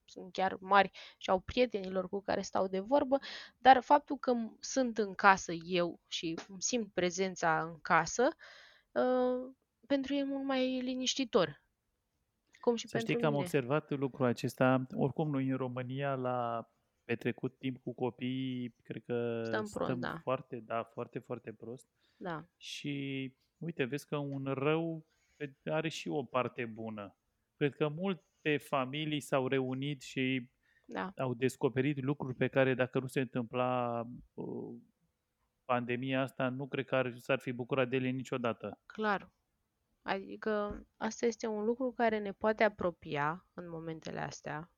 [0.05, 3.19] sunt chiar mari și au prietenilor cu care stau de vorbă,
[3.59, 8.29] dar faptul că m- sunt în casă eu și îmi simt prezența în casă,
[8.93, 9.55] uh,
[9.87, 11.63] pentru ei e mult mai liniștitor.
[12.61, 13.45] Cum și Să știi pentru că am mine.
[13.45, 14.87] observat lucrul acesta.
[14.95, 16.71] Oricum noi în România la
[17.05, 20.19] petrecut timp cu copiii, cred că Stăm stăm prost, da.
[20.23, 21.87] foarte, da, foarte, foarte prost.
[22.17, 25.07] Da, Și uite, vezi că un rău
[25.65, 27.17] are și o parte bună.
[27.57, 27.89] Cred că
[28.43, 30.51] multe familii s-au reunit și
[30.85, 34.03] da, au descoperit lucruri pe care dacă nu se întâmpla
[34.35, 34.81] uh,
[35.65, 38.81] pandemia asta, nu cred că ar, s-ar fi bucurat de ele niciodată.
[38.87, 39.31] clar.
[40.03, 44.71] Adică asta este un lucru care ne poate apropia în momentele astea.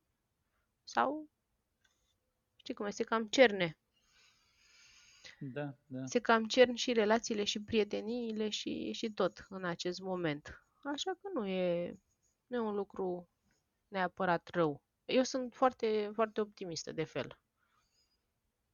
[0.82, 1.30] Sau,
[2.56, 3.78] știi cum este, cam cerne.
[5.38, 6.04] Da, da.
[6.04, 10.66] Se cam cern și relațiile și prieteniile și, și tot în acest moment.
[10.82, 11.98] Așa că nu e,
[12.46, 13.28] nu e un lucru
[13.94, 14.82] neapărat rău.
[15.04, 17.38] Eu sunt foarte, foarte optimistă de fel.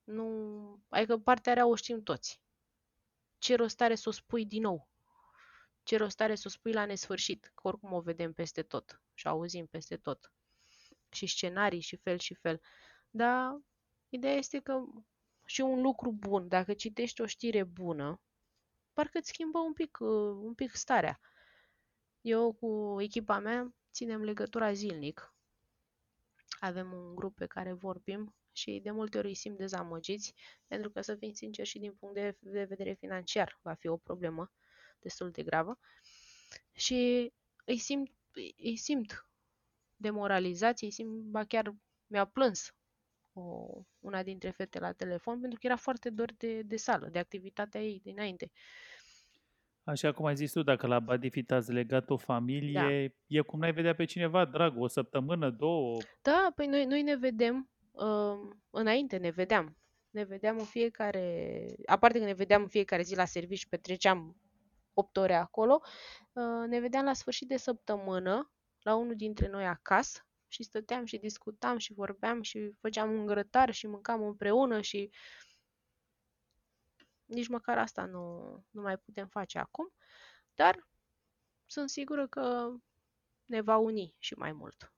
[0.05, 0.83] Nu...
[0.89, 2.43] Adică partea rea o știm toți.
[3.39, 4.89] Ce rost are să o spui din nou?
[5.83, 7.53] Ce rost are să o spui la nesfârșit?
[7.55, 10.33] Că oricum o vedem peste tot și auzim peste tot.
[11.11, 12.61] Și scenarii și fel și fel.
[13.11, 13.61] Dar
[14.09, 14.85] ideea este că
[15.45, 18.21] și un lucru bun, dacă citești o știre bună,
[18.93, 21.21] parcă îți schimbă un pic, uh, un pic starea.
[22.21, 25.35] Eu cu echipa mea ținem legătura zilnic.
[26.61, 30.35] Avem un grup pe care vorbim și de multe ori îi simt dezamăgiți,
[30.67, 34.53] pentru că, să fim sinceri, și din punct de vedere financiar va fi o problemă
[34.99, 35.79] destul de gravă.
[36.73, 37.33] Și
[37.65, 38.11] îi simt,
[38.57, 39.27] îi simt
[39.97, 41.75] demoralizați, îi simt, ba chiar
[42.07, 42.75] mi-a plâns
[43.33, 43.67] o,
[43.99, 47.83] una dintre fete la telefon pentru că era foarte dor de, de sală, de activitatea
[47.83, 48.51] ei dinainte.
[49.91, 53.15] Așa cum ai zis tu, dacă la Badifit ați legat o familie, da.
[53.27, 55.99] e cum n-ai vedea pe cineva, drag, o săptămână, două.
[56.23, 59.77] Da, păi noi, noi ne vedem, uh, înainte ne vedeam.
[60.11, 64.37] Ne vedeam în fiecare, aparte că ne vedeam în fiecare zi la serviciu, petreceam
[64.95, 65.81] 8 ore acolo,
[66.33, 68.53] uh, ne vedeam la sfârșit de săptămână,
[68.83, 73.71] la unul dintre noi acasă, și stăteam și discutam și vorbeam și făceam un grătar
[73.71, 75.11] și mâncam împreună și
[77.31, 79.93] nici măcar asta nu, nu mai putem face acum,
[80.55, 80.89] dar
[81.67, 82.71] sunt sigură că
[83.45, 84.93] ne va uni și mai mult.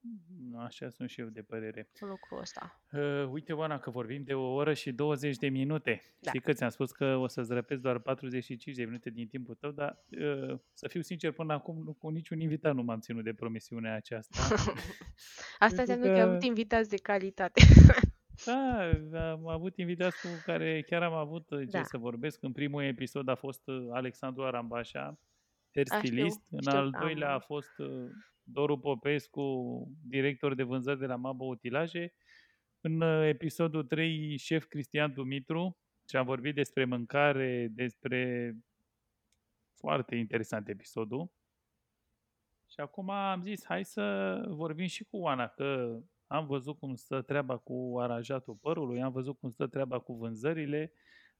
[0.00, 1.88] Mm, așa sunt și eu de părere.
[2.00, 2.82] Lucrul ăsta.
[2.92, 6.02] Uh, uite, Oana, că vorbim de o oră și 20 de minute.
[6.18, 6.30] Da.
[6.30, 9.70] Știi că ți-am spus că o să-ți răpesc doar 45 de minute din timpul tău,
[9.70, 13.34] dar uh, să fiu sincer, până acum nu, cu niciun invitat nu m-am ținut de
[13.34, 14.38] promisiunea aceasta.
[15.58, 16.12] Asta înseamnă că...
[16.12, 17.60] că ai avut invitați de calitate.
[18.46, 21.82] Da, am avut invitați cu care chiar am avut uh, ce da.
[21.82, 22.42] să vorbesc.
[22.42, 25.20] În primul episod a fost uh, Alexandru Arambașa,
[25.84, 26.40] stilist.
[26.50, 27.34] În știu, al doilea am...
[27.34, 28.10] a fost uh,
[28.42, 29.42] Doru Popescu,
[30.02, 32.14] director de vânzări de la Mabo Utilaje.
[32.80, 35.78] În episodul 3, șef Cristian Dumitru
[36.08, 38.52] și am vorbit despre mâncare, despre
[39.74, 41.30] foarte interesant episodul.
[42.70, 47.22] Și acum am zis, hai să vorbim și cu Oana, că am văzut cum stă
[47.22, 50.92] treaba cu aranjatul părului, am văzut cum stă treaba cu vânzările,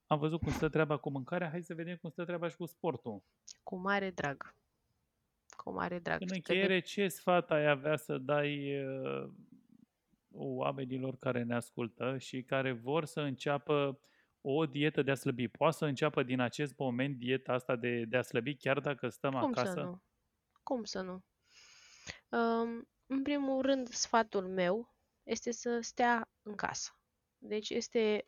[0.07, 2.65] am văzut cum stă treaba cu mâncarea, hai să vedem cum stă treaba și cu
[2.65, 3.23] sportul.
[3.63, 4.55] Cu mare drag.
[5.57, 6.21] Cu mare drag.
[6.21, 9.29] În încheiere, ce sfat ai avea să dai uh,
[10.31, 13.99] oamenilor care ne ascultă și care vor să înceapă
[14.41, 15.47] o dietă de a slăbi?
[15.47, 19.31] Poate să înceapă din acest moment dieta asta de, de a slăbi chiar dacă stăm
[19.31, 19.71] Cum acasă?
[19.71, 20.01] Să nu?
[20.63, 21.23] Cum să nu?
[22.29, 24.93] Um, în primul rând, sfatul meu
[25.23, 26.91] este să stea în casă.
[27.37, 28.27] Deci este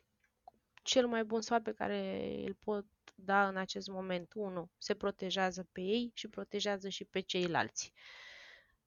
[0.82, 4.32] cel mai bun sfat pe care îl pot da în acest moment.
[4.34, 4.70] 1.
[4.78, 7.92] Se protejează pe ei și protejează și pe ceilalți.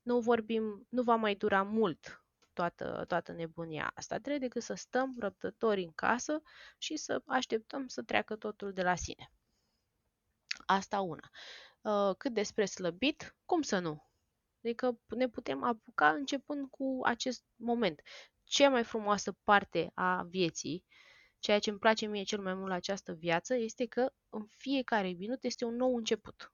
[0.01, 4.17] Nu vorbim, nu va mai dura mult toată, toată nebunia asta.
[4.17, 6.41] Trebuie decât să stăm răbdători în casă
[6.77, 9.31] și să așteptăm să treacă totul de la sine.
[10.65, 11.29] Asta una.
[11.81, 14.12] Uh, cât despre slăbit, cum să nu?
[14.63, 18.01] Adică ne putem apuca începând cu acest moment.
[18.43, 20.85] Cea mai frumoasă parte a vieții,
[21.39, 25.07] ceea ce îmi place mie cel mai mult la această viață, este că în fiecare
[25.07, 26.53] minut este un nou început.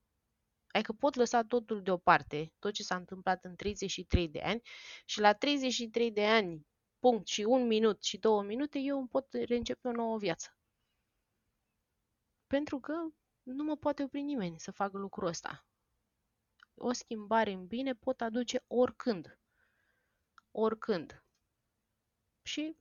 [0.67, 4.61] Adică pot lăsa totul deoparte, tot ce s-a întâmplat în 33 de ani
[5.05, 6.67] și la 33 de ani,
[6.99, 10.57] punct, și un minut și două minute, eu îmi pot reîncepe o nouă viață.
[12.47, 12.93] Pentru că
[13.43, 15.68] nu mă poate opri nimeni să facă lucrul ăsta
[16.79, 19.39] o schimbare în bine pot aduce oricând.
[20.51, 21.23] Oricând.
[22.41, 22.75] Și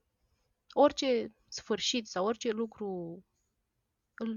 [0.72, 3.22] orice sfârșit sau orice lucru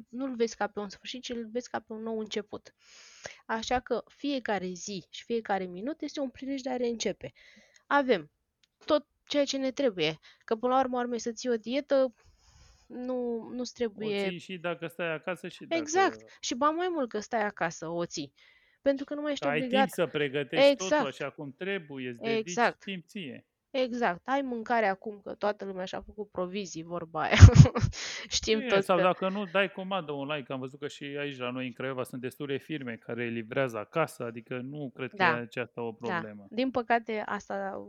[0.10, 2.74] nu-l vezi ca pe un sfârșit, ci îl vezi ca pe un nou început.
[3.46, 7.34] Așa că fiecare zi și fiecare minut este un prilej de a reîncepe.
[7.88, 8.32] Avem
[8.86, 10.20] tot ceea ce ne trebuie.
[10.46, 12.14] Că până la urmă, urmă să ții o dietă,
[12.88, 14.26] nu, nu-ți trebuie...
[14.26, 15.82] O ții și dacă stai acasă și dacă...
[15.82, 16.38] Exact.
[16.40, 18.34] Și ba mai mult că stai acasă, o ții
[18.82, 19.80] pentru că nu mai ești ai obligat.
[19.80, 20.91] timp să pregătești exact.
[20.91, 22.80] totul așa cum trebuie, îți dedici exact.
[22.80, 23.45] timp ție.
[23.72, 24.22] Exact.
[24.24, 27.36] Ai mâncare acum, că toată lumea și-a făcut provizii, vorba aia.
[28.38, 29.03] Știm e, toți Sau că...
[29.03, 32.03] dacă nu, dai comandă online, că am văzut că și aici la noi în Craiova
[32.03, 35.32] sunt destule firme care livrează acasă, adică nu cred da.
[35.32, 36.08] că e aceasta o da.
[36.08, 36.45] problemă.
[36.49, 36.56] Da.
[36.56, 37.86] Din păcate, asta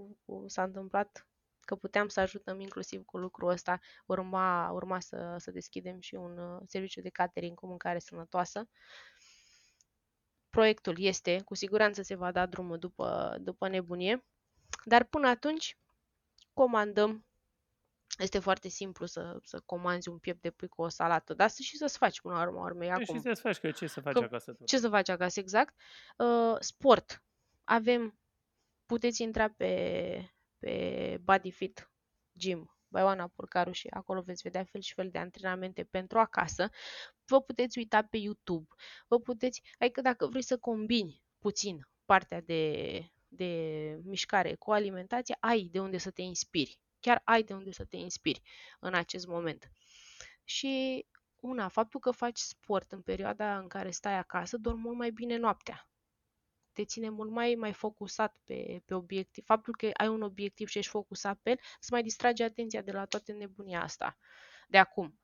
[0.46, 1.26] s-a întâmplat
[1.60, 3.78] că puteam să ajutăm inclusiv cu lucrul ăsta.
[4.06, 8.68] Urma, urma să, să deschidem și un uh, serviciu de catering cu mâncare sănătoasă
[10.52, 14.24] proiectul este, cu siguranță se va da drumul după, după nebunie,
[14.84, 15.78] dar până atunci
[16.52, 17.26] comandăm.
[18.18, 21.76] Este foarte simplu să, să comanzi un piept de pui cu o salată, dar și
[21.76, 22.88] să-ți faci până la urmă urmei.
[22.88, 23.14] Păi acum.
[23.14, 24.52] Și să-ți faci, că ce să faci că, acasă?
[24.52, 24.66] Tot.
[24.66, 25.74] Ce să faci acasă, exact.
[26.16, 27.22] Uh, sport.
[27.64, 28.18] Avem,
[28.86, 31.90] puteți intra pe, pe Bodyfit
[32.32, 36.68] Gym Baioana Purcaru și acolo veți vedea fel și fel de antrenamente pentru acasă.
[37.26, 38.74] Vă puteți uita pe YouTube,
[39.06, 43.50] vă puteți, adică dacă vrei să combini puțin partea de, de
[44.04, 46.78] mișcare cu alimentație, ai de unde să te inspiri.
[47.00, 48.42] Chiar ai de unde să te inspiri
[48.80, 49.70] în acest moment.
[50.44, 51.06] Și
[51.40, 55.36] una, faptul că faci sport în perioada în care stai acasă, dormi mult mai bine
[55.36, 55.91] noaptea.
[56.72, 59.44] Te ține mult mai, mai focusat pe, pe obiectiv.
[59.44, 62.92] Faptul că ai un obiectiv și ești focusat pe el, îți mai distrage atenția de
[62.92, 64.18] la toată nebunia asta
[64.68, 65.18] de acum.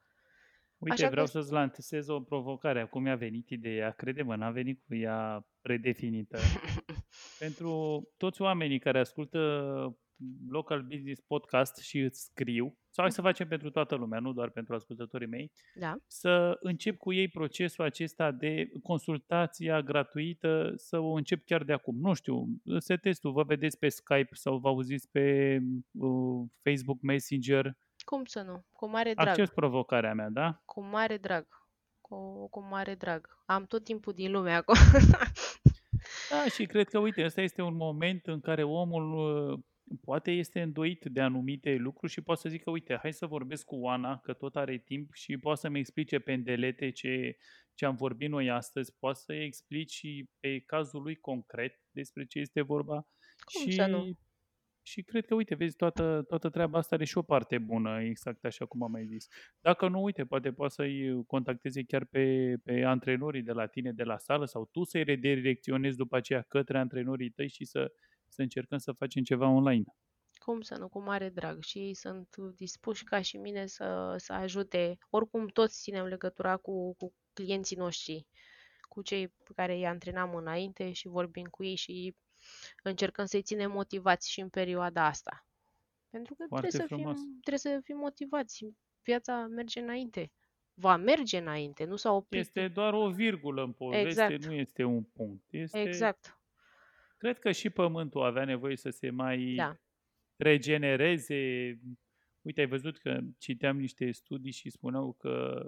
[0.79, 2.81] Uite, Așa vreau că- să-ți lansez o provocare.
[2.81, 6.39] Acum mi-a venit ideea, crede-mă, n-am venit cu ea predefinită.
[7.39, 9.39] Pentru toți oamenii care ascultă
[10.49, 14.51] Local Business Podcast și îți scriu, sau hai să facem pentru toată lumea, nu doar
[14.51, 21.13] pentru ascultătorii mei, Da, să încep cu ei procesul acesta de consultația gratuită, să o
[21.13, 21.97] încep chiar de acum.
[22.01, 22.47] Nu știu,
[22.79, 25.59] setezi tu, vă vedeți pe Skype sau vă auziți pe
[25.93, 27.77] uh, Facebook Messenger.
[28.05, 28.65] cum să nu?
[28.73, 29.29] Cu mare drag.
[29.29, 30.63] Accept provocarea mea, da?
[30.65, 31.47] Cu mare drag.
[32.01, 33.29] Cu, cu mare drag.
[33.47, 34.75] Am tot timpul din lume acum.
[36.31, 39.13] Da, și cred că, uite, ăsta este un moment în care omul
[39.53, 39.59] uh,
[40.01, 43.77] poate este îndoit de anumite lucruri și poate să zică, uite, hai să vorbesc cu
[43.77, 47.37] Oana, că tot are timp și poate să-mi explice pe îndelete ce,
[47.75, 52.39] ce am vorbit noi astăzi, poate să explici și pe cazul lui concret despre ce
[52.39, 53.07] este vorba.
[53.53, 54.19] Cum și, să nu?
[54.89, 58.45] și cred că, uite, vezi, toată, toată treaba asta are și o parte bună, exact
[58.45, 59.27] așa cum am mai zis.
[59.61, 64.03] Dacă nu, uite, poate poate să-i contacteze chiar pe, pe antrenorii de la tine, de
[64.03, 67.93] la sală, sau tu să-i redirecționezi după aceea către antrenorii tăi și să,
[68.29, 69.85] să încercăm să facem ceva online.
[70.39, 70.89] Cum să nu?
[70.89, 71.63] Cu mare drag.
[71.63, 74.99] Și ei sunt dispuși ca și mine să, să ajute.
[75.11, 78.27] Oricum toți ținem legătura cu, cu clienții noștri,
[78.89, 82.15] cu cei pe care îi antrenam înainte și vorbim cu ei și
[82.83, 85.47] încercăm să-i ținem motivați și în perioada asta.
[86.11, 87.21] Pentru că Foarte trebuie să, fim, frumos.
[87.45, 88.67] trebuie să fim motivați.
[89.03, 90.33] Viața merge înainte.
[90.75, 92.41] Va merge înainte, nu s-a oprit.
[92.41, 94.45] Este doar o virgulă în poveste, Exact.
[94.45, 95.45] nu este un punct.
[95.51, 96.38] Este, Exact.
[97.19, 99.77] Cred că și pământul avea nevoie să se mai Da.
[100.37, 101.35] regenereze.
[102.43, 105.65] Uite, ai văzut că citeam niște studii și spuneau că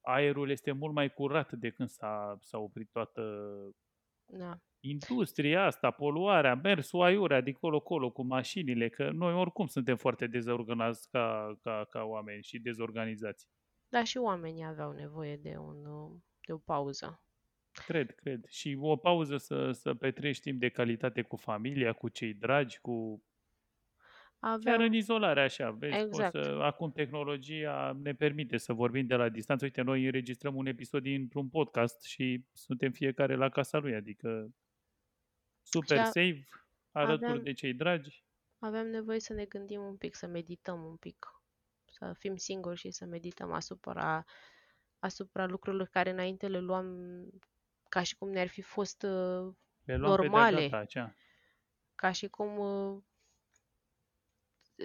[0.00, 3.22] aerul este mult mai curat de când s-a, s-a oprit toată
[4.24, 4.58] Da.
[4.80, 11.10] industria asta, poluarea, mersul aiurea de colo-colo cu mașinile, că noi oricum suntem foarte dezorganizați
[11.10, 13.48] ca, ca, ca oameni și dezorganizați.
[13.88, 17.22] Dar și oamenii aveau nevoie de, un, uh, de o pauză.
[17.86, 18.44] Cred, cred.
[18.48, 23.24] Și o pauză să, să petrești timp de calitate cu familia, cu cei dragi, cu
[24.40, 26.32] Chiar Aveam, în izolare, așa, vezi, Exact.
[26.32, 29.64] poți să, acum tehnologia ne permite să vorbim de la distanță.
[29.64, 34.54] Uite, noi înregistrăm un episod dintr-un podcast și suntem fiecare la casa lui, adică
[35.62, 36.44] super Și a- safe,
[36.90, 38.24] alături aveam- de cei dragi.
[38.58, 41.26] aveam nevoie să ne gândim un pic, să medităm un pic,
[41.92, 44.24] să fim singuri și să medităm asupra,
[44.98, 46.86] asupra lucrurilor care înainte le luam
[47.90, 49.52] ca și cum ne-ar fi fost uh,
[49.84, 50.56] Le luăm pe normale.
[50.56, 51.14] de-a gata, acea.
[51.94, 53.02] ca și cum uh,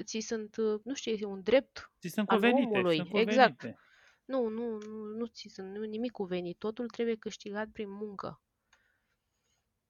[0.03, 1.91] ți sunt, uh, nu știu, este un drept.
[1.99, 3.57] Ți sunt Al cuvenite, omului, sunt exact.
[3.57, 3.79] cuvenite.
[4.25, 6.57] Nu, nu, nu, nu ți sunt nu, nimic cuvenit.
[6.57, 8.41] Totul trebuie câștigat prin muncă.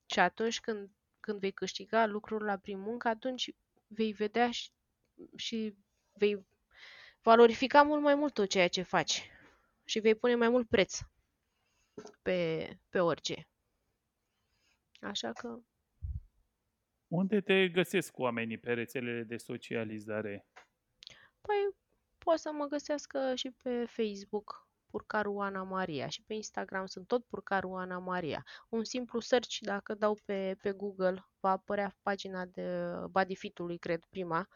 [0.05, 0.89] Și atunci când,
[1.19, 3.55] când vei câștiga lucrurile prin muncă, atunci
[3.87, 4.69] vei vedea și,
[5.35, 5.75] și
[6.13, 6.45] vei
[7.21, 9.29] valorifica mult mai mult tot ceea ce faci.
[9.83, 10.99] Și vei pune mai mult preț
[12.21, 13.47] pe, pe orice.
[14.99, 15.59] Așa că
[17.07, 20.47] Unde te găsesc oamenii pe rețelele de socializare?
[21.41, 21.75] Păi,
[22.17, 27.25] poate să mă găsească și pe Facebook, Purcaru Ana Maria, și pe Instagram sunt tot
[27.25, 28.43] Purcaru Ana Maria.
[28.69, 34.47] Un simplu search, dacă dau pe, pe Google, va apărea pagina de Bodyfit-ului, cred, prima,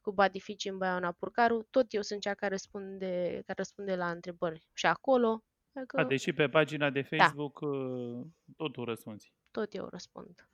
[0.00, 1.66] cu Bodyfit și în Baiana Purcaru.
[1.70, 4.68] Tot eu sunt cea care răspunde, care răspunde la întrebări.
[4.72, 8.26] Și acolo, adică A, deși pe pagina de Facebook uh,
[8.56, 9.32] totul răspunzi.
[9.50, 10.48] tot eu răspund.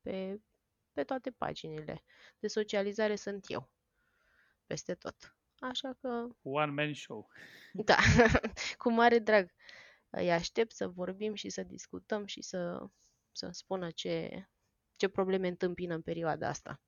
[0.00, 0.40] Pe,
[0.92, 2.02] pe toate paginile
[2.38, 3.70] de socializare sunt eu.
[4.66, 5.36] Peste tot.
[5.58, 7.28] Așa că One man show.
[7.72, 7.96] Da,
[8.78, 9.50] cu mare drag.
[10.10, 12.88] Îi aștept să vorbim și să discutăm și să,
[13.32, 14.46] să spună ce,
[14.96, 16.82] ce probleme întâmpină în perioada asta.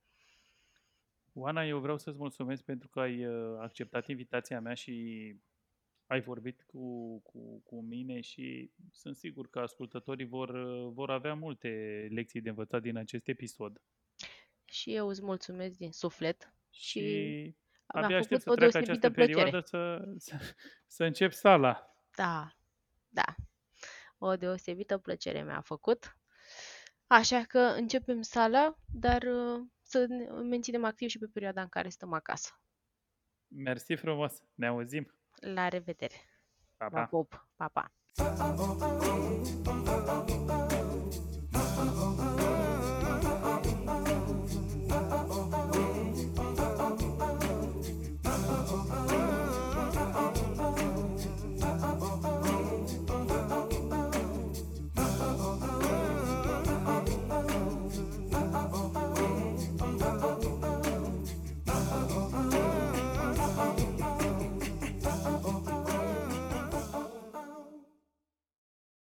[1.32, 5.36] Oana, eu vreau să-ți mulțumesc pentru că ai uh, acceptat invitația mea și
[6.10, 11.34] ai vorbit cu, cu, cu mine și sunt sigur că ascultătorii vor, uh, vor avea
[11.34, 11.68] multe
[12.10, 13.82] lecții de învățat din acest episod.
[14.64, 17.54] Și eu îți mulțumesc din suflet și Și
[17.94, 19.42] mi-a abia aștept făcut să o treacă deosebită această plăcere.
[19.42, 20.54] perioadă să, să,
[20.86, 21.96] să încep sala.
[22.16, 22.56] Da,
[23.08, 23.34] da,
[24.18, 26.16] o deosebită plăcere mi-a făcut.
[27.06, 31.88] Așa că începem sala, dar uh, să ne menținem activ și pe perioada în care
[31.88, 32.60] stăm acasă.
[33.48, 35.14] Mersi frumos, ne auzim.
[35.40, 36.14] La revedere.
[36.76, 37.04] Pa, Vă pa.
[37.04, 37.46] pup.
[37.56, 37.90] Pa, pa.